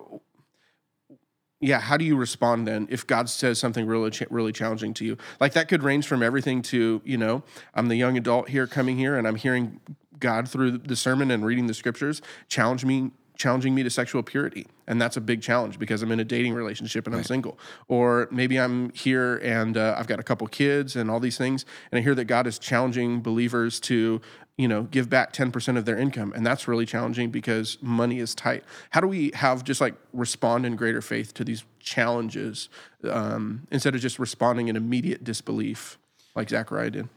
Yeah, 1.59 1.79
how 1.79 1.97
do 1.97 2.05
you 2.05 2.15
respond 2.15 2.67
then 2.67 2.87
if 2.89 3.05
God 3.05 3.29
says 3.29 3.59
something 3.59 3.85
really 3.85 4.11
really 4.31 4.51
challenging 4.51 4.95
to 4.95 5.05
you? 5.05 5.17
Like 5.39 5.53
that 5.53 5.67
could 5.67 5.83
range 5.83 6.07
from 6.07 6.23
everything 6.23 6.63
to 6.63 7.01
you 7.05 7.17
know 7.17 7.43
I'm 7.75 7.89
the 7.89 7.95
young 7.95 8.17
adult 8.17 8.49
here 8.49 8.65
coming 8.65 8.97
here 8.97 9.17
and 9.17 9.27
I'm 9.27 9.35
hearing 9.35 9.79
God 10.21 10.47
through 10.47 10.77
the 10.77 10.95
sermon 10.95 11.31
and 11.31 11.45
reading 11.45 11.67
the 11.67 11.73
scriptures 11.73 12.21
challenge 12.47 12.85
me 12.85 13.11
challenging 13.37 13.73
me 13.73 13.81
to 13.81 13.89
sexual 13.89 14.21
purity. 14.21 14.67
And 14.85 15.01
that's 15.01 15.17
a 15.17 15.21
big 15.21 15.41
challenge 15.41 15.79
because 15.79 16.03
i'm 16.03 16.11
in 16.11 16.19
a 16.19 16.23
dating 16.23 16.53
relationship 16.53 17.07
and 17.07 17.15
i'm 17.15 17.23
single. 17.23 17.57
Or 17.87 18.27
maybe 18.31 18.59
i'm 18.59 18.91
here 18.91 19.37
and 19.37 19.77
uh, 19.77 19.95
i've 19.97 20.07
got 20.07 20.19
a 20.19 20.23
couple 20.23 20.45
kids 20.47 20.95
and 20.95 21.09
all 21.09 21.19
these 21.19 21.37
things 21.37 21.65
and 21.91 21.97
i 21.97 22.01
hear 22.01 22.13
that 22.15 22.25
god 22.25 22.45
is 22.45 22.59
challenging 22.59 23.21
believers 23.21 23.79
to 23.81 24.21
you 24.57 24.67
know 24.67 24.83
give 24.83 25.09
back 25.09 25.33
10% 25.33 25.77
of 25.77 25.85
their 25.85 25.97
income. 25.97 26.33
And 26.35 26.45
that's 26.45 26.67
really 26.67 26.85
challenging 26.85 27.31
because 27.31 27.79
money 27.81 28.19
is 28.19 28.35
tight. 28.35 28.63
How 28.91 29.01
do 29.01 29.07
we 29.07 29.31
have 29.33 29.63
just 29.63 29.81
like 29.81 29.95
respond 30.13 30.65
in 30.67 30.75
greater 30.75 31.01
faith 31.01 31.33
to 31.35 31.43
these 31.43 31.63
challenges 31.79 32.69
um, 33.09 33.67
instead 33.71 33.95
of 33.95 34.01
just 34.01 34.19
responding 34.19 34.67
in 34.67 34.75
immediate 34.75 35.23
disbelief 35.23 35.97
like 36.35 36.49
Zechariah 36.49 36.91
did 36.91 37.09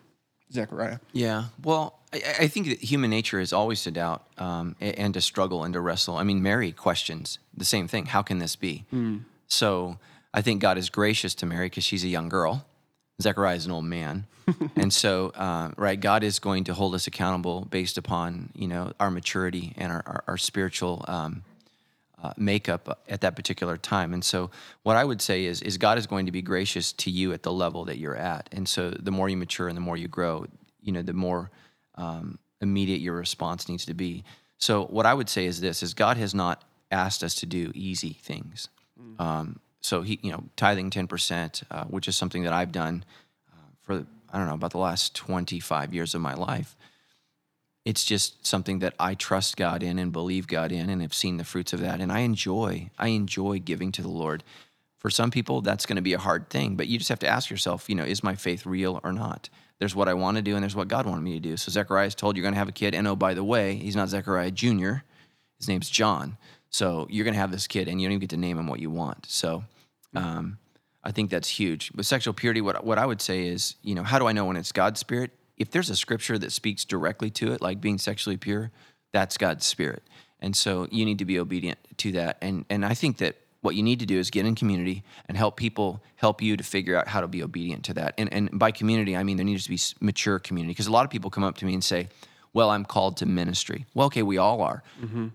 Zechariah. 0.54 0.98
Yeah. 1.12 1.46
Well, 1.62 1.98
I, 2.12 2.22
I 2.40 2.48
think 2.48 2.68
that 2.68 2.78
human 2.78 3.10
nature 3.10 3.40
is 3.40 3.52
always 3.52 3.82
to 3.84 3.90
doubt 3.90 4.24
um, 4.38 4.76
and 4.80 5.12
to 5.14 5.20
struggle 5.20 5.64
and 5.64 5.74
to 5.74 5.80
wrestle. 5.80 6.16
I 6.16 6.22
mean, 6.22 6.42
Mary 6.42 6.72
questions 6.72 7.38
the 7.56 7.64
same 7.64 7.88
thing. 7.88 8.06
How 8.06 8.22
can 8.22 8.38
this 8.38 8.56
be? 8.56 8.84
So 9.46 9.98
I 10.32 10.42
think 10.42 10.62
God 10.62 10.78
is 10.78 10.88
gracious 10.88 11.34
to 11.36 11.46
Mary 11.46 11.66
because 11.66 11.84
she's 11.84 12.04
a 12.04 12.08
young 12.08 12.28
girl. 12.28 12.66
Zechariah 13.20 13.56
is 13.56 13.66
an 13.66 13.72
old 13.72 13.84
man. 13.84 14.26
and 14.76 14.92
so, 14.92 15.30
uh, 15.30 15.70
right, 15.76 15.98
God 15.98 16.22
is 16.22 16.38
going 16.38 16.64
to 16.64 16.74
hold 16.74 16.94
us 16.94 17.06
accountable 17.06 17.66
based 17.70 17.96
upon, 17.96 18.50
you 18.54 18.68
know, 18.68 18.92
our 19.00 19.10
maturity 19.10 19.72
and 19.76 19.90
our, 19.90 20.02
our, 20.06 20.24
our 20.28 20.36
spiritual 20.36 21.04
um, 21.08 21.44
uh, 22.24 22.32
makeup 22.38 23.02
at 23.06 23.20
that 23.20 23.36
particular 23.36 23.76
time. 23.76 24.14
And 24.14 24.24
so, 24.24 24.50
what 24.82 24.96
I 24.96 25.04
would 25.04 25.20
say 25.20 25.44
is, 25.44 25.60
is 25.60 25.76
God 25.76 25.98
is 25.98 26.06
going 26.06 26.24
to 26.24 26.32
be 26.32 26.40
gracious 26.40 26.92
to 26.94 27.10
you 27.10 27.34
at 27.34 27.42
the 27.42 27.52
level 27.52 27.84
that 27.84 27.98
you're 27.98 28.16
at. 28.16 28.48
And 28.50 28.66
so, 28.66 28.90
the 28.90 29.10
more 29.10 29.28
you 29.28 29.36
mature 29.36 29.68
and 29.68 29.76
the 29.76 29.82
more 29.82 29.98
you 29.98 30.08
grow, 30.08 30.46
you 30.80 30.92
know, 30.92 31.02
the 31.02 31.12
more 31.12 31.50
um, 31.96 32.38
immediate 32.62 33.00
your 33.02 33.14
response 33.14 33.68
needs 33.68 33.84
to 33.86 33.94
be. 33.94 34.24
So, 34.56 34.86
what 34.86 35.04
I 35.04 35.12
would 35.12 35.28
say 35.28 35.44
is 35.44 35.60
this: 35.60 35.82
is 35.82 35.92
God 35.92 36.16
has 36.16 36.34
not 36.34 36.64
asked 36.90 37.22
us 37.22 37.34
to 37.36 37.46
do 37.46 37.70
easy 37.74 38.14
things. 38.14 38.68
Um, 39.18 39.60
so 39.80 40.00
he, 40.00 40.18
you 40.22 40.32
know, 40.32 40.44
tithing 40.56 40.88
ten 40.88 41.06
percent, 41.06 41.62
uh, 41.70 41.84
which 41.84 42.08
is 42.08 42.16
something 42.16 42.44
that 42.44 42.54
I've 42.54 42.72
done 42.72 43.04
uh, 43.52 43.68
for 43.82 44.06
I 44.32 44.38
don't 44.38 44.46
know 44.46 44.54
about 44.54 44.70
the 44.70 44.78
last 44.78 45.14
twenty 45.14 45.60
five 45.60 45.92
years 45.92 46.14
of 46.14 46.22
my 46.22 46.32
life 46.32 46.74
it's 47.84 48.04
just 48.04 48.46
something 48.46 48.78
that 48.78 48.94
I 48.98 49.14
trust 49.14 49.56
God 49.56 49.82
in 49.82 49.98
and 49.98 50.12
believe 50.12 50.46
God 50.46 50.72
in 50.72 50.88
and 50.88 51.02
have 51.02 51.12
seen 51.12 51.36
the 51.36 51.44
fruits 51.44 51.72
of 51.72 51.80
that. 51.80 52.00
And 52.00 52.10
I 52.10 52.20
enjoy, 52.20 52.90
I 52.98 53.08
enjoy 53.08 53.58
giving 53.58 53.92
to 53.92 54.02
the 54.02 54.08
Lord. 54.08 54.42
For 54.98 55.10
some 55.10 55.30
people, 55.30 55.60
that's 55.60 55.84
going 55.84 55.96
to 55.96 56.02
be 56.02 56.14
a 56.14 56.18
hard 56.18 56.48
thing, 56.48 56.76
but 56.76 56.86
you 56.86 56.96
just 56.96 57.10
have 57.10 57.18
to 57.18 57.28
ask 57.28 57.50
yourself, 57.50 57.90
you 57.90 57.94
know, 57.94 58.04
is 58.04 58.24
my 58.24 58.34
faith 58.34 58.64
real 58.64 59.00
or 59.04 59.12
not? 59.12 59.50
There's 59.78 59.94
what 59.94 60.08
I 60.08 60.14
want 60.14 60.38
to 60.38 60.42
do 60.42 60.54
and 60.54 60.62
there's 60.62 60.76
what 60.76 60.88
God 60.88 61.04
wanted 61.04 61.20
me 61.20 61.34
to 61.34 61.40
do. 61.40 61.58
So 61.58 61.70
Zechariah 61.70 62.06
is 62.06 62.14
told 62.14 62.36
you're 62.36 62.42
going 62.42 62.54
to 62.54 62.58
have 62.58 62.68
a 62.68 62.72
kid. 62.72 62.94
And 62.94 63.06
oh, 63.06 63.16
by 63.16 63.34
the 63.34 63.44
way, 63.44 63.74
he's 63.74 63.96
not 63.96 64.08
Zechariah 64.08 64.50
Jr., 64.50 64.94
his 65.58 65.68
name's 65.68 65.90
John. 65.90 66.38
So 66.70 67.06
you're 67.10 67.24
going 67.24 67.34
to 67.34 67.40
have 67.40 67.52
this 67.52 67.66
kid 67.66 67.86
and 67.86 68.00
you 68.00 68.08
don't 68.08 68.12
even 68.12 68.20
get 68.20 68.30
to 68.30 68.36
name 68.38 68.58
him 68.58 68.66
what 68.66 68.80
you 68.80 68.90
want. 68.90 69.26
So, 69.26 69.64
um, 70.14 70.58
I 71.04 71.12
think 71.12 71.30
that's 71.30 71.48
huge. 71.48 71.92
With 71.94 72.06
sexual 72.06 72.32
purity, 72.32 72.62
what 72.62 72.82
what 72.84 72.98
I 72.98 73.04
would 73.04 73.20
say 73.20 73.46
is, 73.46 73.76
you 73.82 73.94
know, 73.94 74.02
how 74.02 74.18
do 74.18 74.26
I 74.26 74.32
know 74.32 74.46
when 74.46 74.56
it's 74.56 74.72
God's 74.72 75.00
spirit? 75.00 75.32
If 75.56 75.70
there's 75.70 75.90
a 75.90 75.96
scripture 75.96 76.38
that 76.38 76.52
speaks 76.52 76.84
directly 76.84 77.30
to 77.30 77.52
it, 77.52 77.60
like 77.60 77.80
being 77.80 77.98
sexually 77.98 78.36
pure, 78.36 78.70
that's 79.12 79.38
God's 79.38 79.64
spirit. 79.64 80.02
And 80.40 80.56
so 80.56 80.88
you 80.90 81.04
need 81.04 81.18
to 81.18 81.24
be 81.24 81.38
obedient 81.38 81.78
to 81.98 82.12
that. 82.12 82.38
And 82.42 82.64
and 82.68 82.84
I 82.84 82.94
think 82.94 83.18
that 83.18 83.36
what 83.64 83.74
you 83.74 83.82
need 83.82 84.00
to 84.00 84.06
do 84.06 84.18
is 84.18 84.30
get 84.30 84.44
in 84.44 84.54
community 84.54 85.02
and 85.26 85.38
help 85.38 85.56
people 85.56 86.02
help 86.16 86.42
you 86.42 86.54
to 86.54 86.62
figure 86.62 86.96
out 86.96 87.08
how 87.08 87.22
to 87.22 87.28
be 87.28 87.42
obedient 87.42 87.84
to 87.84 87.94
that. 87.94 88.14
And 88.18 88.30
and 88.32 88.58
by 88.58 88.70
community, 88.70 89.16
I 89.16 89.22
mean 89.22 89.38
there 89.38 89.46
needs 89.46 89.64
to 89.64 89.70
be 89.70 89.78
mature 90.04 90.38
community 90.38 90.72
because 90.72 90.86
a 90.86 90.92
lot 90.92 91.04
of 91.04 91.10
people 91.10 91.30
come 91.30 91.44
up 91.44 91.56
to 91.58 91.64
me 91.64 91.72
and 91.72 91.82
say, 91.82 92.08
"Well, 92.52 92.68
I'm 92.68 92.84
called 92.84 93.16
to 93.18 93.26
ministry." 93.26 93.86
Well, 93.94 94.06
okay, 94.08 94.22
we 94.22 94.36
all 94.36 94.60
are 94.60 94.82
mm-hmm. 95.02 95.28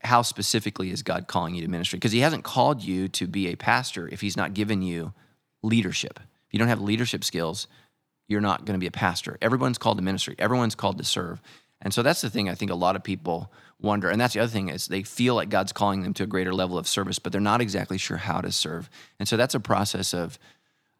how 0.00 0.22
specifically 0.22 0.90
is 0.90 1.02
God 1.02 1.26
calling 1.26 1.54
you 1.54 1.62
to 1.62 1.68
ministry? 1.68 1.98
Because 1.98 2.12
He 2.12 2.20
hasn't 2.20 2.42
called 2.42 2.82
you 2.82 3.08
to 3.08 3.26
be 3.26 3.48
a 3.48 3.56
pastor 3.56 4.08
if 4.08 4.22
He's 4.22 4.36
not 4.36 4.54
given 4.54 4.80
you 4.80 5.12
leadership. 5.62 6.18
If 6.46 6.52
you 6.54 6.58
don't 6.58 6.68
have 6.68 6.80
leadership 6.80 7.22
skills, 7.22 7.66
you're 8.28 8.40
not 8.40 8.64
going 8.64 8.78
to 8.78 8.80
be 8.80 8.86
a 8.86 8.92
pastor. 8.92 9.38
Everyone's 9.42 9.78
called 9.78 9.98
to 9.98 10.02
ministry. 10.02 10.34
Everyone's 10.38 10.74
called 10.74 10.98
to 10.98 11.04
serve. 11.04 11.40
And 11.82 11.92
so 11.92 12.02
that's 12.02 12.22
the 12.22 12.30
thing 12.30 12.48
I 12.48 12.54
think 12.54 12.70
a 12.70 12.76
lot 12.76 12.96
of 12.96 13.04
people 13.04 13.52
wonder. 13.80 14.08
And 14.08 14.20
that's 14.20 14.34
the 14.34 14.40
other 14.40 14.50
thing 14.50 14.70
is 14.70 14.86
they 14.86 15.02
feel 15.02 15.34
like 15.34 15.50
God's 15.50 15.72
calling 15.72 16.02
them 16.02 16.14
to 16.14 16.22
a 16.22 16.26
greater 16.26 16.54
level 16.54 16.78
of 16.78 16.88
service, 16.88 17.18
but 17.18 17.32
they're 17.32 17.40
not 17.40 17.60
exactly 17.60 17.98
sure 17.98 18.16
how 18.16 18.40
to 18.40 18.50
serve. 18.50 18.88
And 19.18 19.28
so 19.28 19.36
that's 19.36 19.54
a 19.54 19.60
process 19.60 20.14
of 20.14 20.38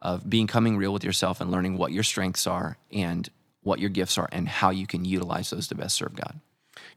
of 0.03 0.29
becoming 0.29 0.77
real 0.77 0.93
with 0.93 1.03
yourself 1.03 1.41
and 1.41 1.51
learning 1.51 1.79
what 1.79 1.91
your 1.91 2.03
strengths 2.03 2.47
are 2.47 2.77
and 2.93 3.31
what 3.63 3.79
your 3.79 3.89
gifts 3.89 4.19
are 4.19 4.29
and 4.31 4.47
how 4.47 4.69
you 4.69 4.87
can 4.87 5.07
utilize 5.07 5.49
those 5.49 5.67
to 5.69 5.75
best 5.75 5.97
serve 5.97 6.15
God. 6.15 6.39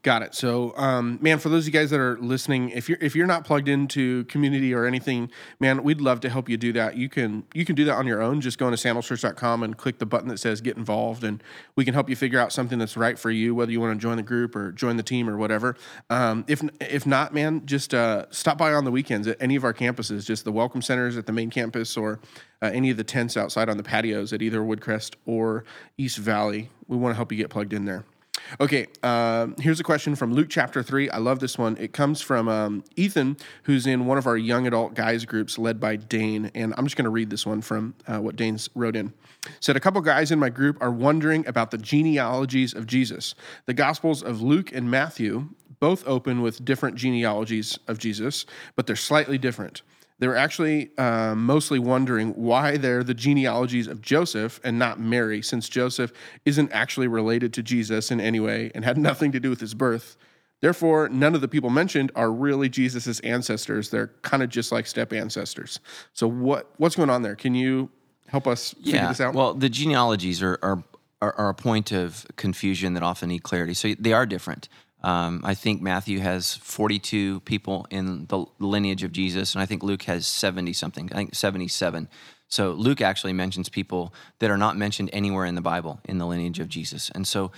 Got 0.02 0.22
it. 0.22 0.34
So, 0.34 0.76
um, 0.76 1.18
man, 1.20 1.38
for 1.38 1.48
those 1.48 1.64
of 1.64 1.74
you 1.74 1.78
guys 1.78 1.90
that 1.90 1.98
are 1.98 2.18
listening, 2.18 2.70
if 2.70 2.88
you're 2.88 2.98
if 3.00 3.16
you're 3.16 3.26
not 3.26 3.44
plugged 3.44 3.68
into 3.68 4.24
community 4.24 4.72
or 4.72 4.86
anything, 4.86 5.30
man, 5.58 5.82
we'd 5.82 6.00
love 6.00 6.20
to 6.20 6.28
help 6.28 6.48
you 6.48 6.56
do 6.56 6.72
that. 6.74 6.96
You 6.96 7.08
can 7.08 7.44
you 7.52 7.64
can 7.64 7.74
do 7.74 7.84
that 7.84 7.94
on 7.94 8.06
your 8.06 8.22
own. 8.22 8.40
Just 8.40 8.58
go 8.58 8.68
into 8.68 8.78
sandalschurch.com 8.78 9.62
and 9.62 9.76
click 9.76 9.98
the 9.98 10.06
button 10.06 10.28
that 10.28 10.38
says 10.38 10.60
get 10.60 10.76
involved, 10.76 11.24
and 11.24 11.42
we 11.74 11.84
can 11.84 11.94
help 11.94 12.08
you 12.08 12.14
figure 12.14 12.38
out 12.38 12.52
something 12.52 12.78
that's 12.78 12.96
right 12.96 13.18
for 13.18 13.30
you, 13.30 13.54
whether 13.54 13.72
you 13.72 13.80
want 13.80 13.98
to 13.98 14.00
join 14.00 14.16
the 14.16 14.22
group 14.22 14.54
or 14.54 14.70
join 14.70 14.96
the 14.96 15.02
team 15.02 15.28
or 15.28 15.36
whatever. 15.36 15.76
Um, 16.10 16.44
if 16.46 16.62
if 16.80 17.04
not, 17.04 17.34
man, 17.34 17.66
just 17.66 17.92
uh, 17.92 18.26
stop 18.30 18.56
by 18.56 18.72
on 18.72 18.84
the 18.84 18.92
weekends 18.92 19.26
at 19.26 19.36
any 19.40 19.56
of 19.56 19.64
our 19.64 19.74
campuses, 19.74 20.24
just 20.24 20.44
the 20.44 20.52
welcome 20.52 20.80
centers 20.80 21.16
at 21.16 21.26
the 21.26 21.32
main 21.32 21.50
campus 21.50 21.96
or 21.96 22.20
uh, 22.62 22.70
any 22.72 22.90
of 22.90 22.96
the 22.96 23.04
tents 23.04 23.36
outside 23.36 23.68
on 23.68 23.76
the 23.76 23.82
patios 23.82 24.32
at 24.32 24.42
either 24.42 24.60
Woodcrest 24.60 25.14
or 25.26 25.64
East 25.96 26.18
Valley. 26.18 26.70
We 26.86 26.96
want 26.96 27.12
to 27.12 27.16
help 27.16 27.32
you 27.32 27.38
get 27.38 27.50
plugged 27.50 27.72
in 27.72 27.84
there. 27.84 28.04
Okay, 28.60 28.86
um, 29.02 29.54
here's 29.58 29.80
a 29.80 29.84
question 29.84 30.14
from 30.14 30.32
Luke 30.32 30.48
chapter 30.48 30.82
3. 30.82 31.10
I 31.10 31.18
love 31.18 31.38
this 31.40 31.58
one. 31.58 31.76
It 31.78 31.92
comes 31.92 32.20
from 32.20 32.48
um, 32.48 32.84
Ethan, 32.96 33.36
who's 33.64 33.86
in 33.86 34.06
one 34.06 34.18
of 34.18 34.26
our 34.26 34.36
young 34.36 34.66
adult 34.66 34.94
guys 34.94 35.24
groups 35.24 35.58
led 35.58 35.80
by 35.80 35.96
Dane. 35.96 36.50
And 36.54 36.74
I'm 36.76 36.84
just 36.84 36.96
going 36.96 37.04
to 37.04 37.10
read 37.10 37.30
this 37.30 37.46
one 37.46 37.62
from 37.62 37.94
uh, 38.06 38.18
what 38.18 38.36
Dane's 38.36 38.68
wrote 38.74 38.96
in. 38.96 39.12
Said, 39.60 39.76
A 39.76 39.80
couple 39.80 40.00
guys 40.00 40.30
in 40.30 40.38
my 40.38 40.50
group 40.50 40.78
are 40.80 40.90
wondering 40.90 41.46
about 41.46 41.70
the 41.70 41.78
genealogies 41.78 42.74
of 42.74 42.86
Jesus. 42.86 43.34
The 43.66 43.74
Gospels 43.74 44.22
of 44.22 44.42
Luke 44.42 44.72
and 44.72 44.90
Matthew 44.90 45.48
both 45.80 46.06
open 46.06 46.42
with 46.42 46.64
different 46.64 46.96
genealogies 46.96 47.78
of 47.86 47.98
Jesus, 47.98 48.46
but 48.74 48.86
they're 48.86 48.96
slightly 48.96 49.38
different. 49.38 49.82
They 50.18 50.26
were 50.26 50.36
actually 50.36 50.90
uh, 50.98 51.34
mostly 51.34 51.78
wondering 51.78 52.32
why 52.32 52.76
they're 52.76 53.04
the 53.04 53.14
genealogies 53.14 53.86
of 53.86 54.02
Joseph 54.02 54.60
and 54.64 54.78
not 54.78 54.98
Mary, 54.98 55.42
since 55.42 55.68
Joseph 55.68 56.12
isn't 56.44 56.72
actually 56.72 57.06
related 57.06 57.52
to 57.54 57.62
Jesus 57.62 58.10
in 58.10 58.20
any 58.20 58.40
way 58.40 58.72
and 58.74 58.84
had 58.84 58.98
nothing 58.98 59.30
to 59.32 59.40
do 59.40 59.50
with 59.50 59.60
his 59.60 59.74
birth. 59.74 60.16
Therefore, 60.60 61.08
none 61.08 61.36
of 61.36 61.40
the 61.40 61.46
people 61.46 61.70
mentioned 61.70 62.10
are 62.16 62.32
really 62.32 62.68
Jesus' 62.68 63.20
ancestors. 63.20 63.90
They're 63.90 64.10
kind 64.22 64.42
of 64.42 64.48
just 64.48 64.72
like 64.72 64.88
step 64.88 65.12
ancestors. 65.12 65.78
So, 66.14 66.26
what 66.26 66.72
what's 66.78 66.96
going 66.96 67.10
on 67.10 67.22
there? 67.22 67.36
Can 67.36 67.54
you 67.54 67.90
help 68.26 68.48
us 68.48 68.74
figure 68.74 69.06
this 69.06 69.20
out? 69.20 69.34
Well, 69.34 69.54
the 69.54 69.68
genealogies 69.68 70.42
are, 70.42 70.58
are 70.62 70.82
are 71.22 71.34
are 71.34 71.48
a 71.50 71.54
point 71.54 71.92
of 71.92 72.26
confusion 72.36 72.94
that 72.94 73.04
often 73.04 73.28
need 73.28 73.44
clarity. 73.44 73.74
So 73.74 73.94
they 73.98 74.12
are 74.12 74.26
different. 74.26 74.68
Um, 75.02 75.42
I 75.44 75.54
think 75.54 75.80
Matthew 75.80 76.18
has 76.20 76.56
42 76.56 77.40
people 77.40 77.86
in 77.90 78.26
the 78.26 78.46
lineage 78.58 79.04
of 79.04 79.12
Jesus, 79.12 79.54
and 79.54 79.62
I 79.62 79.66
think 79.66 79.82
Luke 79.82 80.02
has 80.04 80.26
70 80.26 80.72
something. 80.72 81.08
I 81.12 81.16
think 81.16 81.34
77. 81.34 82.08
So 82.48 82.72
Luke 82.72 83.00
actually 83.00 83.32
mentions 83.32 83.68
people 83.68 84.12
that 84.38 84.50
are 84.50 84.56
not 84.56 84.76
mentioned 84.76 85.10
anywhere 85.12 85.44
in 85.44 85.54
the 85.54 85.60
Bible 85.60 86.00
in 86.04 86.18
the 86.18 86.26
lineage 86.26 86.58
of 86.58 86.68
Jesus. 86.68 87.10
And 87.14 87.26
so, 87.26 87.52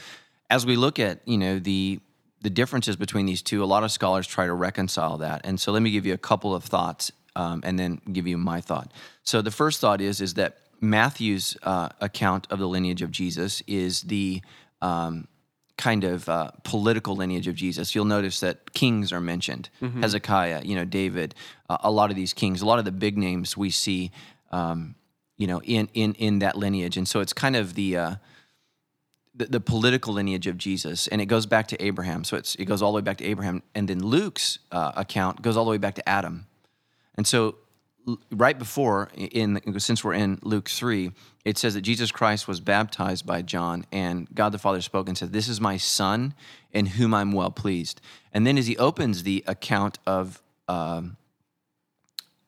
as 0.51 0.67
we 0.67 0.75
look 0.75 0.99
at 0.99 1.21
you 1.27 1.39
know 1.39 1.59
the 1.59 2.01
the 2.43 2.51
differences 2.51 2.97
between 2.97 3.27
these 3.27 3.43
two, 3.43 3.63
a 3.63 3.67
lot 3.67 3.85
of 3.85 3.93
scholars 3.93 4.27
try 4.27 4.47
to 4.47 4.55
reconcile 4.55 5.19
that. 5.19 5.43
And 5.45 5.61
so, 5.61 5.71
let 5.73 5.83
me 5.83 5.91
give 5.91 6.07
you 6.07 6.13
a 6.13 6.19
couple 6.19 6.55
of 6.55 6.65
thoughts, 6.65 7.13
um, 7.37 7.63
and 7.65 7.79
then 7.79 8.01
give 8.13 8.27
you 8.27 8.37
my 8.37 8.61
thought. 8.61 8.93
So, 9.23 9.43
the 9.43 9.53
first 9.53 9.81
thought 9.81 10.01
is 10.01 10.21
is 10.21 10.35
that 10.35 10.59
Matthew's 10.81 11.57
uh, 11.63 11.91
account 12.01 12.49
of 12.51 12.59
the 12.59 12.67
lineage 12.67 13.03
of 13.03 13.13
Jesus 13.13 13.63
is 13.67 14.03
the 14.03 14.43
um, 14.83 15.29
kind 15.81 16.05
of 16.05 16.29
uh, 16.29 16.51
political 16.63 17.17
lineage 17.17 17.49
of 17.49 17.55
Jesus. 17.55 17.95
You'll 17.95 18.05
notice 18.05 18.41
that 18.41 18.75
kings 18.75 19.13
are 19.13 19.21
mentioned: 19.21 19.71
Hezekiah, 20.01 20.63
you 20.65 20.77
know, 20.77 20.85
David. 20.85 21.35
Uh, 21.69 21.79
a 21.83 21.91
lot 21.91 22.11
of 22.11 22.17
these 22.17 22.35
kings, 22.35 22.61
a 22.61 22.67
lot 22.67 22.79
of 22.79 22.85
the 22.85 22.93
big 22.93 23.17
names 23.17 23.57
we 23.57 23.71
see, 23.71 24.11
um, 24.53 24.95
you 25.39 25.47
know, 25.47 25.61
in 25.63 25.89
in 25.95 26.13
in 26.15 26.39
that 26.41 26.57
lineage. 26.57 26.99
And 26.99 27.09
so, 27.09 27.21
it's 27.21 27.33
kind 27.33 27.57
of 27.57 27.75
the 27.75 27.97
uh, 27.97 28.15
the, 29.35 29.47
the 29.47 29.61
political 29.61 30.13
lineage 30.13 30.47
of 30.47 30.59
Jesus, 30.59 31.09
and 31.09 31.21
it 31.21 31.27
goes 31.27 31.47
back 31.47 31.67
to 31.69 31.83
Abraham. 31.83 32.25
So 32.25 32.37
it's 32.37 32.55
it 32.57 32.67
goes 32.67 32.83
all 32.83 32.93
the 32.93 32.97
way 32.97 33.03
back 33.03 33.17
to 33.19 33.25
Abraham, 33.25 33.63
and 33.75 33.89
then 33.89 34.05
Luke's 34.05 34.59
uh, 34.71 34.93
account 34.97 35.41
goes 35.41 35.57
all 35.57 35.65
the 35.65 35.71
way 35.71 35.79
back 35.79 35.95
to 35.95 36.07
Adam. 36.07 36.47
And 37.15 37.27
so, 37.27 37.57
right 38.31 38.59
before, 38.59 39.09
in 39.15 39.61
since 39.79 40.05
we're 40.05 40.15
in 40.15 40.39
Luke 40.43 40.69
three, 40.69 41.13
it 41.45 41.59
says 41.59 41.75
that 41.75 41.83
Jesus 41.83 42.11
Christ 42.11 42.47
was 42.47 42.61
baptized 42.61 43.27
by 43.27 43.43
John, 43.43 43.85
and 43.93 44.29
God 44.35 44.53
the 44.53 44.59
Father 44.59 44.81
spoke 44.81 45.09
and 45.09 45.17
said, 45.17 45.33
"This 45.33 45.49
is 45.49 45.61
my 45.61 45.77
Son, 45.77 46.35
in 46.73 46.87
whom 46.87 47.15
I'm 47.15 47.33
well 47.33 47.51
pleased." 47.51 48.01
And 48.33 48.47
then, 48.47 48.59
as 48.59 48.67
he 48.67 48.77
opens 48.77 49.23
the 49.23 49.45
account 49.47 49.99
of 50.07 50.43
um, 50.69 51.17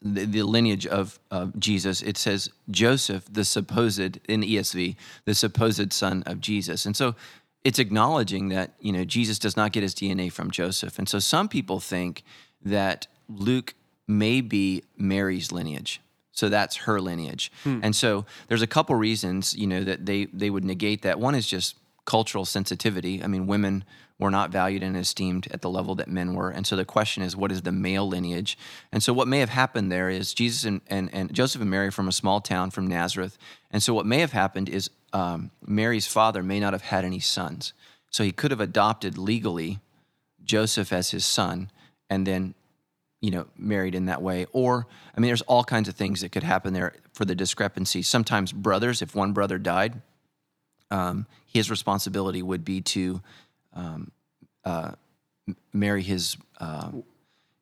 the, 0.01 0.25
the 0.25 0.43
lineage 0.43 0.87
of, 0.87 1.19
of 1.31 1.59
Jesus, 1.59 2.03
it 2.03 2.17
says 2.17 2.51
Joseph, 2.71 3.25
the 3.31 3.45
supposed 3.45 4.19
in 4.29 4.43
ESV, 4.43 4.97
the 5.25 5.35
supposed 5.35 5.93
son 5.93 6.23
of 6.27 6.41
Jesus, 6.41 6.87
and 6.87 6.97
so 6.97 7.15
it's 7.65 7.79
acknowledging 7.79 8.49
that 8.49 8.75
you 8.81 8.93
know 8.93 9.05
Jesus 9.05 9.39
does 9.39 9.57
not 9.57 9.73
get 9.73 9.83
his 9.83 9.95
DNA 9.95 10.31
from 10.31 10.51
Joseph, 10.51 10.99
and 10.99 11.09
so 11.09 11.19
some 11.19 11.49
people 11.49 11.81
think 11.81 12.23
that 12.65 13.07
Luke 13.29 13.75
may 14.07 14.41
be 14.41 14.83
Mary's 14.97 15.53
lineage. 15.53 16.01
So 16.33 16.49
that's 16.49 16.77
her 16.77 17.01
lineage, 17.01 17.53
and 17.83 17.95
so 17.95 18.25
there's 18.49 18.63
a 18.63 18.67
couple 18.67 18.95
reasons 18.97 19.55
you 19.55 19.67
know 19.67 19.85
that 19.85 20.07
they 20.07 20.25
they 20.27 20.49
would 20.49 20.65
negate 20.65 21.03
that. 21.03 21.21
One 21.21 21.35
is 21.35 21.47
just 21.47 21.77
cultural 22.05 22.45
sensitivity. 22.45 23.23
I 23.23 23.27
mean, 23.27 23.47
women 23.47 23.85
were 24.19 24.31
not 24.31 24.51
valued 24.51 24.83
and 24.83 24.97
esteemed 24.97 25.49
at 25.51 25.61
the 25.61 25.69
level 25.69 25.95
that 25.97 26.09
men 26.09 26.35
were. 26.35 26.51
And 26.51 26.67
so 26.67 26.77
the 26.77 26.85
question 26.85 27.23
is, 27.23 27.37
what 27.37 27.53
is 27.53 27.63
the 27.63 27.73
male 27.73 28.07
lineage? 28.07 28.57
And 28.93 29.03
so 29.03 29.13
what 29.13 29.29
may 29.29 29.41
have 29.41 29.51
happened 29.51 29.91
there 29.91 30.09
is 30.09 30.33
Jesus 30.33 30.65
and, 30.65 30.81
and, 30.87 31.11
and 31.13 31.33
Joseph 31.33 31.61
and 31.61 31.71
Mary 31.71 31.91
from 31.91 32.09
a 32.09 32.13
small 32.13 32.41
town 32.41 32.71
from 32.71 32.87
Nazareth. 32.87 33.37
And 33.71 33.83
so 33.83 33.93
what 33.93 34.07
may 34.07 34.19
have 34.19 34.33
happened 34.33 34.69
is 34.69 34.91
um, 35.13 35.51
Mary's 35.67 36.07
father 36.07 36.43
may 36.43 36.61
not 36.61 36.73
have 36.73 36.83
had 36.83 37.05
any 37.05 37.21
sons. 37.21 37.73
So 38.11 38.23
he 38.23 38.33
could 38.33 38.51
have 38.51 38.61
adopted 38.61 39.19
legally 39.19 39.81
Joseph 40.45 40.93
as 40.93 41.11
his 41.11 41.25
son 41.25 41.71
and 42.09 42.27
then, 42.27 42.55
you 43.23 43.31
know, 43.31 43.47
married 43.57 43.95
in 43.95 44.07
that 44.07 44.21
way. 44.21 44.47
Or, 44.53 44.87
I 45.17 45.21
mean, 45.21 45.29
there's 45.29 45.43
all 45.43 45.65
kinds 45.65 45.89
of 45.89 45.95
things 45.95 46.21
that 46.21 46.33
could 46.33 46.43
happen 46.43 46.75
there 46.75 46.93
for 47.15 47.25
the 47.25 47.35
discrepancy. 47.35 48.03
Sometimes 48.03 48.53
brothers, 48.53 49.01
if 49.01 49.15
one 49.15 49.33
brother 49.33 49.59
died, 49.59 50.03
um, 50.91 51.27
his 51.47 51.71
responsibility 51.71 52.43
would 52.43 52.65
be 52.65 52.81
to 52.83 53.23
um, 53.73 54.11
uh, 54.65 54.93
marry 55.73 56.03
his 56.03 56.37
uh, 56.59 56.91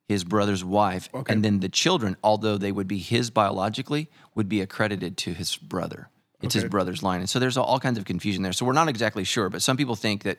his 0.08 0.24
brother's 0.24 0.64
wife, 0.64 1.08
Okay. 1.14 1.32
and 1.32 1.44
then 1.44 1.60
the 1.60 1.68
children, 1.68 2.16
although 2.24 2.58
they 2.58 2.72
would 2.72 2.88
be 2.88 2.98
his 2.98 3.30
biologically, 3.30 4.08
would 4.34 4.48
be 4.48 4.60
accredited 4.60 5.16
to 5.18 5.32
his 5.32 5.56
brother. 5.56 6.08
It's 6.42 6.54
his 6.54 6.64
brother's 6.64 7.02
line, 7.02 7.20
and 7.20 7.28
so 7.30 7.38
there's 7.38 7.56
all 7.56 7.78
kinds 7.78 7.98
of 7.98 8.06
confusion 8.06 8.42
there. 8.42 8.52
So 8.54 8.64
we're 8.64 8.72
not 8.72 8.88
exactly 8.88 9.24
sure, 9.24 9.50
but 9.50 9.62
some 9.62 9.76
people 9.76 9.94
think 9.94 10.22
that 10.24 10.38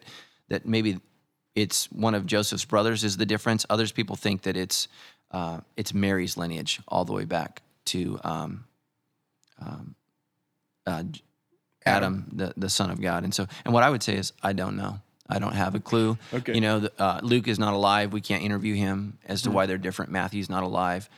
that 0.50 0.66
maybe 0.66 1.00
it's 1.56 1.92
one 1.92 2.16
of 2.16 2.26
Joseph's 2.26 2.66
brothers 2.66 3.04
is 3.04 3.18
the 3.18 3.26
difference. 3.26 3.66
Others 3.70 3.92
people 3.92 4.16
think 4.16 4.44
that 4.44 4.56
it's 4.58 4.88
uh, 5.32 5.62
it's 5.78 5.94
Mary's 5.94 6.38
lineage 6.38 6.80
all 6.88 7.06
the 7.06 7.14
way 7.14 7.26
back 7.26 7.62
to 7.86 8.20
um, 8.24 8.66
um, 9.60 9.96
uh, 10.86 11.04
Adam, 11.86 12.28
the 12.32 12.54
the 12.58 12.70
son 12.70 12.92
of 12.92 13.02
God. 13.02 13.24
And 13.24 13.34
so, 13.34 13.48
and 13.66 13.74
what 13.74 13.84
I 13.84 13.90
would 13.90 14.04
say 14.04 14.16
is, 14.16 14.34
I 14.44 14.54
don't 14.54 14.76
know. 14.78 15.00
I 15.28 15.40
don't 15.40 15.54
have 15.56 15.76
a 15.76 15.80
clue. 15.80 16.18
Okay. 16.34 16.54
You 16.54 16.62
know, 16.62 16.80
the, 16.80 16.92
uh, 17.02 17.20
Luke 17.24 17.48
is 17.48 17.58
not 17.58 17.74
alive. 17.74 18.12
We 18.12 18.20
can't 18.22 18.44
interview 18.44 18.76
him 18.76 19.18
as 19.26 19.42
to 19.44 19.50
Mm-hmm. 19.50 19.56
why 19.56 19.66
they're 19.66 19.78
different. 19.78 20.12
Matthew's 20.12 20.50
not 20.50 20.64
alive. 20.64 21.10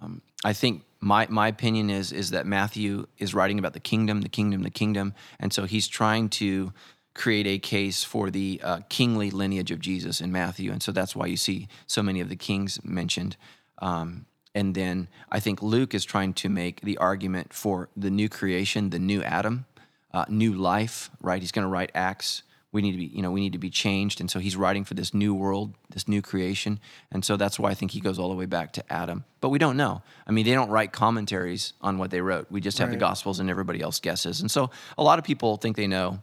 Um, 0.00 0.22
I 0.44 0.54
think 0.54 0.84
my 1.00 1.26
my 1.28 1.48
opinion 1.48 1.90
is 1.90 2.12
is 2.12 2.30
that 2.30 2.46
Matthew 2.46 3.06
is 3.18 3.34
writing 3.34 3.58
about 3.58 3.74
the 3.74 3.80
kingdom, 3.80 4.22
the 4.22 4.28
kingdom, 4.28 4.62
the 4.62 4.70
kingdom, 4.70 5.14
and 5.38 5.52
so 5.52 5.64
he's 5.64 5.86
trying 5.88 6.28
to 6.30 6.72
create 7.20 7.46
a 7.46 7.58
case 7.58 8.02
for 8.02 8.30
the 8.30 8.58
uh, 8.64 8.80
kingly 8.88 9.30
lineage 9.30 9.70
of 9.70 9.78
Jesus 9.78 10.22
in 10.22 10.32
Matthew, 10.32 10.72
and 10.72 10.82
so 10.82 10.90
that's 10.90 11.14
why 11.14 11.26
you 11.26 11.36
see 11.36 11.68
so 11.86 12.02
many 12.02 12.20
of 12.20 12.30
the 12.30 12.36
kings 12.36 12.82
mentioned. 12.82 13.36
Um, 13.78 14.24
and 14.54 14.74
then 14.74 15.08
I 15.30 15.38
think 15.38 15.62
Luke 15.62 15.94
is 15.94 16.04
trying 16.04 16.32
to 16.34 16.48
make 16.48 16.80
the 16.80 16.96
argument 16.96 17.52
for 17.52 17.90
the 17.94 18.10
new 18.10 18.30
creation, 18.30 18.88
the 18.88 18.98
new 18.98 19.22
Adam, 19.22 19.66
uh, 20.12 20.24
new 20.28 20.54
life. 20.54 21.10
Right? 21.20 21.42
He's 21.42 21.52
going 21.52 21.66
to 21.66 21.68
write 21.68 21.90
Acts 21.94 22.42
we 22.72 22.82
need 22.82 22.92
to 22.92 22.98
be 22.98 23.06
you 23.06 23.22
know 23.22 23.30
we 23.30 23.40
need 23.40 23.52
to 23.52 23.58
be 23.58 23.70
changed 23.70 24.20
and 24.20 24.30
so 24.30 24.38
he's 24.38 24.56
writing 24.56 24.84
for 24.84 24.94
this 24.94 25.12
new 25.12 25.34
world 25.34 25.74
this 25.90 26.06
new 26.06 26.22
creation 26.22 26.78
and 27.10 27.24
so 27.24 27.36
that's 27.36 27.58
why 27.58 27.70
i 27.70 27.74
think 27.74 27.90
he 27.90 28.00
goes 28.00 28.18
all 28.18 28.28
the 28.28 28.34
way 28.34 28.46
back 28.46 28.72
to 28.72 28.92
adam 28.92 29.24
but 29.40 29.48
we 29.48 29.58
don't 29.58 29.76
know 29.76 30.02
i 30.26 30.30
mean 30.30 30.44
they 30.44 30.52
don't 30.52 30.70
write 30.70 30.92
commentaries 30.92 31.72
on 31.80 31.98
what 31.98 32.10
they 32.10 32.20
wrote 32.20 32.46
we 32.50 32.60
just 32.60 32.78
have 32.78 32.90
the 32.90 32.96
gospels 32.96 33.40
and 33.40 33.50
everybody 33.50 33.80
else 33.80 33.98
guesses 33.98 34.40
and 34.40 34.50
so 34.50 34.70
a 34.96 35.02
lot 35.02 35.18
of 35.18 35.24
people 35.24 35.56
think 35.56 35.76
they 35.76 35.88
know 35.88 36.22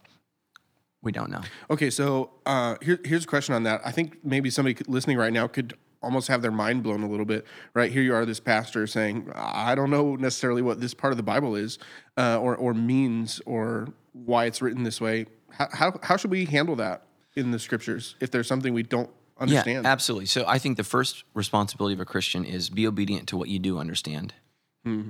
we 1.08 1.12
don't 1.12 1.32
know 1.32 1.42
Okay, 1.72 1.90
so 1.90 2.30
uh, 2.46 2.76
here, 2.82 3.00
here's 3.04 3.24
a 3.24 3.28
question 3.28 3.56
on 3.56 3.64
that. 3.64 3.82
I 3.84 3.92
think 3.92 4.24
maybe 4.24 4.50
somebody 4.50 4.78
listening 4.88 5.18
right 5.18 5.34
now 5.34 5.48
could 5.48 5.74
almost 6.02 6.28
have 6.28 6.42
their 6.42 6.52
mind 6.52 6.84
blown 6.84 7.04
a 7.04 7.10
little 7.10 7.26
bit. 7.26 7.46
Right 7.74 7.92
here, 7.92 8.02
you 8.02 8.14
are, 8.14 8.26
this 8.26 8.40
pastor 8.40 8.88
saying, 8.88 9.32
"I 9.34 9.76
don't 9.76 9.90
know 9.90 10.16
necessarily 10.16 10.62
what 10.62 10.80
this 10.80 10.94
part 10.94 11.12
of 11.14 11.18
the 11.18 11.24
Bible 11.24 11.56
is, 11.56 11.80
uh, 12.18 12.40
or 12.40 12.56
or 12.56 12.74
means, 12.74 13.42
or 13.46 13.88
why 14.14 14.46
it's 14.46 14.62
written 14.62 14.84
this 14.84 15.02
way." 15.02 15.26
How, 15.50 15.68
how 15.72 16.00
how 16.04 16.18
should 16.18 16.32
we 16.32 16.46
handle 16.46 16.76
that 16.78 17.04
in 17.36 17.52
the 17.52 17.60
scriptures 17.60 18.16
if 18.20 18.32
there's 18.32 18.48
something 18.48 18.74
we 18.74 18.84
don't 18.84 19.10
understand? 19.40 19.86
Yeah, 19.86 19.92
absolutely. 19.92 20.28
So 20.28 20.46
I 20.48 20.60
think 20.60 20.78
the 20.78 20.84
first 20.84 21.24
responsibility 21.34 21.94
of 21.94 22.00
a 22.00 22.06
Christian 22.06 22.46
is 22.46 22.70
be 22.70 22.88
obedient 22.88 23.28
to 23.30 23.38
what 23.38 23.50
you 23.50 23.60
do 23.60 23.80
understand. 23.80 24.34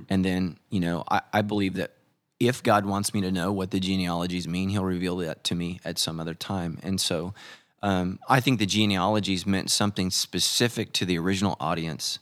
And 0.08 0.24
then, 0.24 0.58
you 0.70 0.80
know, 0.80 1.04
I, 1.08 1.20
I 1.32 1.42
believe 1.42 1.74
that 1.74 1.92
if 2.40 2.62
God 2.62 2.86
wants 2.86 3.12
me 3.12 3.20
to 3.22 3.32
know 3.32 3.52
what 3.52 3.70
the 3.70 3.80
genealogies 3.80 4.46
mean, 4.46 4.68
he'll 4.68 4.84
reveal 4.84 5.16
that 5.18 5.44
to 5.44 5.54
me 5.54 5.80
at 5.84 5.98
some 5.98 6.20
other 6.20 6.34
time. 6.34 6.78
And 6.82 7.00
so 7.00 7.34
um, 7.82 8.18
I 8.28 8.40
think 8.40 8.58
the 8.58 8.66
genealogies 8.66 9.46
meant 9.46 9.70
something 9.70 10.10
specific 10.10 10.92
to 10.94 11.04
the 11.04 11.18
original 11.18 11.56
audience 11.60 12.18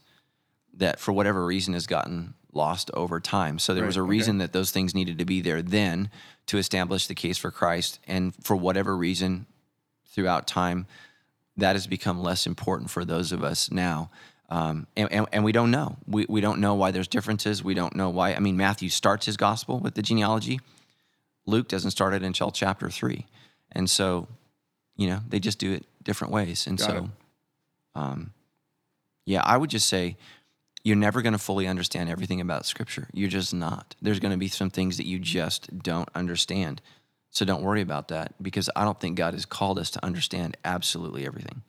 that 0.74 1.00
for 1.00 1.12
whatever 1.12 1.44
reason 1.44 1.74
has 1.74 1.86
gotten 1.86 2.34
lost 2.52 2.90
over 2.94 3.20
time. 3.20 3.58
So 3.58 3.74
there 3.74 3.84
was 3.84 3.96
a 3.96 4.02
Right, 4.02 4.06
okay. 4.06 4.10
reason 4.10 4.38
that 4.38 4.52
those 4.52 4.70
things 4.70 4.94
needed 4.94 5.18
to 5.18 5.24
be 5.24 5.40
there 5.40 5.62
then 5.62 6.10
to 6.46 6.58
establish 6.58 7.06
the 7.06 7.14
case 7.14 7.36
for 7.38 7.50
Christ. 7.50 7.98
And 8.06 8.34
for 8.42 8.56
whatever 8.56 8.96
reason, 8.96 9.46
throughout 10.06 10.46
time, 10.46 10.86
that 11.56 11.74
has 11.74 11.86
become 11.86 12.22
less 12.22 12.46
important 12.46 12.90
for 12.90 13.04
those 13.04 13.32
of 13.32 13.44
us 13.44 13.70
now. 13.70 14.10
Um, 14.49 14.86
and, 14.97 15.11
and, 15.11 15.26
and 15.32 15.44
we 15.44 15.53
don't 15.53 15.70
know. 15.70 15.97
We, 16.07 16.26
we 16.28 16.40
don't 16.40 16.61
know 16.61 16.74
why 16.74 16.92
there's 16.92 17.09
differences. 17.09 17.64
We 17.64 17.74
don't 17.74 17.97
know 17.97 18.11
why. 18.11 18.34
I 18.34 18.38
mean, 18.38 18.57
Matthew 18.57 18.88
starts 18.88 19.26
his 19.26 19.36
gospel 19.36 19.80
with 19.80 19.94
the 19.94 20.03
genealogy. 20.03 20.61
Luke 21.47 21.68
doesn't 21.68 21.90
start 21.90 22.14
it 22.14 22.22
until 22.22 22.51
chapter 22.51 22.88
three. 22.88 23.26
And 23.72 23.90
so, 23.90 24.28
you 24.97 25.09
know, 25.09 25.20
they 25.28 25.40
just 25.40 25.59
do 25.59 25.72
it 25.72 25.84
different 26.03 26.32
ways. 26.32 26.66
And 26.66 26.78
Got 26.78 26.86
so, 26.86 27.11
um, 27.94 28.32
yeah, 29.24 29.42
I 29.44 29.57
would 29.57 29.70
just 29.70 29.88
say 29.88 30.16
you're 30.84 30.97
never 30.97 31.20
going 31.20 31.32
to 31.32 31.38
fully 31.38 31.66
understand 31.66 32.09
everything 32.09 32.40
about 32.40 32.64
Scripture. 32.64 33.09
You're 33.12 33.28
just 33.28 33.53
not. 33.53 33.97
There's 34.01 34.20
going 34.20 34.30
to 34.30 34.38
be 34.38 34.49
some 34.49 34.70
things 34.70 34.99
that 34.99 35.07
you 35.07 35.18
just 35.18 35.82
don't 35.82 36.09
understand. 36.14 36.80
So 37.30 37.44
don't 37.44 37.62
worry 37.62 37.80
about 37.80 38.09
that 38.09 38.40
because 38.40 38.70
I 38.76 38.84
don't 38.84 38.99
think 39.01 39.16
God 39.16 39.34
has 39.34 39.44
called 39.44 39.80
us 39.80 39.90
to 39.90 40.05
understand 40.05 40.57
absolutely 40.64 41.26
everything. 41.26 41.62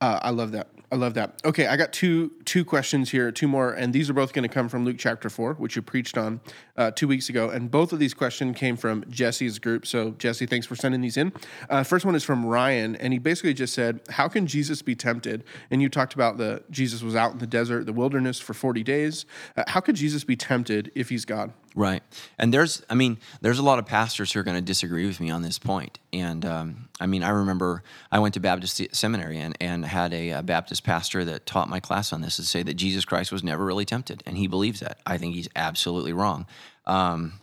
Uh, 0.00 0.18
I 0.22 0.30
love 0.30 0.52
that. 0.52 0.68
I 0.92 0.96
love 0.96 1.14
that. 1.14 1.40
Okay, 1.44 1.68
I 1.68 1.76
got 1.76 1.92
two 1.92 2.32
two 2.44 2.64
questions 2.64 3.10
here, 3.10 3.30
two 3.30 3.46
more, 3.46 3.72
and 3.74 3.92
these 3.92 4.10
are 4.10 4.12
both 4.12 4.32
going 4.32 4.42
to 4.42 4.52
come 4.52 4.68
from 4.68 4.84
Luke 4.84 4.96
chapter 4.98 5.30
four, 5.30 5.54
which 5.54 5.76
you 5.76 5.82
preached 5.82 6.18
on 6.18 6.40
uh, 6.76 6.90
two 6.90 7.06
weeks 7.06 7.28
ago. 7.28 7.48
And 7.48 7.70
both 7.70 7.92
of 7.92 8.00
these 8.00 8.12
questions 8.12 8.56
came 8.56 8.76
from 8.76 9.04
Jesse's 9.08 9.60
group. 9.60 9.86
So 9.86 10.12
Jesse, 10.18 10.46
thanks 10.46 10.66
for 10.66 10.74
sending 10.74 11.00
these 11.00 11.16
in. 11.16 11.32
Uh, 11.68 11.84
first 11.84 12.04
one 12.04 12.16
is 12.16 12.24
from 12.24 12.44
Ryan, 12.44 12.96
and 12.96 13.12
he 13.12 13.20
basically 13.20 13.54
just 13.54 13.72
said, 13.72 14.00
"How 14.10 14.26
can 14.26 14.48
Jesus 14.48 14.82
be 14.82 14.96
tempted?" 14.96 15.44
And 15.70 15.80
you 15.80 15.88
talked 15.88 16.14
about 16.14 16.38
the 16.38 16.64
Jesus 16.70 17.02
was 17.02 17.14
out 17.14 17.32
in 17.32 17.38
the 17.38 17.46
desert, 17.46 17.86
the 17.86 17.92
wilderness 17.92 18.40
for 18.40 18.52
forty 18.52 18.82
days. 18.82 19.26
Uh, 19.56 19.62
how 19.68 19.78
could 19.78 19.94
Jesus 19.94 20.24
be 20.24 20.34
tempted 20.34 20.90
if 20.96 21.10
he's 21.10 21.24
God? 21.24 21.52
Right. 21.76 22.02
And 22.36 22.52
there's, 22.52 22.82
I 22.90 22.94
mean, 22.94 23.18
there's 23.42 23.60
a 23.60 23.62
lot 23.62 23.78
of 23.78 23.86
pastors 23.86 24.32
who 24.32 24.40
are 24.40 24.42
going 24.42 24.56
to 24.56 24.62
disagree 24.62 25.06
with 25.06 25.20
me 25.20 25.30
on 25.30 25.42
this 25.42 25.56
point. 25.56 26.00
And 26.12 26.44
um, 26.44 26.88
I 26.98 27.06
mean, 27.06 27.22
I 27.22 27.28
remember 27.28 27.84
I 28.10 28.18
went 28.18 28.34
to 28.34 28.40
Baptist 28.40 28.82
seminary 28.92 29.38
and, 29.38 29.56
and 29.60 29.84
had 29.90 30.12
a, 30.12 30.32
uh 30.32 30.42
Baptist 30.42 30.84
pastor 30.84 31.24
that 31.24 31.46
taught 31.46 31.68
my 31.68 31.80
class 31.80 32.12
on 32.12 32.20
this 32.20 32.36
to 32.36 32.42
say 32.42 32.62
that 32.62 32.74
Jesus 32.74 33.04
Christ 33.04 33.30
was 33.30 33.44
never 33.44 33.64
really 33.64 33.84
tempted. 33.84 34.22
And 34.26 34.36
he 34.36 34.46
believes 34.46 34.80
that. 34.80 34.98
I 35.04 35.18
think 35.18 35.34
he's 35.34 35.48
absolutely 35.54 36.12
wrong. 36.12 36.46
Um, 36.86 37.34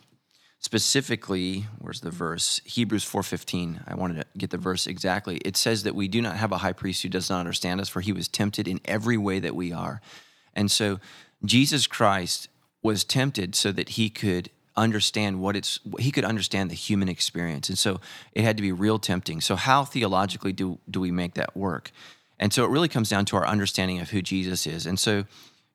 specifically, 0.60 1.68
where's 1.80 2.02
the 2.02 2.12
verse? 2.12 2.60
Hebrews 2.66 3.06
4.15. 3.06 3.84
I 3.88 3.95
wanted 3.95 4.16
to 4.16 4.26
get 4.38 4.50
the 4.50 4.58
verse 4.58 4.88
exactly. 4.88 5.38
It 5.38 5.56
says 5.56 5.84
that 5.84 5.95
we 5.95 6.08
do 6.08 6.22
not 6.22 6.38
have 6.38 6.52
a 6.52 6.58
high 6.58 6.74
priest 6.74 7.04
who 7.04 7.10
does 7.10 7.30
not 7.30 7.39
understand 7.39 7.80
us, 7.80 7.89
for 7.89 8.02
he 8.02 8.12
was 8.12 8.28
tempted 8.28 8.68
in 8.68 8.82
every 8.86 9.18
way 9.18 9.39
that 9.39 9.56
we 9.56 9.72
are. 9.72 10.02
And 10.54 10.72
so 10.72 11.00
Jesus 11.45 11.88
Christ 11.88 12.50
was 12.82 13.04
tempted 13.04 13.56
so 13.56 13.72
that 13.72 13.89
he 13.89 14.10
could 14.10 14.50
understand 14.76 15.41
what 15.41 15.56
it's 15.56 15.80
he 16.00 16.12
could 16.12 16.24
understand 16.24 16.70
the 16.70 16.76
human 16.76 17.10
experience 17.10 17.68
and 17.68 17.80
so 17.80 18.00
it 18.34 18.43
had 18.43 18.56
to 18.56 18.62
be 18.62 18.72
real 18.72 19.00
tempting 19.00 19.41
so 19.41 19.56
how 19.56 19.84
theologically 19.84 20.54
do 20.54 20.78
do 20.89 21.00
we 21.00 21.10
make 21.10 21.34
that 21.34 21.58
work 21.58 21.91
and 22.40 22.54
so 22.54 22.64
it 22.64 22.70
really 22.70 22.88
comes 22.88 23.10
down 23.10 23.26
to 23.26 23.36
our 23.36 23.46
understanding 23.46 24.00
of 24.00 24.10
who 24.10 24.22
jesus 24.22 24.66
is 24.68 24.86
and 24.86 25.00
so 25.00 25.26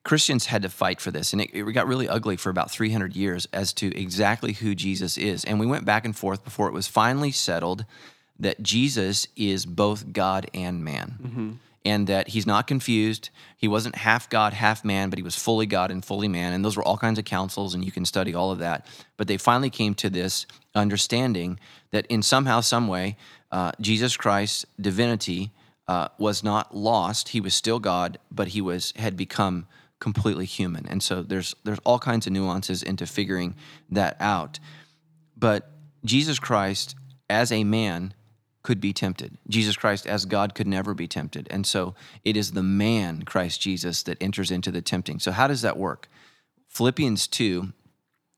christians 0.05 0.47
had 0.47 0.63
to 0.63 0.69
fight 0.69 1.01
for 1.01 1.11
this 1.11 1.33
and 1.33 1.43
it, 1.43 1.51
it 1.53 1.63
got 1.73 1.87
really 1.87 2.09
ugly 2.09 2.37
for 2.37 2.51
about 2.51 2.71
300 2.71 3.15
years 3.15 3.47
as 3.53 3.73
to 3.73 3.97
exactly 3.99 4.53
who 4.55 4.75
jesus 4.75 5.17
is 5.17 5.45
and 5.45 5.61
we 5.61 5.67
went 5.67 5.85
back 5.85 6.05
and 6.05 6.17
forth 6.17 6.45
before 6.45 6.69
it 6.69 6.73
was 6.73 6.87
finally 6.87 7.31
settled 7.31 7.85
that 8.39 8.63
jesus 8.63 9.29
is 9.37 9.65
both 9.67 10.13
god 10.13 10.49
and 10.55 10.85
man 10.85 11.59
and 11.85 12.07
that 12.07 12.29
he's 12.29 12.47
not 12.47 12.67
confused. 12.67 13.31
He 13.57 13.69
wasn't 13.69 13.97
half 13.97 14.29
God, 14.29 14.53
half 14.53 14.85
man, 14.85 15.11
but 15.11 15.19
he 15.19 15.23
was 15.23 15.37
fully 15.37 15.67
God 15.67 15.91
and 15.91 16.05
fully 16.05 16.29
man. 16.29 16.53
And 16.53 16.65
those 16.65 16.77
were 16.77 16.83
all 16.83 16.97
kinds 16.97 17.19
of 17.19 17.25
councils, 17.25 17.75
and 17.75 17.85
you 17.85 17.91
can 17.91 18.05
study 18.05 18.35
all 18.35 18.51
of 18.51 18.59
that. 18.61 18.87
But 19.17 19.27
they 19.27 19.37
finally 19.37 19.71
came 19.71 19.95
to 19.97 20.11
this 20.11 20.47
understanding 20.75 21.59
that 21.91 22.07
in 22.07 22.23
somehow, 22.23 22.61
some 22.61 22.89
way, 22.89 23.17
uh, 23.51 23.73
Jesus 23.81 24.17
Christ's 24.17 24.65
divinity 24.81 25.51
uh, 25.89 26.09
was 26.19 26.43
not 26.43 26.75
lost. 26.77 27.31
He 27.31 27.41
was 27.41 27.55
still 27.55 27.79
God, 27.79 28.19
but 28.31 28.49
he 28.49 28.61
was 28.61 28.93
had 28.97 29.17
become 29.17 29.67
completely 30.01 30.47
human. 30.47 30.87
And 30.87 31.03
so 31.03 31.23
there's 31.23 31.55
there's 31.65 31.81
all 31.85 31.99
kinds 31.99 32.27
of 32.27 32.33
nuances 32.33 32.83
into 32.83 33.07
figuring 33.07 33.55
that 33.91 34.17
out. 34.21 34.59
But 35.37 35.71
Jesus 36.05 36.39
Christ, 36.39 36.95
as 37.29 37.53
a 37.53 37.65
man, 37.65 38.15
could 38.63 38.81
be 38.81 38.93
tempted. 38.93 39.39
Jesus 39.49 39.77
Christ, 39.77 40.07
as 40.07 40.25
God, 40.25 40.55
could 40.55 40.67
never 40.67 40.95
be 40.95 41.09
tempted. 41.09 41.49
And 41.51 41.67
so 41.67 41.95
it 42.25 42.37
is 42.37 42.53
the 42.53 42.63
man, 42.63 43.23
Christ 43.23 43.61
Jesus, 43.61 44.03
that 44.05 44.19
enters 44.21 44.51
into 44.51 44.71
the 44.71 44.83
tempting. 44.83 45.19
So, 45.19 45.33
how 45.33 45.49
does 45.49 45.63
that 45.63 45.77
work? 45.77 46.09
Philippians 46.69 47.27
2 47.27 47.73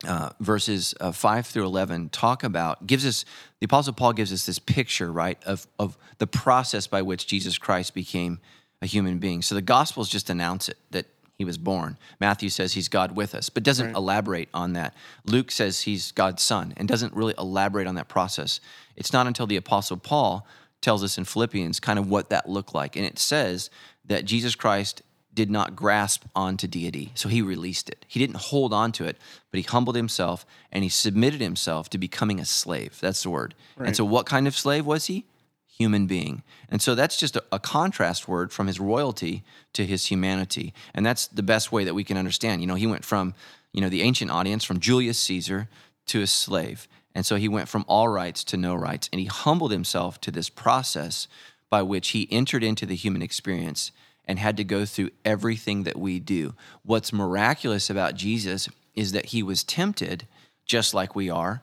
uh, 0.07 0.30
verses 0.40 0.94
uh, 1.00 1.12
5 1.12 1.46
through 1.46 1.64
11 1.64 2.09
talk 2.11 2.42
about 2.44 2.86
gives 2.86 3.05
us 3.07 3.24
the 3.61 3.64
apostle 3.66 3.92
paul 3.92 4.12
gives 4.12 4.32
us 4.32 4.46
this 4.46 4.59
picture 4.59 5.11
right 5.12 5.42
of, 5.44 5.66
of 5.78 5.96
the 6.18 6.26
process 6.26 6.86
by 6.86 7.02
which 7.02 7.26
jesus 7.26 7.59
christ 7.59 7.94
became 7.94 8.40
a 8.82 8.86
human 8.86 9.18
being. 9.18 9.40
So 9.40 9.55
the 9.55 9.62
gospels 9.62 10.11
just 10.11 10.28
announce 10.28 10.68
it 10.68 10.76
that 10.90 11.07
he 11.38 11.44
was 11.44 11.57
born. 11.57 11.96
Matthew 12.20 12.50
says 12.50 12.74
he's 12.74 12.88
god 12.88 13.16
with 13.16 13.34
us 13.34 13.48
but 13.48 13.62
doesn't 13.62 13.86
Right. 13.86 13.96
elaborate 13.96 14.48
on 14.52 14.74
that. 14.74 14.94
Luke 15.24 15.50
says 15.50 15.82
he's 15.82 16.12
god's 16.12 16.42
son 16.42 16.74
and 16.76 16.86
doesn't 16.86 17.14
really 17.14 17.34
elaborate 17.38 17.86
on 17.86 17.94
that 17.94 18.09
process. 18.09 18.61
It's 18.96 19.12
not 19.12 19.26
until 19.26 19.46
the 19.46 19.57
apostle 19.57 19.96
paul 19.96 20.46
tells 20.82 21.02
us 21.02 21.16
in 21.16 21.24
philippians 21.24 21.80
kind 21.80 21.98
of 21.98 22.11
what 22.11 22.28
that 22.28 22.46
looked 22.48 22.74
like. 22.74 22.94
And 22.96 23.07
it 23.07 23.18
says 23.18 23.70
that 24.05 24.26
jesus 24.26 24.55
christ 24.55 25.00
did 25.35 25.51
not 25.51 25.74
grasp 25.74 26.24
onto 26.35 26.66
deity. 26.66 27.11
So 27.14 27.28
he 27.28 27.43
released 27.43 27.89
it. 27.89 28.05
He 28.09 28.20
didn't 28.20 28.37
hold 28.37 28.72
on 28.72 28.93
to 28.93 29.05
it, 29.05 29.16
but 29.51 29.59
he 29.59 29.62
humbled 29.62 29.97
himself 29.97 30.47
and 30.70 30.85
he 30.85 30.91
submitted 30.91 31.41
himself 31.41 31.91
to 31.91 31.99
becoming 31.99 32.39
a 32.39 32.45
slave. 32.45 32.99
That's 33.01 33.22
the 33.22 33.30
word. 33.30 33.55
And 33.87 33.97
so, 33.97 34.05
what 34.05 34.26
kind 34.26 34.47
of 34.47 34.57
slave 34.57 34.87
was 34.87 35.07
he? 35.07 35.24
Human 35.66 36.07
being. 36.07 36.43
And 36.68 36.80
so, 36.80 36.95
that's 36.95 37.16
just 37.18 37.37
a, 37.37 37.45
a 37.51 37.59
contrast 37.59 38.28
word 38.28 38.53
from 38.53 38.66
his 38.66 38.78
royalty 38.78 39.43
to 39.72 39.85
his 39.85 40.07
humanity. 40.07 40.72
And 40.95 41.05
that's 41.05 41.26
the 41.26 41.43
best 41.43 41.72
way 41.72 41.85
that 41.85 41.95
we 41.95 42.05
can 42.05 42.16
understand. 42.16 42.61
You 42.61 42.68
know, 42.68 42.76
he 42.76 42.87
went 42.87 43.05
from, 43.05 43.35
you 43.72 43.80
know, 43.80 43.89
the 43.89 44.03
ancient 44.03 44.30
audience, 44.30 44.64
from 44.64 44.80
Julius 44.80 45.18
Caesar 45.18 45.68
to 46.07 46.22
a 46.22 46.26
slave. 46.26 46.87
And 47.14 47.26
so, 47.26 47.37
he 47.37 47.49
went 47.49 47.68
from 47.68 47.85
all 47.89 48.09
rights 48.09 48.45
to 48.45 48.57
no 48.57 48.74
rights. 48.74 49.09
And 49.12 49.20
he 49.20 49.26
humbled 49.26 49.72
himself 49.72 50.20
to 50.22 50.30
this 50.30 50.49
process 50.49 51.26
by 51.70 51.82
which 51.82 52.11
he 52.11 52.28
entered 52.30 52.62
into 52.62 52.87
the 52.87 52.95
human 52.95 53.22
experience 53.22 53.91
and 54.27 54.39
had 54.39 54.57
to 54.57 54.64
go 54.64 54.85
through 54.85 55.11
everything 55.25 55.85
that 55.85 55.99
we 55.99 56.18
do. 56.18 56.55
What's 56.83 57.12
miraculous 57.12 57.91
about 57.91 58.14
Jesus 58.14 58.68
is 58.95 59.12
that 59.12 59.27
he 59.27 59.43
was 59.43 59.64
tempted 59.64 60.27
just 60.64 60.95
like 60.95 61.14
we 61.14 61.29
are. 61.31 61.62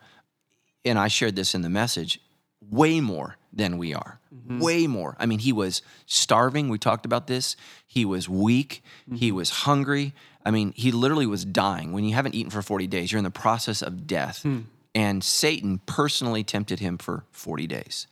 And 0.86 0.98
I 0.98 1.08
shared 1.08 1.36
this 1.36 1.56
in 1.56 1.62
the 1.62 1.70
message 1.70 2.20
way 2.70 3.02
more 3.02 3.38
than 3.54 3.78
we 3.78 3.94
are. 3.94 4.20
Mm-hmm. 4.34 4.60
Way 4.60 4.88
more. 4.88 5.16
I 5.20 5.26
mean, 5.26 5.40
he 5.40 5.52
was 5.52 5.82
starving. 6.06 6.70
We 6.70 6.78
talked 6.78 7.06
about 7.06 7.28
this. 7.28 7.56
He 7.86 8.06
was 8.06 8.30
weak. 8.30 8.84
Mm-hmm. 9.04 9.16
He 9.16 9.32
was 9.32 9.50
hungry. 9.50 10.14
I 10.46 10.52
mean, 10.52 10.74
he 10.76 10.92
literally 10.92 11.28
was 11.28 11.46
dying. 11.46 11.92
When 11.92 12.04
you 12.04 12.16
haven't 12.16 12.36
eaten 12.36 12.50
for 12.50 12.62
40 12.62 12.88
days, 12.88 13.12
you're 13.12 13.20
in 13.20 13.24
the 13.24 13.32
process 13.32 13.82
of 13.82 14.08
death. 14.08 14.44
Hmm. 14.44 14.62
And 14.94 15.24
Satan 15.24 15.80
personally 15.86 16.44
tempted 16.44 16.80
him 16.80 16.98
for 16.98 17.24
40 17.32 17.68
days. 17.68 18.08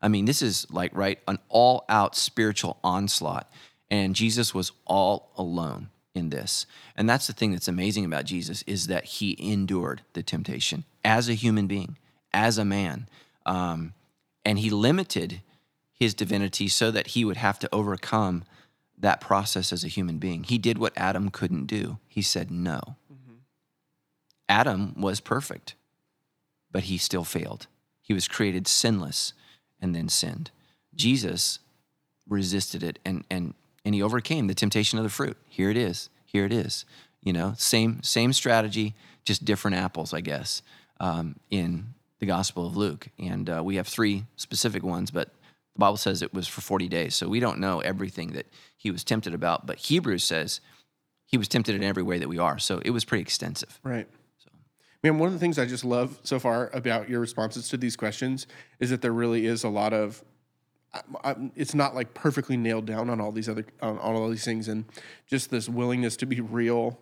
I 0.00 0.08
mean, 0.08 0.24
this 0.24 0.42
is 0.42 0.66
like, 0.70 0.96
right, 0.96 1.18
an 1.28 1.38
all 1.48 1.84
out 1.88 2.16
spiritual 2.16 2.78
onslaught. 2.82 3.50
And 3.90 4.14
Jesus 4.14 4.54
was 4.54 4.72
all 4.84 5.30
alone 5.36 5.90
in 6.14 6.30
this. 6.30 6.66
And 6.96 7.08
that's 7.08 7.26
the 7.26 7.32
thing 7.32 7.52
that's 7.52 7.68
amazing 7.68 8.04
about 8.04 8.24
Jesus 8.24 8.62
is 8.66 8.86
that 8.88 9.04
he 9.04 9.36
endured 9.38 10.02
the 10.14 10.22
temptation 10.22 10.84
as 11.04 11.28
a 11.28 11.34
human 11.34 11.66
being, 11.66 11.98
as 12.32 12.58
a 12.58 12.64
man. 12.64 13.08
Um, 13.44 13.92
and 14.44 14.58
he 14.58 14.70
limited 14.70 15.42
his 15.92 16.14
divinity 16.14 16.68
so 16.68 16.90
that 16.90 17.08
he 17.08 17.24
would 17.24 17.36
have 17.36 17.58
to 17.60 17.68
overcome 17.72 18.44
that 18.98 19.20
process 19.20 19.72
as 19.72 19.84
a 19.84 19.88
human 19.88 20.18
being. 20.18 20.44
He 20.44 20.58
did 20.58 20.78
what 20.78 20.92
Adam 20.96 21.30
couldn't 21.30 21.66
do. 21.66 21.98
He 22.08 22.22
said 22.22 22.50
no. 22.50 22.96
Adam 24.48 24.94
was 25.00 25.20
perfect, 25.20 25.74
but 26.70 26.84
he 26.84 26.98
still 26.98 27.24
failed. 27.24 27.66
He 28.00 28.14
was 28.14 28.28
created 28.28 28.68
sinless 28.68 29.32
and 29.80 29.94
then 29.94 30.08
sinned. 30.08 30.50
Jesus 30.94 31.58
resisted 32.28 32.82
it 32.82 32.98
and 33.04 33.24
and 33.30 33.54
and 33.86 33.94
he 33.94 34.02
overcame 34.02 34.48
the 34.48 34.54
temptation 34.54 34.98
of 34.98 35.04
the 35.04 35.10
fruit. 35.10 35.36
Here 35.48 35.70
it 35.70 35.76
is. 35.76 36.10
Here 36.24 36.44
it 36.44 36.52
is. 36.52 36.84
You 37.22 37.32
know, 37.32 37.54
same 37.56 38.02
same 38.02 38.32
strategy, 38.32 38.94
just 39.24 39.44
different 39.44 39.76
apples, 39.76 40.12
I 40.12 40.20
guess, 40.20 40.60
um, 41.00 41.36
in 41.50 41.94
the 42.18 42.26
Gospel 42.26 42.66
of 42.66 42.76
Luke. 42.76 43.08
And 43.18 43.48
uh, 43.48 43.62
we 43.64 43.76
have 43.76 43.86
three 43.86 44.24
specific 44.34 44.82
ones, 44.82 45.12
but 45.12 45.28
the 45.74 45.78
Bible 45.78 45.96
says 45.96 46.20
it 46.20 46.34
was 46.34 46.48
for 46.48 46.60
40 46.60 46.88
days. 46.88 47.14
So 47.14 47.28
we 47.28 47.38
don't 47.38 47.60
know 47.60 47.80
everything 47.80 48.32
that 48.32 48.46
he 48.76 48.90
was 48.90 49.04
tempted 49.04 49.34
about. 49.34 49.66
But 49.66 49.78
Hebrews 49.78 50.24
says 50.24 50.60
he 51.24 51.38
was 51.38 51.46
tempted 51.46 51.74
in 51.76 51.84
every 51.84 52.02
way 52.02 52.18
that 52.18 52.28
we 52.28 52.38
are. 52.38 52.58
So 52.58 52.80
it 52.84 52.90
was 52.90 53.04
pretty 53.04 53.22
extensive. 53.22 53.78
Right. 53.84 54.08
Man, 55.02 55.18
one 55.18 55.28
of 55.28 55.32
the 55.32 55.38
things 55.38 55.58
I 55.58 55.66
just 55.66 55.84
love 55.84 56.18
so 56.24 56.40
far 56.40 56.70
about 56.72 57.08
your 57.08 57.20
responses 57.20 57.68
to 57.68 57.76
these 57.76 57.94
questions 57.94 58.48
is 58.80 58.90
that 58.90 59.02
there 59.02 59.12
really 59.12 59.46
is 59.46 59.62
a 59.62 59.68
lot 59.68 59.92
of. 59.92 60.24
I- 61.24 61.30
I- 61.30 61.50
It's 61.54 61.74
not 61.74 61.94
like 61.94 62.14
perfectly 62.14 62.56
nailed 62.56 62.86
down 62.86 63.10
on 63.10 63.20
all 63.20 63.32
these 63.32 63.48
other 63.48 63.64
on, 63.82 63.98
on 63.98 64.14
all 64.14 64.28
these 64.30 64.44
things, 64.44 64.68
and 64.68 64.84
just 65.26 65.50
this 65.50 65.68
willingness 65.68 66.16
to 66.18 66.26
be 66.26 66.40
real 66.40 66.98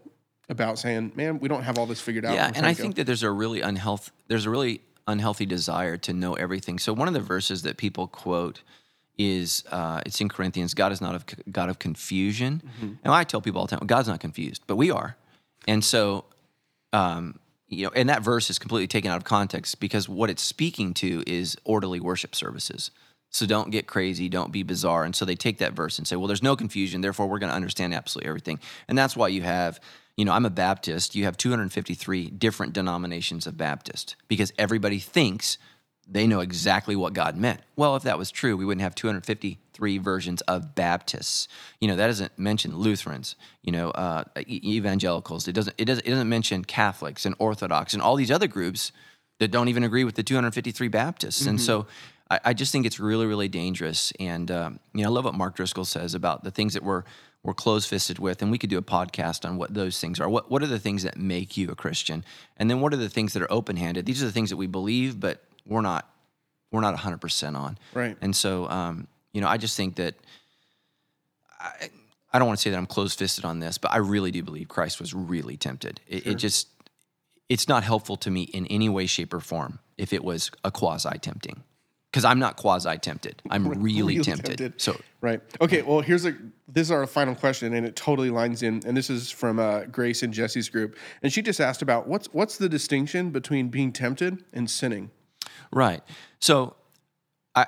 about 0.49 0.79
saying, 0.79 1.13
"Man, 1.15 1.39
we 1.39 1.49
don't 1.49 1.63
have 1.63 1.79
all 1.79 1.87
this 1.87 2.01
figured 2.01 2.25
out." 2.25 2.35
Yeah, 2.35 2.47
and 2.57 2.67
I 2.67 2.71
think 2.83 2.97
that 2.97 3.05
there's 3.07 3.23
a 3.23 3.31
really 3.31 3.61
unhealth 3.61 4.11
there's 4.29 4.47
a 4.47 4.51
really 4.51 4.81
unhealthy 5.07 5.47
desire 5.47 5.97
to 5.99 6.13
know 6.13 6.35
everything. 6.35 6.79
So 6.79 6.93
one 6.93 7.09
of 7.09 7.15
the 7.15 7.21
verses 7.21 7.63
that 7.63 7.77
people 7.77 8.07
quote 8.07 8.63
is 9.19 9.63
uh, 9.71 10.01
it's 10.07 10.21
in 10.21 10.29
Corinthians. 10.29 10.75
God 10.75 10.91
is 10.93 11.01
not 11.01 11.15
a 11.15 11.51
God 11.51 11.69
of 11.69 11.79
confusion. 11.79 12.63
And 13.05 13.13
I 13.13 13.23
tell 13.25 13.41
people 13.41 13.61
all 13.61 13.67
the 13.67 13.77
time, 13.77 13.87
God's 13.87 14.09
not 14.09 14.19
confused, 14.21 14.63
but 14.67 14.77
we 14.77 14.91
are. 14.91 15.17
And 15.69 15.85
so, 15.85 16.25
um, 16.93 17.39
you 17.69 17.85
know, 17.85 17.93
and 17.95 18.09
that 18.09 18.23
verse 18.23 18.51
is 18.51 18.59
completely 18.59 18.87
taken 18.87 19.11
out 19.11 19.17
of 19.17 19.25
context 19.25 19.79
because 19.81 20.09
what 20.09 20.31
it's 20.31 20.43
speaking 20.43 20.95
to 20.95 21.23
is 21.27 21.57
orderly 21.65 22.01
worship 22.01 22.35
services. 22.35 22.91
So 23.35 23.47
don't 23.47 23.71
get 23.71 23.89
crazy, 23.89 24.29
don't 24.29 24.53
be 24.53 24.63
bizarre. 24.63 25.03
And 25.03 25.15
so 25.15 25.25
they 25.25 25.35
take 25.35 25.59
that 25.59 25.73
verse 25.73 25.99
and 25.99 26.07
say, 26.07 26.15
well, 26.15 26.29
there's 26.29 26.43
no 26.43 26.55
confusion, 26.55 27.01
therefore 27.01 27.27
we're 27.27 27.41
going 27.41 27.51
to 27.51 27.57
understand 27.57 27.93
absolutely 27.93 28.29
everything. 28.29 28.61
And 28.87 28.97
that's 28.97 29.17
why 29.17 29.27
you 29.27 29.43
have, 29.43 29.81
you 30.17 30.25
know, 30.25 30.33
I'm 30.33 30.47
a 30.47 30.51
Baptist. 30.51 31.17
You 31.17 31.25
have 31.25 31.37
253 31.37 32.31
different 32.31 32.73
denominations 32.75 33.49
of 33.49 33.57
Baptist 33.57 34.15
because 34.29 34.53
everybody 34.57 35.01
thinks 35.01 35.59
they 36.07 36.29
know 36.29 36.39
exactly 36.41 36.95
what 36.95 37.13
God 37.13 37.37
meant. 37.37 37.61
Well, 37.75 37.97
if 37.97 38.05
that 38.05 38.19
was 38.19 38.31
true, 38.31 38.57
we 38.57 38.65
wouldn't 38.65 38.83
have 38.83 38.95
253 38.95 39.99
versions 39.99 40.41
of 40.43 40.77
Baptists. 40.77 41.49
You 41.81 41.89
know, 41.89 41.97
that 41.97 42.07
doesn't 42.07 42.39
mention 42.39 42.77
Lutherans, 42.77 43.35
you 43.63 43.73
know, 43.73 43.91
uh, 43.91 44.23
evangelicals. 44.47 45.49
It 45.49 45.55
doesn't, 45.55 45.75
it 45.77 45.87
doesn't, 45.87 46.07
it 46.07 46.11
doesn't 46.11 46.29
mention 46.29 46.65
Catholics 46.65 47.27
and 47.27 47.35
Orthodox 47.41 47.95
and 47.95 48.03
all 48.03 48.15
these 48.15 48.31
other 48.31 48.47
groups 48.47 48.93
that 49.41 49.51
don't 49.51 49.69
even 49.69 49.83
agree 49.83 50.05
with 50.05 50.15
the 50.15 50.23
253 50.23 50.87
Baptists. 50.87 51.47
And 51.47 51.61
so 51.61 51.87
I, 52.35 52.51
I 52.51 52.55
just 52.55 52.73
think 52.73 52.87
it's 52.87 52.99
really, 52.99 53.27
really 53.27 53.49
dangerous. 53.49 54.13
And, 54.19 54.51
um, 54.51 54.81
you 54.93 55.03
know, 55.03 55.09
I 55.09 55.13
love 55.13 55.25
what 55.25 55.35
Mark 55.35 55.55
Driscoll 55.55 55.85
says 55.85 56.15
about 56.15 56.43
the 56.45 56.51
things 56.51 56.75
that 56.75 56.83
we're, 56.83 57.05
we're 57.43 57.55
close 57.55 57.87
fisted 57.87 58.19
with. 58.19 58.43
And 58.43 58.51
we 58.51 58.59
could 58.59 58.71
do 58.71 58.79
a 58.79 58.83
podcast 58.83 59.49
on 59.49 59.57
what 59.57 59.73
those 59.73 60.01
things 60.01 60.21
are. 60.21 60.29
What, 60.29 60.51
what 60.51 60.63
are 60.63 60.67
the 60.67 60.79
things 60.79 61.05
that 61.05 61.17
make 61.17 61.57
you 61.57 61.71
a 61.71 61.75
Christian? 61.75 62.25
And 62.57 62.69
then 62.69 62.81
what 62.81 62.93
are 62.93 62.97
the 62.97 63.09
things 63.09 63.33
that 63.35 63.43
are 63.43 63.53
open 63.53 63.77
handed? 63.77 64.07
These 64.07 64.23
are 64.23 64.27
the 64.27 64.33
things 64.33 64.51
that 64.51 64.57
we 64.57 64.67
believe, 64.67 65.21
but 65.21 65.45
we're 65.67 65.81
not, 65.81 66.11
we're 66.73 66.81
not 66.81 66.97
100% 66.97 67.57
on. 67.57 67.79
Right. 67.93 68.17
And 68.21 68.35
so, 68.35 68.69
um, 68.69 69.07
you 69.33 69.41
know, 69.41 69.49
I 69.49 69.57
just 69.57 69.77
think 69.77 69.97
that 69.97 70.15
I, 71.61 71.89
I 72.33 72.39
don't 72.39 72.49
want 72.49 72.59
to 72.59 72.63
say 72.63 72.71
that 72.71 72.77
I'm 72.77 72.87
close 72.87 73.15
fisted 73.15 73.45
on 73.45 73.61
this, 73.61 73.79
but 73.79 73.93
I 73.93 73.99
really 73.99 74.33
do 74.33 74.43
believe 74.43 74.69
Christ 74.69 74.99
was 74.99 75.15
really 75.15 75.57
tempted. 75.57 76.01
It, 76.09 76.27
it 76.27 76.35
just, 76.35 76.69
it's 77.49 77.69
not 77.69 77.85
helpful 77.85 78.17
to 78.17 78.31
me 78.31 78.43
in 78.43 78.67
any 78.67 78.89
way, 78.89 79.07
shape, 79.07 79.33
or 79.33 79.41
form 79.41 79.79
if 79.97 80.13
it 80.13 80.25
was 80.25 80.51
a 80.65 80.73
quasi 80.73 81.17
tempting. 81.19 81.63
Because 82.15 82.25
I'm 82.25 82.39
not 82.39 82.57
quasi 82.57 82.97
tempted. 83.03 83.43
I'm 83.51 83.69
really, 83.83 84.21
tempted. 84.21 84.81
So 84.81 84.97
Right. 85.21 85.41
Okay. 85.61 85.83
Well, 85.83 86.01
here's 86.01 86.25
a. 86.27 86.37
This 86.69 86.87
is 86.87 86.91
our 86.93 87.07
final 87.07 87.35
question, 87.35 87.73
and 87.73 87.85
it 87.85 87.97
totally 87.97 88.31
lines 88.31 88.63
in. 88.63 88.83
And 88.87 88.97
this 88.97 89.11
is 89.11 89.31
from 89.31 89.59
uh, 89.59 89.85
Grace 89.87 90.23
and 90.23 90.33
Jesse's 90.33 90.69
group, 90.69 90.97
and 91.23 91.33
she 91.33 91.43
just 91.43 91.61
asked 91.61 91.83
about 91.83 92.07
what's 92.07 92.33
what's 92.35 92.59
the 92.59 92.69
distinction 92.69 93.31
between 93.31 93.69
being 93.69 93.91
tempted 93.91 94.45
and 94.53 94.71
sinning. 94.71 95.11
Right. 95.73 96.03
So 96.41 96.77
I 97.55 97.67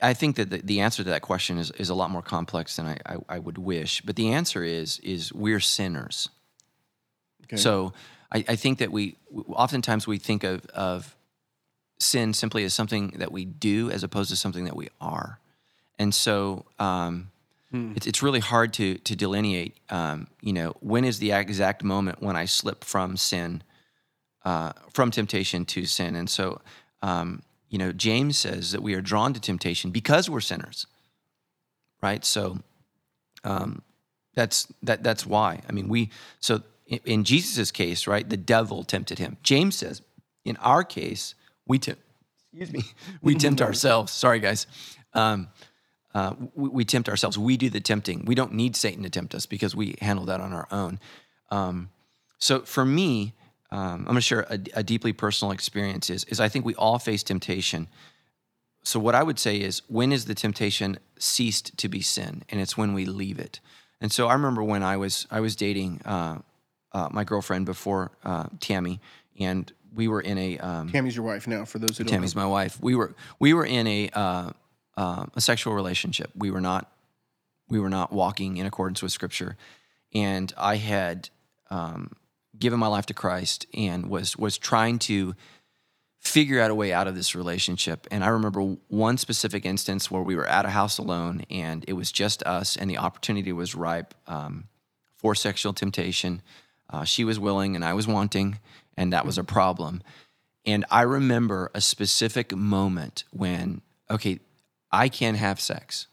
I 0.00 0.14
think 0.14 0.36
that 0.36 0.50
the, 0.50 0.58
the 0.58 0.80
answer 0.80 1.02
to 1.02 1.08
that 1.08 1.22
question 1.22 1.58
is, 1.58 1.70
is 1.72 1.88
a 1.88 1.94
lot 1.94 2.10
more 2.10 2.22
complex 2.22 2.76
than 2.76 2.86
I, 2.86 2.98
I, 3.06 3.16
I 3.30 3.38
would 3.38 3.58
wish. 3.58 4.02
But 4.02 4.16
the 4.16 4.28
answer 4.28 4.62
is 4.62 4.98
is 4.98 5.32
we're 5.32 5.60
sinners. 5.60 6.28
Okay. 7.44 7.56
So 7.56 7.94
I, 8.30 8.44
I 8.48 8.56
think 8.56 8.80
that 8.80 8.92
we 8.92 9.16
oftentimes 9.48 10.06
we 10.06 10.18
think 10.18 10.44
of, 10.44 10.66
of 10.66 11.16
sin 12.02 12.34
simply 12.34 12.64
as 12.64 12.74
something 12.74 13.14
that 13.18 13.32
we 13.32 13.44
do 13.44 13.90
as 13.90 14.02
opposed 14.02 14.30
to 14.30 14.36
something 14.36 14.64
that 14.64 14.76
we 14.76 14.88
are. 15.00 15.38
And 15.98 16.14
so 16.14 16.64
um, 16.78 17.30
it's, 17.96 18.06
it's 18.06 18.22
really 18.22 18.40
hard 18.40 18.72
to, 18.74 18.96
to 18.98 19.16
delineate, 19.16 19.76
um, 19.88 20.26
you 20.40 20.52
know, 20.52 20.74
when 20.80 21.04
is 21.04 21.18
the 21.18 21.32
exact 21.32 21.82
moment 21.82 22.22
when 22.22 22.36
I 22.36 22.44
slip 22.44 22.84
from 22.84 23.16
sin, 23.16 23.62
uh, 24.44 24.72
from 24.92 25.10
temptation 25.10 25.64
to 25.66 25.86
sin. 25.86 26.16
And 26.16 26.28
so, 26.28 26.60
um, 27.02 27.42
you 27.70 27.78
know, 27.78 27.92
James 27.92 28.36
says 28.36 28.72
that 28.72 28.82
we 28.82 28.94
are 28.94 29.00
drawn 29.00 29.32
to 29.32 29.40
temptation 29.40 29.90
because 29.90 30.28
we're 30.28 30.40
sinners, 30.40 30.86
right? 32.02 32.24
So 32.24 32.58
um, 33.44 33.82
that's 34.34 34.66
that 34.82 35.02
that's 35.02 35.24
why. 35.24 35.60
I 35.68 35.72
mean, 35.72 35.88
we 35.88 36.10
so 36.40 36.62
in, 36.86 37.00
in 37.04 37.24
Jesus' 37.24 37.70
case, 37.70 38.06
right, 38.06 38.28
the 38.28 38.36
devil 38.36 38.84
tempted 38.84 39.18
him. 39.18 39.38
James 39.42 39.76
says, 39.76 40.02
in 40.44 40.56
our 40.58 40.84
case, 40.84 41.34
we 41.66 41.78
tempt. 41.78 42.02
Excuse 42.52 42.72
me, 42.72 42.82
we 43.22 43.34
tempt 43.34 43.60
ourselves. 43.60 44.12
Sorry, 44.12 44.40
guys. 44.40 44.66
Um, 45.14 45.48
uh, 46.14 46.34
we, 46.54 46.68
we 46.68 46.84
tempt 46.84 47.08
ourselves. 47.08 47.38
We 47.38 47.56
do 47.56 47.70
the 47.70 47.80
tempting. 47.80 48.24
We 48.24 48.34
don't 48.34 48.52
need 48.52 48.76
Satan 48.76 49.02
to 49.02 49.10
tempt 49.10 49.34
us 49.34 49.46
because 49.46 49.74
we 49.74 49.96
handle 50.00 50.26
that 50.26 50.40
on 50.40 50.52
our 50.52 50.68
own. 50.70 51.00
Um, 51.50 51.90
so 52.38 52.60
for 52.60 52.84
me, 52.84 53.34
um, 53.70 54.00
I'm 54.00 54.04
going 54.04 54.16
to 54.16 54.20
share 54.20 54.46
a, 54.50 54.58
a 54.74 54.82
deeply 54.82 55.12
personal 55.12 55.52
experience. 55.52 56.10
Is, 56.10 56.24
is 56.24 56.40
I 56.40 56.48
think 56.48 56.64
we 56.64 56.74
all 56.74 56.98
face 56.98 57.22
temptation. 57.22 57.88
So 58.84 59.00
what 59.00 59.14
I 59.14 59.22
would 59.22 59.38
say 59.38 59.56
is, 59.56 59.80
when 59.88 60.12
is 60.12 60.26
the 60.26 60.34
temptation 60.34 60.98
ceased 61.18 61.78
to 61.78 61.88
be 61.88 62.02
sin? 62.02 62.42
And 62.50 62.60
it's 62.60 62.76
when 62.76 62.92
we 62.94 63.06
leave 63.06 63.38
it. 63.38 63.60
And 64.00 64.12
so 64.12 64.26
I 64.26 64.34
remember 64.34 64.62
when 64.62 64.82
I 64.82 64.96
was 64.96 65.26
I 65.30 65.40
was 65.40 65.54
dating 65.54 66.02
uh, 66.04 66.38
uh, 66.92 67.08
my 67.12 67.22
girlfriend 67.24 67.64
before 67.64 68.10
uh, 68.24 68.46
Tammy, 68.58 69.00
and 69.38 69.72
we 69.94 70.08
were 70.08 70.20
in 70.20 70.38
a 70.38 70.58
um, 70.58 70.90
Tammy's 70.90 71.16
your 71.16 71.24
wife 71.24 71.46
now. 71.46 71.64
For 71.64 71.78
those 71.78 71.98
who 71.98 72.04
don't 72.04 72.12
Tammy's 72.12 72.34
know. 72.34 72.42
my 72.42 72.48
wife. 72.48 72.78
We 72.80 72.94
were 72.94 73.14
we 73.38 73.54
were 73.54 73.64
in 73.64 73.86
a 73.86 74.08
uh, 74.12 74.50
uh, 74.96 75.26
a 75.34 75.40
sexual 75.40 75.74
relationship. 75.74 76.30
We 76.34 76.50
were 76.50 76.60
not 76.60 76.90
we 77.68 77.78
were 77.80 77.90
not 77.90 78.12
walking 78.12 78.56
in 78.56 78.66
accordance 78.66 79.02
with 79.02 79.12
Scripture, 79.12 79.56
and 80.14 80.52
I 80.56 80.76
had 80.76 81.30
um, 81.70 82.12
given 82.58 82.78
my 82.78 82.88
life 82.88 83.06
to 83.06 83.14
Christ 83.14 83.66
and 83.74 84.06
was 84.06 84.36
was 84.36 84.58
trying 84.58 84.98
to 85.00 85.34
figure 86.22 86.60
out 86.60 86.70
a 86.70 86.74
way 86.74 86.92
out 86.92 87.08
of 87.08 87.16
this 87.16 87.34
relationship. 87.34 88.06
And 88.12 88.22
I 88.22 88.28
remember 88.28 88.60
one 88.86 89.18
specific 89.18 89.66
instance 89.66 90.08
where 90.08 90.22
we 90.22 90.36
were 90.36 90.46
at 90.46 90.64
a 90.64 90.68
house 90.70 90.98
alone, 90.98 91.44
and 91.50 91.84
it 91.88 91.94
was 91.94 92.12
just 92.12 92.44
us, 92.44 92.76
and 92.76 92.88
the 92.88 92.98
opportunity 92.98 93.52
was 93.52 93.74
ripe 93.74 94.14
um, 94.28 94.68
for 95.16 95.34
sexual 95.34 95.72
temptation. 95.72 96.40
Uh, 96.88 97.04
she 97.04 97.24
was 97.24 97.40
willing, 97.40 97.74
and 97.74 97.84
I 97.84 97.94
was 97.94 98.06
wanting, 98.06 98.60
and 99.02 99.12
that 99.12 99.26
was 99.26 99.36
a 99.36 99.42
problem. 99.42 100.00
And 100.64 100.84
I 100.88 101.02
remember 101.02 101.72
a 101.74 101.80
specific 101.80 102.54
moment 102.54 103.24
when, 103.32 103.82
okay, 104.08 104.38
I 104.92 105.08
can 105.08 105.34
have 105.34 105.60
sex. 105.60 106.06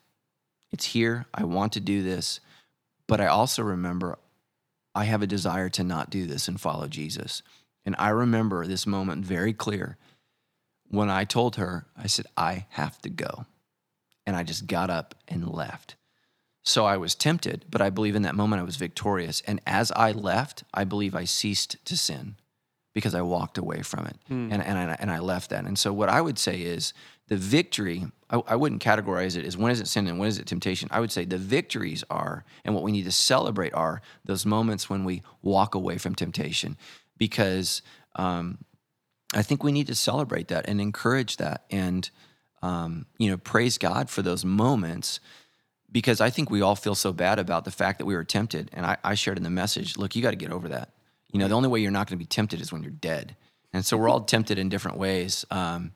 It's 0.71 0.85
here. 0.85 1.27
I 1.31 1.43
want 1.43 1.71
to 1.73 1.79
do 1.79 2.01
this. 2.01 2.39
But 3.07 3.21
I 3.21 3.27
also 3.27 3.61
remember 3.61 4.17
I 4.95 5.03
have 5.03 5.21
a 5.21 5.27
desire 5.27 5.69
to 5.69 5.83
not 5.83 6.09
do 6.09 6.25
this 6.25 6.47
and 6.47 6.59
follow 6.59 6.87
Jesus. 6.87 7.43
And 7.85 7.95
I 7.99 8.09
remember 8.09 8.65
this 8.65 8.87
moment 8.87 9.23
very 9.23 9.53
clear 9.53 9.97
when 10.87 11.11
I 11.11 11.25
told 11.25 11.57
her, 11.57 11.85
I 11.95 12.07
said, 12.07 12.25
I 12.35 12.65
have 12.69 12.99
to 13.03 13.09
go. 13.09 13.45
And 14.25 14.35
I 14.35 14.41
just 14.41 14.65
got 14.65 14.89
up 14.89 15.13
and 15.27 15.47
left. 15.47 15.95
So 16.63 16.85
I 16.85 16.97
was 16.97 17.13
tempted, 17.13 17.65
but 17.69 17.81
I 17.81 17.91
believe 17.91 18.15
in 18.15 18.23
that 18.23 18.35
moment 18.35 18.61
I 18.61 18.65
was 18.65 18.77
victorious. 18.77 19.43
And 19.45 19.61
as 19.67 19.91
I 19.91 20.11
left, 20.11 20.63
I 20.73 20.85
believe 20.85 21.13
I 21.13 21.25
ceased 21.25 21.77
to 21.85 21.95
sin 21.95 22.35
because 22.93 23.13
I 23.13 23.21
walked 23.21 23.57
away 23.57 23.81
from 23.81 24.05
it 24.07 24.17
and, 24.51 24.63
and, 24.63 24.77
I, 24.77 24.97
and 24.99 25.11
I 25.11 25.19
left 25.19 25.51
that. 25.51 25.65
And 25.65 25.77
so, 25.77 25.93
what 25.93 26.09
I 26.09 26.21
would 26.21 26.39
say 26.39 26.61
is 26.61 26.93
the 27.27 27.37
victory, 27.37 28.07
I, 28.29 28.41
I 28.47 28.55
wouldn't 28.55 28.83
categorize 28.83 29.37
it 29.37 29.45
as 29.45 29.55
when 29.55 29.71
is 29.71 29.79
it 29.79 29.87
sin 29.87 30.07
and 30.07 30.19
when 30.19 30.27
is 30.27 30.39
it 30.39 30.47
temptation. 30.47 30.89
I 30.91 30.99
would 30.99 31.11
say 31.11 31.25
the 31.25 31.37
victories 31.37 32.03
are, 32.09 32.43
and 32.65 32.73
what 32.73 32.83
we 32.83 32.91
need 32.91 33.05
to 33.05 33.11
celebrate 33.11 33.73
are 33.73 34.01
those 34.25 34.45
moments 34.45 34.89
when 34.89 35.03
we 35.03 35.21
walk 35.41 35.75
away 35.75 35.97
from 35.97 36.15
temptation 36.15 36.77
because 37.17 37.81
um, 38.15 38.57
I 39.33 39.43
think 39.43 39.63
we 39.63 39.71
need 39.71 39.87
to 39.87 39.95
celebrate 39.95 40.47
that 40.47 40.67
and 40.67 40.81
encourage 40.81 41.37
that 41.37 41.65
and, 41.69 42.09
um, 42.63 43.05
you 43.19 43.29
know, 43.29 43.37
praise 43.37 43.77
God 43.77 44.09
for 44.09 44.23
those 44.23 44.43
moments 44.43 45.19
because 45.91 46.21
I 46.21 46.29
think 46.29 46.49
we 46.49 46.61
all 46.61 46.75
feel 46.75 46.95
so 46.95 47.13
bad 47.13 47.39
about 47.39 47.65
the 47.65 47.71
fact 47.71 47.99
that 47.99 48.05
we 48.05 48.15
were 48.15 48.23
tempted. 48.23 48.69
And 48.73 48.85
I, 48.85 48.97
I 49.03 49.15
shared 49.15 49.37
in 49.37 49.43
the 49.43 49.49
message, 49.49 49.97
look, 49.97 50.15
you 50.15 50.21
got 50.21 50.31
to 50.31 50.35
get 50.35 50.51
over 50.51 50.67
that. 50.69 50.89
You 51.31 51.39
know, 51.39 51.47
the 51.47 51.55
only 51.55 51.69
way 51.69 51.79
you're 51.79 51.91
not 51.91 52.07
going 52.07 52.17
to 52.17 52.23
be 52.23 52.27
tempted 52.27 52.61
is 52.61 52.71
when 52.71 52.83
you're 52.83 52.91
dead. 52.91 53.35
And 53.71 53.85
so 53.85 53.97
we're 53.97 54.09
all 54.09 54.21
tempted 54.21 54.57
in 54.57 54.69
different 54.69 54.97
ways. 54.97 55.45
Um, 55.51 55.91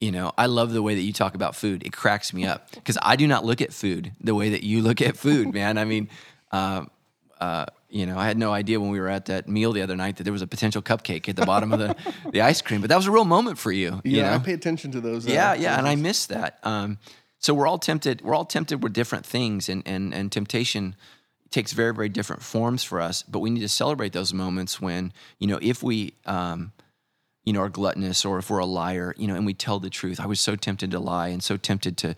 you 0.00 0.12
know, 0.12 0.32
I 0.36 0.46
love 0.46 0.72
the 0.72 0.82
way 0.82 0.94
that 0.94 1.00
you 1.00 1.12
talk 1.12 1.34
about 1.34 1.56
food. 1.56 1.82
It 1.86 1.92
cracks 1.92 2.34
me 2.34 2.44
up 2.44 2.70
because 2.72 2.98
I 3.00 3.16
do 3.16 3.26
not 3.26 3.44
look 3.44 3.62
at 3.62 3.72
food 3.72 4.12
the 4.20 4.34
way 4.34 4.50
that 4.50 4.62
you 4.62 4.82
look 4.82 5.00
at 5.00 5.16
food, 5.16 5.54
man. 5.54 5.78
I 5.78 5.84
mean, 5.84 6.10
uh, 6.52 6.84
uh, 7.40 7.66
you 7.88 8.06
know, 8.06 8.18
I 8.18 8.26
had 8.26 8.36
no 8.36 8.52
idea 8.52 8.80
when 8.80 8.90
we 8.90 9.00
were 9.00 9.08
at 9.08 9.26
that 9.26 9.48
meal 9.48 9.72
the 9.72 9.82
other 9.82 9.96
night 9.96 10.16
that 10.16 10.24
there 10.24 10.32
was 10.32 10.42
a 10.42 10.46
potential 10.46 10.82
cupcake 10.82 11.28
at 11.28 11.36
the 11.36 11.46
bottom 11.46 11.72
of 11.72 11.78
the, 11.78 11.96
the 12.32 12.42
ice 12.42 12.60
cream, 12.60 12.80
but 12.80 12.90
that 12.90 12.96
was 12.96 13.06
a 13.06 13.10
real 13.10 13.24
moment 13.24 13.56
for 13.56 13.72
you. 13.72 14.00
you 14.04 14.18
Yeah, 14.18 14.34
I 14.34 14.36
know? 14.38 14.44
pay 14.44 14.52
attention 14.52 14.90
to 14.92 15.00
those. 15.00 15.26
uh, 15.26 15.30
yeah, 15.30 15.54
yeah, 15.54 15.78
and 15.78 15.86
I 15.88 15.94
miss 15.94 16.26
that. 16.26 16.58
Um, 16.64 16.98
so 17.38 17.54
we're 17.54 17.66
all 17.66 17.78
tempted. 17.78 18.22
We're 18.22 18.34
all 18.34 18.44
tempted 18.44 18.82
with 18.82 18.92
different 18.92 19.24
things, 19.26 19.68
and 19.68 19.82
and 19.86 20.14
and 20.14 20.32
temptation 20.32 20.96
takes 21.54 21.72
very 21.72 21.94
very 21.94 22.08
different 22.08 22.42
forms 22.42 22.82
for 22.84 23.00
us. 23.00 23.22
But 23.22 23.38
we 23.38 23.50
need 23.50 23.60
to 23.60 23.68
celebrate 23.68 24.12
those 24.12 24.34
moments 24.34 24.80
when 24.80 25.12
you 25.38 25.46
know 25.46 25.58
if 25.62 25.82
we. 25.82 26.14
Um, 26.26 26.72
you 27.46 27.52
know, 27.52 27.60
are 27.60 27.68
gluttonous 27.68 28.24
or 28.24 28.38
if 28.38 28.48
we're 28.48 28.58
a 28.58 28.64
liar, 28.64 29.14
you 29.18 29.26
know, 29.26 29.34
and 29.34 29.44
we 29.44 29.52
tell 29.52 29.78
the 29.78 29.90
truth. 29.90 30.18
I 30.18 30.24
was 30.24 30.40
so 30.40 30.56
tempted 30.56 30.90
to 30.92 30.98
lie 30.98 31.28
and 31.28 31.42
so 31.42 31.58
tempted 31.58 31.98
to 31.98 32.14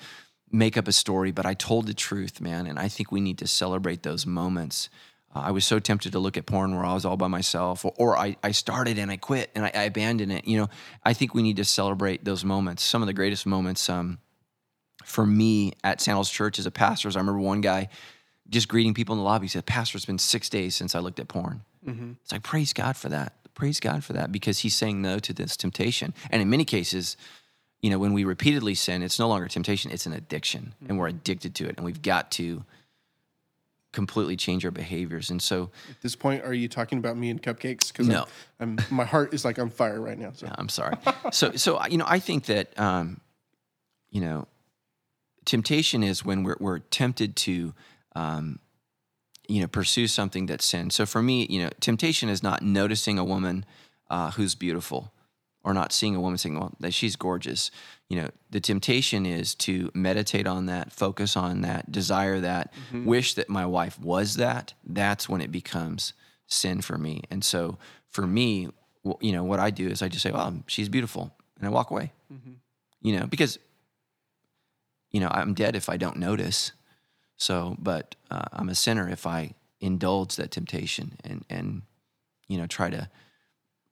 make 0.52 0.76
up 0.76 0.86
a 0.86 0.92
story, 0.92 1.32
but 1.32 1.44
I 1.44 1.54
told 1.54 1.86
the 1.86 1.94
truth, 1.94 2.40
man. 2.40 2.66
And 2.66 2.78
I 2.78 2.88
think 2.88 3.10
we 3.10 3.20
need 3.20 3.38
to 3.38 3.48
celebrate 3.48 4.02
those 4.02 4.24
moments. 4.24 4.88
Uh, 5.34 5.40
I 5.40 5.50
was 5.50 5.64
so 5.64 5.78
tempted 5.78 6.12
to 6.12 6.18
look 6.18 6.36
at 6.36 6.46
porn 6.46 6.74
where 6.74 6.84
I 6.84 6.94
was 6.94 7.04
all 7.04 7.16
by 7.16 7.26
myself, 7.26 7.84
or, 7.84 7.92
or 7.98 8.16
I, 8.16 8.36
I 8.42 8.52
started 8.52 8.98
and 8.98 9.10
I 9.10 9.16
quit 9.16 9.50
and 9.54 9.64
I, 9.64 9.72
I 9.74 9.82
abandoned 9.82 10.32
it. 10.32 10.46
You 10.46 10.58
know, 10.58 10.68
I 11.04 11.12
think 11.12 11.34
we 11.34 11.42
need 11.42 11.56
to 11.56 11.64
celebrate 11.64 12.24
those 12.24 12.44
moments. 12.44 12.84
Some 12.84 13.02
of 13.02 13.06
the 13.06 13.12
greatest 13.12 13.46
moments 13.46 13.90
um, 13.90 14.18
for 15.04 15.26
me 15.26 15.72
at 15.82 16.00
Sandals 16.00 16.30
Church 16.30 16.58
as 16.58 16.66
a 16.66 16.70
pastor 16.70 17.08
is 17.08 17.16
I 17.16 17.18
remember 17.18 17.40
one 17.40 17.60
guy 17.60 17.88
just 18.50 18.68
greeting 18.68 18.94
people 18.94 19.12
in 19.14 19.18
the 19.18 19.24
lobby. 19.24 19.46
He 19.46 19.48
said, 19.48 19.66
Pastor, 19.66 19.96
it's 19.96 20.06
been 20.06 20.18
six 20.18 20.48
days 20.48 20.74
since 20.76 20.94
I 20.94 21.00
looked 21.00 21.20
at 21.20 21.28
porn. 21.28 21.62
It's 22.22 22.32
like, 22.32 22.42
praise 22.42 22.72
God 22.72 22.96
for 22.96 23.08
that. 23.10 23.32
Praise 23.54 23.78
God 23.80 24.02
for 24.04 24.12
that 24.12 24.32
because 24.32 24.58
he's 24.60 24.74
saying 24.74 25.00
no 25.00 25.18
to 25.20 25.32
this 25.32 25.56
temptation. 25.56 26.12
And 26.30 26.42
in 26.42 26.50
many 26.50 26.64
cases, 26.64 27.16
you 27.80 27.90
know, 27.90 27.98
when 27.98 28.12
we 28.12 28.24
repeatedly 28.24 28.74
sin, 28.74 29.02
it's 29.02 29.18
no 29.18 29.28
longer 29.28 29.46
temptation, 29.48 29.90
it's 29.92 30.04
an 30.06 30.12
addiction. 30.12 30.74
And 30.88 30.98
we're 30.98 31.08
addicted 31.08 31.54
to 31.56 31.68
it. 31.68 31.76
And 31.76 31.84
we've 31.84 32.02
got 32.02 32.30
to 32.32 32.64
completely 33.92 34.36
change 34.36 34.64
our 34.64 34.70
behaviors. 34.70 35.30
And 35.30 35.40
so 35.40 35.70
At 35.88 36.02
this 36.02 36.14
point, 36.16 36.44
are 36.44 36.52
you 36.52 36.68
talking 36.68 36.98
about 36.98 37.16
me 37.16 37.30
and 37.30 37.42
cupcakes? 37.42 37.88
Because 37.88 38.08
No. 38.08 38.26
I'm, 38.60 38.78
I'm, 38.78 38.94
my 38.96 39.04
heart 39.04 39.32
is 39.32 39.44
like 39.44 39.58
on 39.58 39.70
fire 39.70 40.00
right 40.00 40.18
now. 40.18 40.32
So 40.34 40.48
I'm 40.58 40.68
sorry. 40.68 40.96
so, 41.32 41.52
so 41.52 41.82
you 41.86 41.96
know, 41.98 42.04
I 42.06 42.18
think 42.18 42.44
that 42.46 42.78
um, 42.78 43.20
you 44.10 44.20
know, 44.20 44.48
temptation 45.44 46.02
is 46.02 46.24
when 46.24 46.42
we're 46.42 46.56
we're 46.60 46.80
tempted 46.80 47.36
to, 47.36 47.72
um, 48.16 48.58
you 49.46 49.60
know, 49.60 49.68
pursue 49.68 50.06
something 50.08 50.46
that's 50.46 50.64
sin. 50.64 50.90
So 50.90 51.06
for 51.06 51.22
me, 51.22 51.46
you 51.48 51.62
know, 51.62 51.70
temptation 51.80 52.28
is 52.28 52.42
not 52.42 52.62
noticing 52.62 53.18
a 53.18 53.24
woman 53.24 53.64
uh, 54.10 54.30
who's 54.32 54.54
beautiful, 54.56 55.12
or 55.62 55.74
not 55.74 55.92
seeing 55.92 56.16
a 56.16 56.20
woman 56.20 56.38
saying, 56.38 56.58
"Well, 56.58 56.72
that 56.80 56.94
she's 56.94 57.14
gorgeous." 57.16 57.70
You 58.08 58.22
know, 58.22 58.28
the 58.50 58.60
temptation 58.60 59.26
is 59.26 59.54
to 59.66 59.90
meditate 59.94 60.46
on 60.46 60.66
that, 60.66 60.92
focus 60.92 61.36
on 61.36 61.60
that, 61.62 61.92
desire 61.92 62.40
that, 62.40 62.72
wish 63.04 63.34
that 63.34 63.48
my 63.48 63.66
wife 63.66 64.00
was 64.00 64.36
that. 64.36 64.74
That's 64.84 65.28
when 65.28 65.40
it 65.40 65.52
becomes 65.52 66.12
sin 66.46 66.80
for 66.80 66.96
me. 66.96 67.22
And 67.30 67.44
so 67.44 67.78
for 68.08 68.26
me, 68.26 68.68
you 69.20 69.32
know, 69.32 69.44
what 69.44 69.60
I 69.60 69.70
do 69.70 69.88
is 69.88 70.02
I 70.02 70.08
just 70.08 70.22
say, 70.22 70.32
"Well, 70.32 70.62
she's 70.66 70.88
beautiful," 70.88 71.34
and 71.58 71.66
I 71.66 71.70
walk 71.70 71.90
away. 71.90 72.12
You 73.02 73.18
know, 73.18 73.26
because 73.26 73.58
you 75.10 75.20
know 75.20 75.28
I'm 75.30 75.52
dead 75.54 75.76
if 75.76 75.88
I 75.88 75.96
don't 75.96 76.16
notice. 76.16 76.72
So, 77.36 77.76
but 77.78 78.14
uh, 78.30 78.44
I'm 78.52 78.68
a 78.68 78.74
sinner 78.74 79.08
if 79.08 79.26
I 79.26 79.54
indulge 79.80 80.36
that 80.36 80.50
temptation 80.50 81.18
and 81.22 81.44
and 81.50 81.82
you 82.48 82.58
know 82.58 82.66
try 82.66 82.90
to 82.90 83.08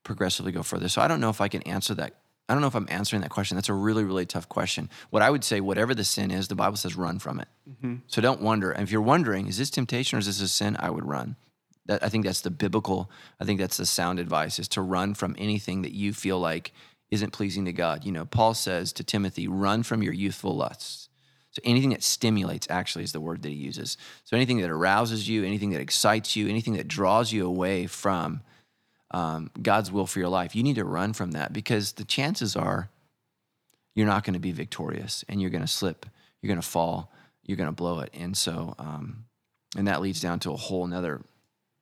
progressively 0.03 0.53
go 0.53 0.63
further. 0.63 0.89
So 0.89 1.03
I 1.03 1.09
don't 1.09 1.21
know 1.21 1.31
if 1.31 1.41
I 1.41 1.49
can 1.49 1.63
answer 1.63 1.95
that. 1.95 2.15
I 2.49 2.53
don't 2.53 2.61
know 2.61 2.67
if 2.69 2.75
I'm 2.75 2.89
answering 2.91 3.23
that 3.23 3.31
question. 3.31 3.57
That's 3.57 3.69
a 3.69 3.75
really 3.75 4.05
really 4.05 4.27
tough 4.27 4.49
question. 4.49 4.89
What 5.11 5.23
I 5.23 5.31
would 5.31 5.45
say, 5.45 5.61
whatever 5.61 5.95
the 5.95 6.05
sin 6.05 6.31
is, 6.31 6.49
the 6.49 6.55
Bible 6.55 6.77
says 6.77 6.97
run 6.97 7.19
from 7.19 7.41
it. 7.41 7.49
So 8.07 8.21
don't 8.23 8.41
wonder. 8.41 8.71
And 8.71 8.83
if 8.83 8.91
you're 8.91 9.03
wondering, 9.03 9.47
is 9.47 9.59
this 9.59 9.71
temptation 9.71 10.17
or 10.17 10.21
is 10.21 10.27
this 10.27 10.41
a 10.41 10.49
sin? 10.49 10.77
I 10.79 10.91
would 10.91 11.05
run. 11.07 11.37
That 11.87 12.03
I 12.03 12.09
think 12.09 12.25
that's 12.25 12.41
the 12.41 12.51
biblical. 12.51 13.11
I 13.41 13.45
think 13.45 13.61
that's 13.61 13.77
the 13.77 13.87
sound 13.87 14.19
advice 14.19 14.59
is 14.59 14.69
to 14.69 14.81
run 14.81 15.15
from 15.15 15.35
anything 15.39 15.83
that 15.83 15.93
you 15.93 16.15
feel 16.15 16.39
like 16.39 16.73
isn't 17.11 17.33
pleasing 17.33 17.67
to 17.67 17.73
God. 17.73 18.05
You 18.05 18.13
know, 18.13 18.25
Paul 18.25 18.55
says 18.55 18.93
to 18.95 19.05
Timothy, 19.05 19.47
run 19.49 19.83
from 19.83 20.03
your 20.03 20.15
youthful 20.15 20.57
lusts. 20.57 21.04
So 21.55 21.63
anything 21.65 21.91
that 21.91 22.03
stimulates 22.03 22.67
actually 22.69 23.05
is 23.05 23.13
the 23.13 23.21
word 23.21 23.43
that 23.43 23.49
he 23.49 23.55
uses. 23.55 23.97
So 24.25 24.37
anything 24.37 24.61
that 24.61 24.71
arouses 24.71 25.29
you, 25.29 25.45
anything 25.45 25.71
that 25.71 25.81
excites 25.81 26.35
you, 26.35 26.49
anything 26.49 26.75
that 26.75 26.89
draws 26.89 27.33
you 27.33 27.47
away 27.47 27.87
from 27.87 28.43
um, 29.13 29.51
God's 29.63 29.93
will 29.93 30.07
for 30.07 30.19
your 30.19 30.29
life, 30.29 30.57
you 30.57 30.65
need 30.65 30.75
to 30.75 30.85
run 30.85 31.13
from 31.13 31.31
that 31.31 31.53
because 31.53 31.93
the 31.93 32.05
chances 32.05 32.57
are 32.57 32.91
you're 33.95 34.07
not 34.07 34.25
going 34.25 34.35
to 34.35 34.41
be 34.41 34.51
victorious 34.51 35.25
and 35.29 35.41
you're 35.41 35.51
going 35.51 35.63
to 35.63 35.69
slip, 35.69 36.07
you're 36.43 36.49
going 36.49 36.61
to 36.61 36.67
fall, 36.67 37.13
you're 37.45 37.57
going 37.57 37.69
to 37.69 37.73
blow 37.73 38.01
it. 38.01 38.11
And 38.13 38.37
so, 38.37 38.75
um, 38.81 39.27
and 39.77 39.87
that 39.87 40.01
leads 40.01 40.21
down 40.21 40.41
to 40.41 40.51
a 40.51 40.57
whole 40.57 40.85
nother 40.89 41.21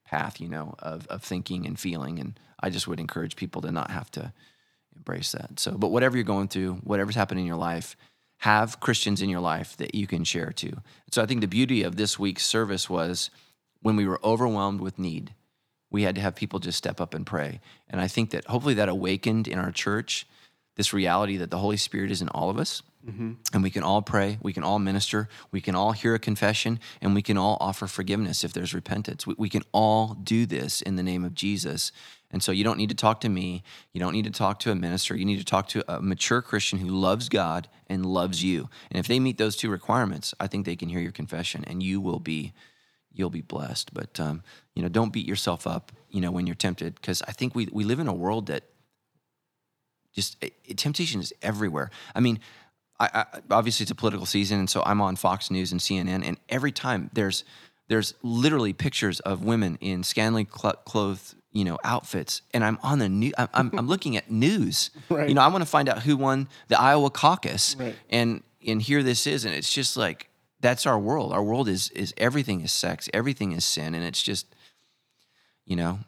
path, 0.05 0.39
you 0.39 0.49
know, 0.49 0.75
of, 0.81 1.07
of 1.07 1.23
thinking 1.23 1.67
and 1.67 1.81
feeling. 1.81 2.19
And 2.19 2.39
I 2.61 2.69
just 2.69 2.87
would 2.87 3.01
encourage 3.01 3.37
people 3.37 3.63
to 3.63 3.73
not 3.73 3.91
have 3.91 4.11
to 4.11 4.35
embrace 4.95 5.33
that. 5.33 5.59
So, 5.59 5.73
but 5.73 5.89
whatever 5.89 6.19
you're 6.19 6.25
going 6.25 6.49
through, 6.49 6.75
whatever's 6.85 7.15
happening 7.15 7.45
in 7.45 7.49
your 7.49 7.57
life, 7.57 7.97
have 8.43 8.81
Christians 8.81 9.23
in 9.23 9.31
your 9.31 9.41
life 9.41 9.77
that 9.77 9.95
you 9.95 10.09
can 10.09 10.25
share 10.25 10.51
to. 10.51 10.73
So 11.13 11.23
I 11.23 11.27
think 11.27 11.43
the 11.43 11.47
beauty 11.47 11.85
of 11.85 11.95
this 11.95 12.19
week's 12.19 12.45
service 12.45 12.91
was 12.91 13.31
when 13.83 13.95
we 13.95 14.05
were 14.05 14.19
overwhelmed 14.25 14.81
with 14.81 14.99
need, 14.99 15.33
we 15.93 16.03
had 16.03 16.17
to 16.17 16.21
have 16.21 16.35
people 16.35 16.59
just 16.59 16.77
step 16.77 17.01
up 17.01 17.15
and 17.15 17.25
pray. 17.25 17.61
And 17.89 18.01
I 18.01 18.09
think 18.09 18.31
that 18.31 18.47
hopefully 18.47 18.75
that 18.75 18.89
awakened 18.89 19.47
in 19.47 19.61
our 19.61 19.71
church 19.71 20.27
this 20.75 20.93
reality 20.93 21.37
that 21.37 21.53
the 21.53 21.59
Holy 21.59 21.77
Spirit 21.77 22.11
is 22.11 22.21
in 22.21 22.29
all 22.31 22.51
of 22.51 22.59
us. 22.59 22.83
Mm-hmm. 23.07 23.33
And 23.53 23.63
we 23.63 23.71
can 23.71 23.85
all 23.85 24.03
pray, 24.03 24.39
we 24.43 24.53
can 24.53 24.65
all 24.65 24.81
minister, 24.81 25.29
we 25.53 25.61
can 25.61 25.77
all 25.77 25.93
hear 25.93 26.15
a 26.15 26.19
confession, 26.19 26.81
and 27.01 27.15
we 27.15 27.23
can 27.23 27.37
all 27.37 27.59
offer 27.61 27.87
forgiveness 27.87 28.43
if 28.43 28.53
there's 28.53 28.75
repentance. 28.75 29.25
We, 29.25 29.35
we 29.39 29.49
can 29.49 29.63
all 29.71 30.15
do 30.15 30.47
this 30.47 30.83
in 30.83 30.97
the 30.97 31.03
name 31.05 31.25
of 31.25 31.35
Jesus. 31.35 31.93
And 32.33 32.43
so 32.43 32.51
you 32.51 32.65
don't 32.65 32.79
need 32.79 32.89
to 32.89 32.95
talk 32.95 33.21
to 33.21 33.29
me. 33.29 33.63
You 33.93 34.01
don't 34.01 34.13
need 34.13 34.25
to 34.25 34.31
talk 34.31 34.59
to 34.61 34.71
a 34.71 34.75
minister. 34.75 35.15
You 35.15 35.25
need 35.25 35.39
to 35.39 35.45
talk 35.45 35.69
to 35.69 35.85
a 35.93 36.01
mature 36.01 36.41
Christian 36.41 36.79
who 36.79 36.89
loves 36.89 37.29
God 37.29 37.69
and 37.89 38.07
loves 38.07 38.43
you. 38.43 38.71
And 38.91 38.99
if 38.99 39.07
they 39.07 39.21
meet 39.21 39.39
those 39.39 39.57
two 39.57 39.71
requirements, 39.71 40.35
I 40.41 40.47
think 40.47 40.65
they 40.65 40.77
can 40.77 40.89
hear 40.89 41.01
your 41.01 41.13
confession 41.13 41.65
and 41.67 41.83
you 41.83 42.01
will 42.01 42.21
be 42.21 42.53
you'll 43.15 43.31
be 43.31 43.43
blessed. 43.43 43.93
But 43.93 44.19
um, 44.19 44.43
you 44.75 44.83
know, 44.83 44.89
don't 44.89 45.13
beat 45.13 45.29
yourself 45.29 45.67
up, 45.67 45.93
you 46.09 46.21
know, 46.21 46.31
when 46.31 46.47
you're 46.47 46.55
tempted 46.55 46.95
because 46.95 47.23
I 47.29 47.33
think 47.33 47.55
we 47.55 47.69
we 47.71 47.85
live 47.85 48.01
in 48.01 48.09
a 48.09 48.15
world 48.15 48.47
that 48.47 48.65
just 50.15 50.43
it, 50.43 50.77
temptation 50.79 51.21
is 51.21 51.33
everywhere. 51.43 51.91
I 52.15 52.21
mean, 52.21 52.41
I, 52.99 53.09
I, 53.15 53.41
obviously 53.51 53.85
it's 53.85 53.91
a 53.91 53.97
political 53.97 54.27
season, 54.27 54.59
and 54.59 54.71
so 54.71 54.83
I'm 54.85 55.01
on 55.01 55.17
Fox 55.17 55.51
News 55.51 55.73
and 55.73 55.81
CNN, 55.81 56.23
and 56.25 56.39
every 56.49 56.73
time 56.73 57.11
there's 57.13 57.45
there's 57.89 58.15
literally 58.23 58.73
pictures 58.73 59.21
of 59.21 59.45
women 59.45 59.77
in 59.81 60.03
scantily 60.03 60.47
cl- 60.51 60.77
clothed 60.85 61.35
you 61.53 61.65
know 61.65 61.79
outfits, 61.85 62.43
and 62.53 62.65
I'm 62.65 62.79
on 62.83 62.99
the 62.99 63.09
new. 63.09 63.33
I'm, 63.39 63.49
I'm, 63.55 63.71
I'm 63.79 63.89
looking 63.89 64.17
at 64.17 64.31
news. 64.31 64.91
Right. 65.09 65.29
You 65.29 65.35
know, 65.35 65.43
I 65.43 65.49
want 65.49 65.63
to 65.63 65.69
find 65.71 65.89
out 65.89 66.03
who 66.03 66.17
won 66.17 66.49
the 66.69 66.81
Iowa 66.81 67.11
caucus, 67.11 67.77
Right. 67.79 67.95
and 68.11 68.43
and 68.67 68.81
here 68.81 69.03
this 69.03 69.27
is, 69.27 69.45
and 69.45 69.55
it's 69.55 69.73
just 69.73 69.97
like 69.97 70.29
that's 70.61 70.87
our 70.87 70.99
world. 70.99 71.33
Our 71.33 71.43
world 71.43 71.69
is 71.69 71.91
is 71.91 72.15
everything 72.17 72.61
is 72.63 72.73
sex, 72.73 73.09
everything 73.13 73.53
is 73.53 73.65
sin, 73.65 73.95
and 73.95 74.05
it's 74.05 74.23
just 74.23 74.47
you 75.65 75.77
know 75.77 76.01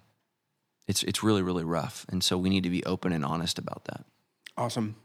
it's 0.89 1.03
it's 1.05 1.23
really 1.23 1.43
really 1.43 1.65
rough 1.65 2.05
and 2.11 2.23
so 2.23 2.37
we 2.37 2.49
need 2.51 2.63
to 2.65 2.69
be 2.71 2.85
open 2.85 3.13
and 3.13 3.25
honest 3.25 3.59
about 3.59 3.85
that 3.85 4.05
Awesome. 4.57 4.97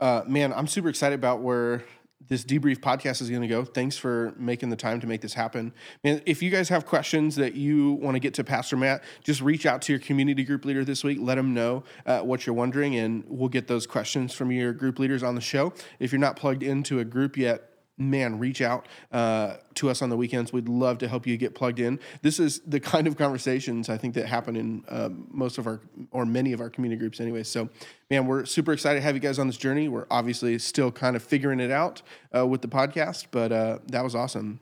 Uh, 0.00 0.22
man, 0.26 0.52
I'm 0.54 0.66
super 0.66 0.88
excited 0.88 1.14
about 1.14 1.40
where 1.40 1.84
this 2.28 2.44
debrief 2.44 2.78
podcast 2.78 3.20
is 3.22 3.30
going 3.30 3.42
to 3.42 3.48
go. 3.48 3.64
Thanks 3.64 3.96
for 3.96 4.34
making 4.36 4.70
the 4.70 4.76
time 4.76 5.00
to 5.00 5.06
make 5.06 5.20
this 5.20 5.34
happen. 5.34 5.72
If 6.04 6.42
you 6.42 6.50
guys 6.50 6.68
have 6.68 6.86
questions 6.86 7.36
that 7.36 7.54
you 7.54 7.92
want 7.92 8.14
to 8.14 8.20
get 8.20 8.34
to 8.34 8.44
Pastor 8.44 8.76
Matt, 8.76 9.02
just 9.24 9.40
reach 9.40 9.66
out 9.66 9.82
to 9.82 9.92
your 9.92 10.00
community 10.00 10.44
group 10.44 10.64
leader 10.64 10.84
this 10.84 11.02
week. 11.02 11.18
Let 11.20 11.36
them 11.36 11.54
know 11.54 11.82
uh, 12.06 12.20
what 12.20 12.46
you're 12.46 12.54
wondering, 12.54 12.96
and 12.96 13.24
we'll 13.26 13.48
get 13.48 13.66
those 13.66 13.86
questions 13.86 14.32
from 14.32 14.52
your 14.52 14.72
group 14.72 14.98
leaders 14.98 15.22
on 15.22 15.34
the 15.34 15.40
show. 15.40 15.72
If 15.98 16.12
you're 16.12 16.20
not 16.20 16.36
plugged 16.36 16.62
into 16.62 17.00
a 17.00 17.04
group 17.04 17.36
yet, 17.36 17.69
man, 18.00 18.38
reach 18.38 18.60
out 18.60 18.86
uh, 19.12 19.56
to 19.74 19.90
us 19.90 20.02
on 20.02 20.08
the 20.08 20.16
weekends. 20.16 20.52
We'd 20.52 20.68
love 20.68 20.98
to 20.98 21.08
help 21.08 21.26
you 21.26 21.36
get 21.36 21.54
plugged 21.54 21.78
in. 21.78 22.00
This 22.22 22.40
is 22.40 22.60
the 22.66 22.80
kind 22.92 23.06
of 23.06 23.16
conversations 23.16 23.88
I 23.88 23.96
think 23.96 24.14
that 24.14 24.26
happen 24.26 24.56
in 24.56 24.84
uh, 24.88 25.10
most 25.30 25.58
of 25.58 25.66
our 25.66 25.80
or 26.10 26.24
many 26.26 26.52
of 26.52 26.60
our 26.60 26.70
community 26.70 26.98
groups, 26.98 27.20
anyway. 27.20 27.42
So, 27.42 27.68
man, 28.10 28.26
we're 28.26 28.44
super 28.46 28.72
excited 28.72 28.98
to 29.00 29.02
have 29.02 29.14
you 29.14 29.20
guys 29.20 29.38
on 29.38 29.46
this 29.46 29.56
journey. 29.58 29.88
We're 29.88 30.06
obviously 30.10 30.58
still 30.58 30.90
kind 30.90 31.14
of 31.14 31.22
figuring 31.22 31.60
it 31.60 31.70
out 31.70 32.02
uh, 32.36 32.46
with 32.46 32.62
the 32.62 32.68
podcast, 32.68 33.26
but 33.30 33.52
uh, 33.52 33.78
that 33.88 34.02
was 34.02 34.14
awesome. 34.14 34.60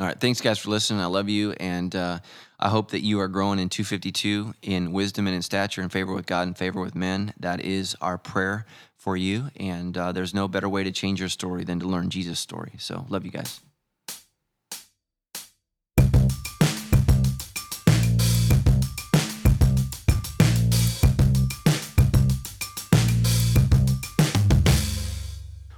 all 0.00 0.06
right 0.06 0.18
thanks 0.20 0.40
guys 0.40 0.58
for 0.58 0.70
listening 0.70 1.00
i 1.00 1.06
love 1.06 1.28
you 1.28 1.52
and 1.60 1.94
uh, 1.94 2.18
i 2.64 2.68
hope 2.68 2.90
that 2.90 3.02
you 3.02 3.20
are 3.20 3.28
growing 3.28 3.60
in 3.60 3.68
252 3.68 4.54
in 4.62 4.90
wisdom 4.92 5.28
and 5.28 5.36
in 5.36 5.42
stature 5.42 5.82
in 5.82 5.88
favor 5.88 6.12
with 6.12 6.26
god 6.26 6.48
and 6.48 6.58
favor 6.58 6.80
with 6.80 6.96
men. 6.96 7.32
That 7.38 7.60
is 7.60 7.94
our 8.00 8.18
prayer 8.18 8.66
for 8.96 9.16
you 9.16 9.50
and 9.56 9.96
uh, 9.96 10.10
there's 10.10 10.34
no 10.34 10.48
better 10.48 10.68
way 10.68 10.82
to 10.82 10.90
change 10.90 11.20
your 11.20 11.28
story 11.28 11.62
than 11.62 11.78
to 11.80 11.86
learn 11.86 12.10
jesus 12.10 12.40
story. 12.40 12.72
So 12.78 13.06
love 13.08 13.24
you 13.24 13.30
guys 13.30 13.60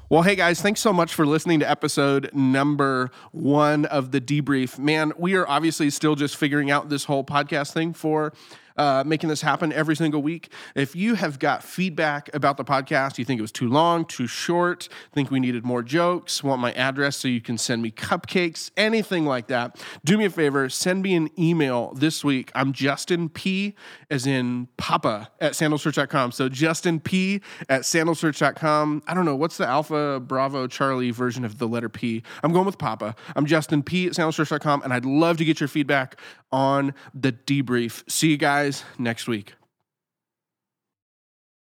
Well, 0.08 0.22
hey 0.22 0.36
guys, 0.36 0.62
thanks 0.62 0.80
so 0.80 0.92
much 0.92 1.12
for 1.14 1.26
listening 1.26 1.58
to 1.58 1.68
episode 1.68 2.30
number 2.32 3.10
one 3.32 3.86
of 3.86 4.12
the 4.12 4.20
debrief. 4.20 4.78
Man, 4.78 5.12
we 5.18 5.34
are 5.34 5.48
obviously 5.48 5.90
still 5.90 6.14
just 6.14 6.36
figuring 6.36 6.70
out 6.70 6.88
this 6.90 7.06
whole 7.06 7.24
podcast 7.24 7.72
thing 7.72 7.92
for 7.92 8.32
uh, 8.76 9.02
making 9.06 9.28
this 9.28 9.42
happen 9.42 9.72
every 9.72 9.96
single 9.96 10.22
week. 10.22 10.50
If 10.74 10.94
you 10.96 11.14
have 11.14 11.38
got 11.38 11.62
feedback 11.62 12.32
about 12.34 12.56
the 12.56 12.64
podcast, 12.64 13.18
you 13.18 13.24
think 13.24 13.38
it 13.38 13.42
was 13.42 13.52
too 13.52 13.68
long, 13.68 14.04
too 14.04 14.26
short, 14.26 14.88
think 15.12 15.30
we 15.30 15.40
needed 15.40 15.64
more 15.64 15.82
jokes, 15.82 16.42
want 16.42 16.60
my 16.60 16.72
address 16.72 17.16
so 17.16 17.28
you 17.28 17.40
can 17.40 17.58
send 17.58 17.82
me 17.82 17.90
cupcakes, 17.90 18.70
anything 18.76 19.24
like 19.24 19.46
that, 19.48 19.82
do 20.04 20.18
me 20.18 20.26
a 20.26 20.30
favor, 20.30 20.68
send 20.68 21.02
me 21.02 21.14
an 21.14 21.30
email 21.38 21.92
this 21.94 22.24
week. 22.24 22.50
I'm 22.54 22.72
Justin 22.72 23.28
P, 23.28 23.74
as 24.10 24.26
in 24.26 24.68
Papa 24.76 25.30
at 25.40 25.52
sandalschurch.com. 25.52 26.32
So 26.32 26.48
Justin 26.48 27.00
P 27.00 27.40
at 27.68 27.82
sandalschurch.com. 27.82 29.02
I 29.06 29.14
don't 29.14 29.24
know, 29.24 29.36
what's 29.36 29.56
the 29.56 29.66
Alpha 29.66 30.20
Bravo 30.20 30.66
Charlie 30.66 31.10
version 31.10 31.44
of 31.44 31.58
the 31.58 31.68
letter 31.68 31.88
P? 31.88 32.22
I'm 32.42 32.52
going 32.52 32.66
with 32.66 32.78
Papa. 32.78 33.14
I'm 33.34 33.46
Justin 33.46 33.82
P 33.82 34.06
at 34.06 34.12
sandalschurch.com, 34.12 34.82
and 34.82 34.92
I'd 34.92 35.04
love 35.04 35.36
to 35.38 35.44
get 35.44 35.60
your 35.60 35.68
feedback 35.68 36.20
on 36.52 36.94
the 37.14 37.32
debrief. 37.32 38.08
See 38.10 38.30
you 38.30 38.36
guys 38.66 38.84
next 38.98 39.28
week. 39.28 39.65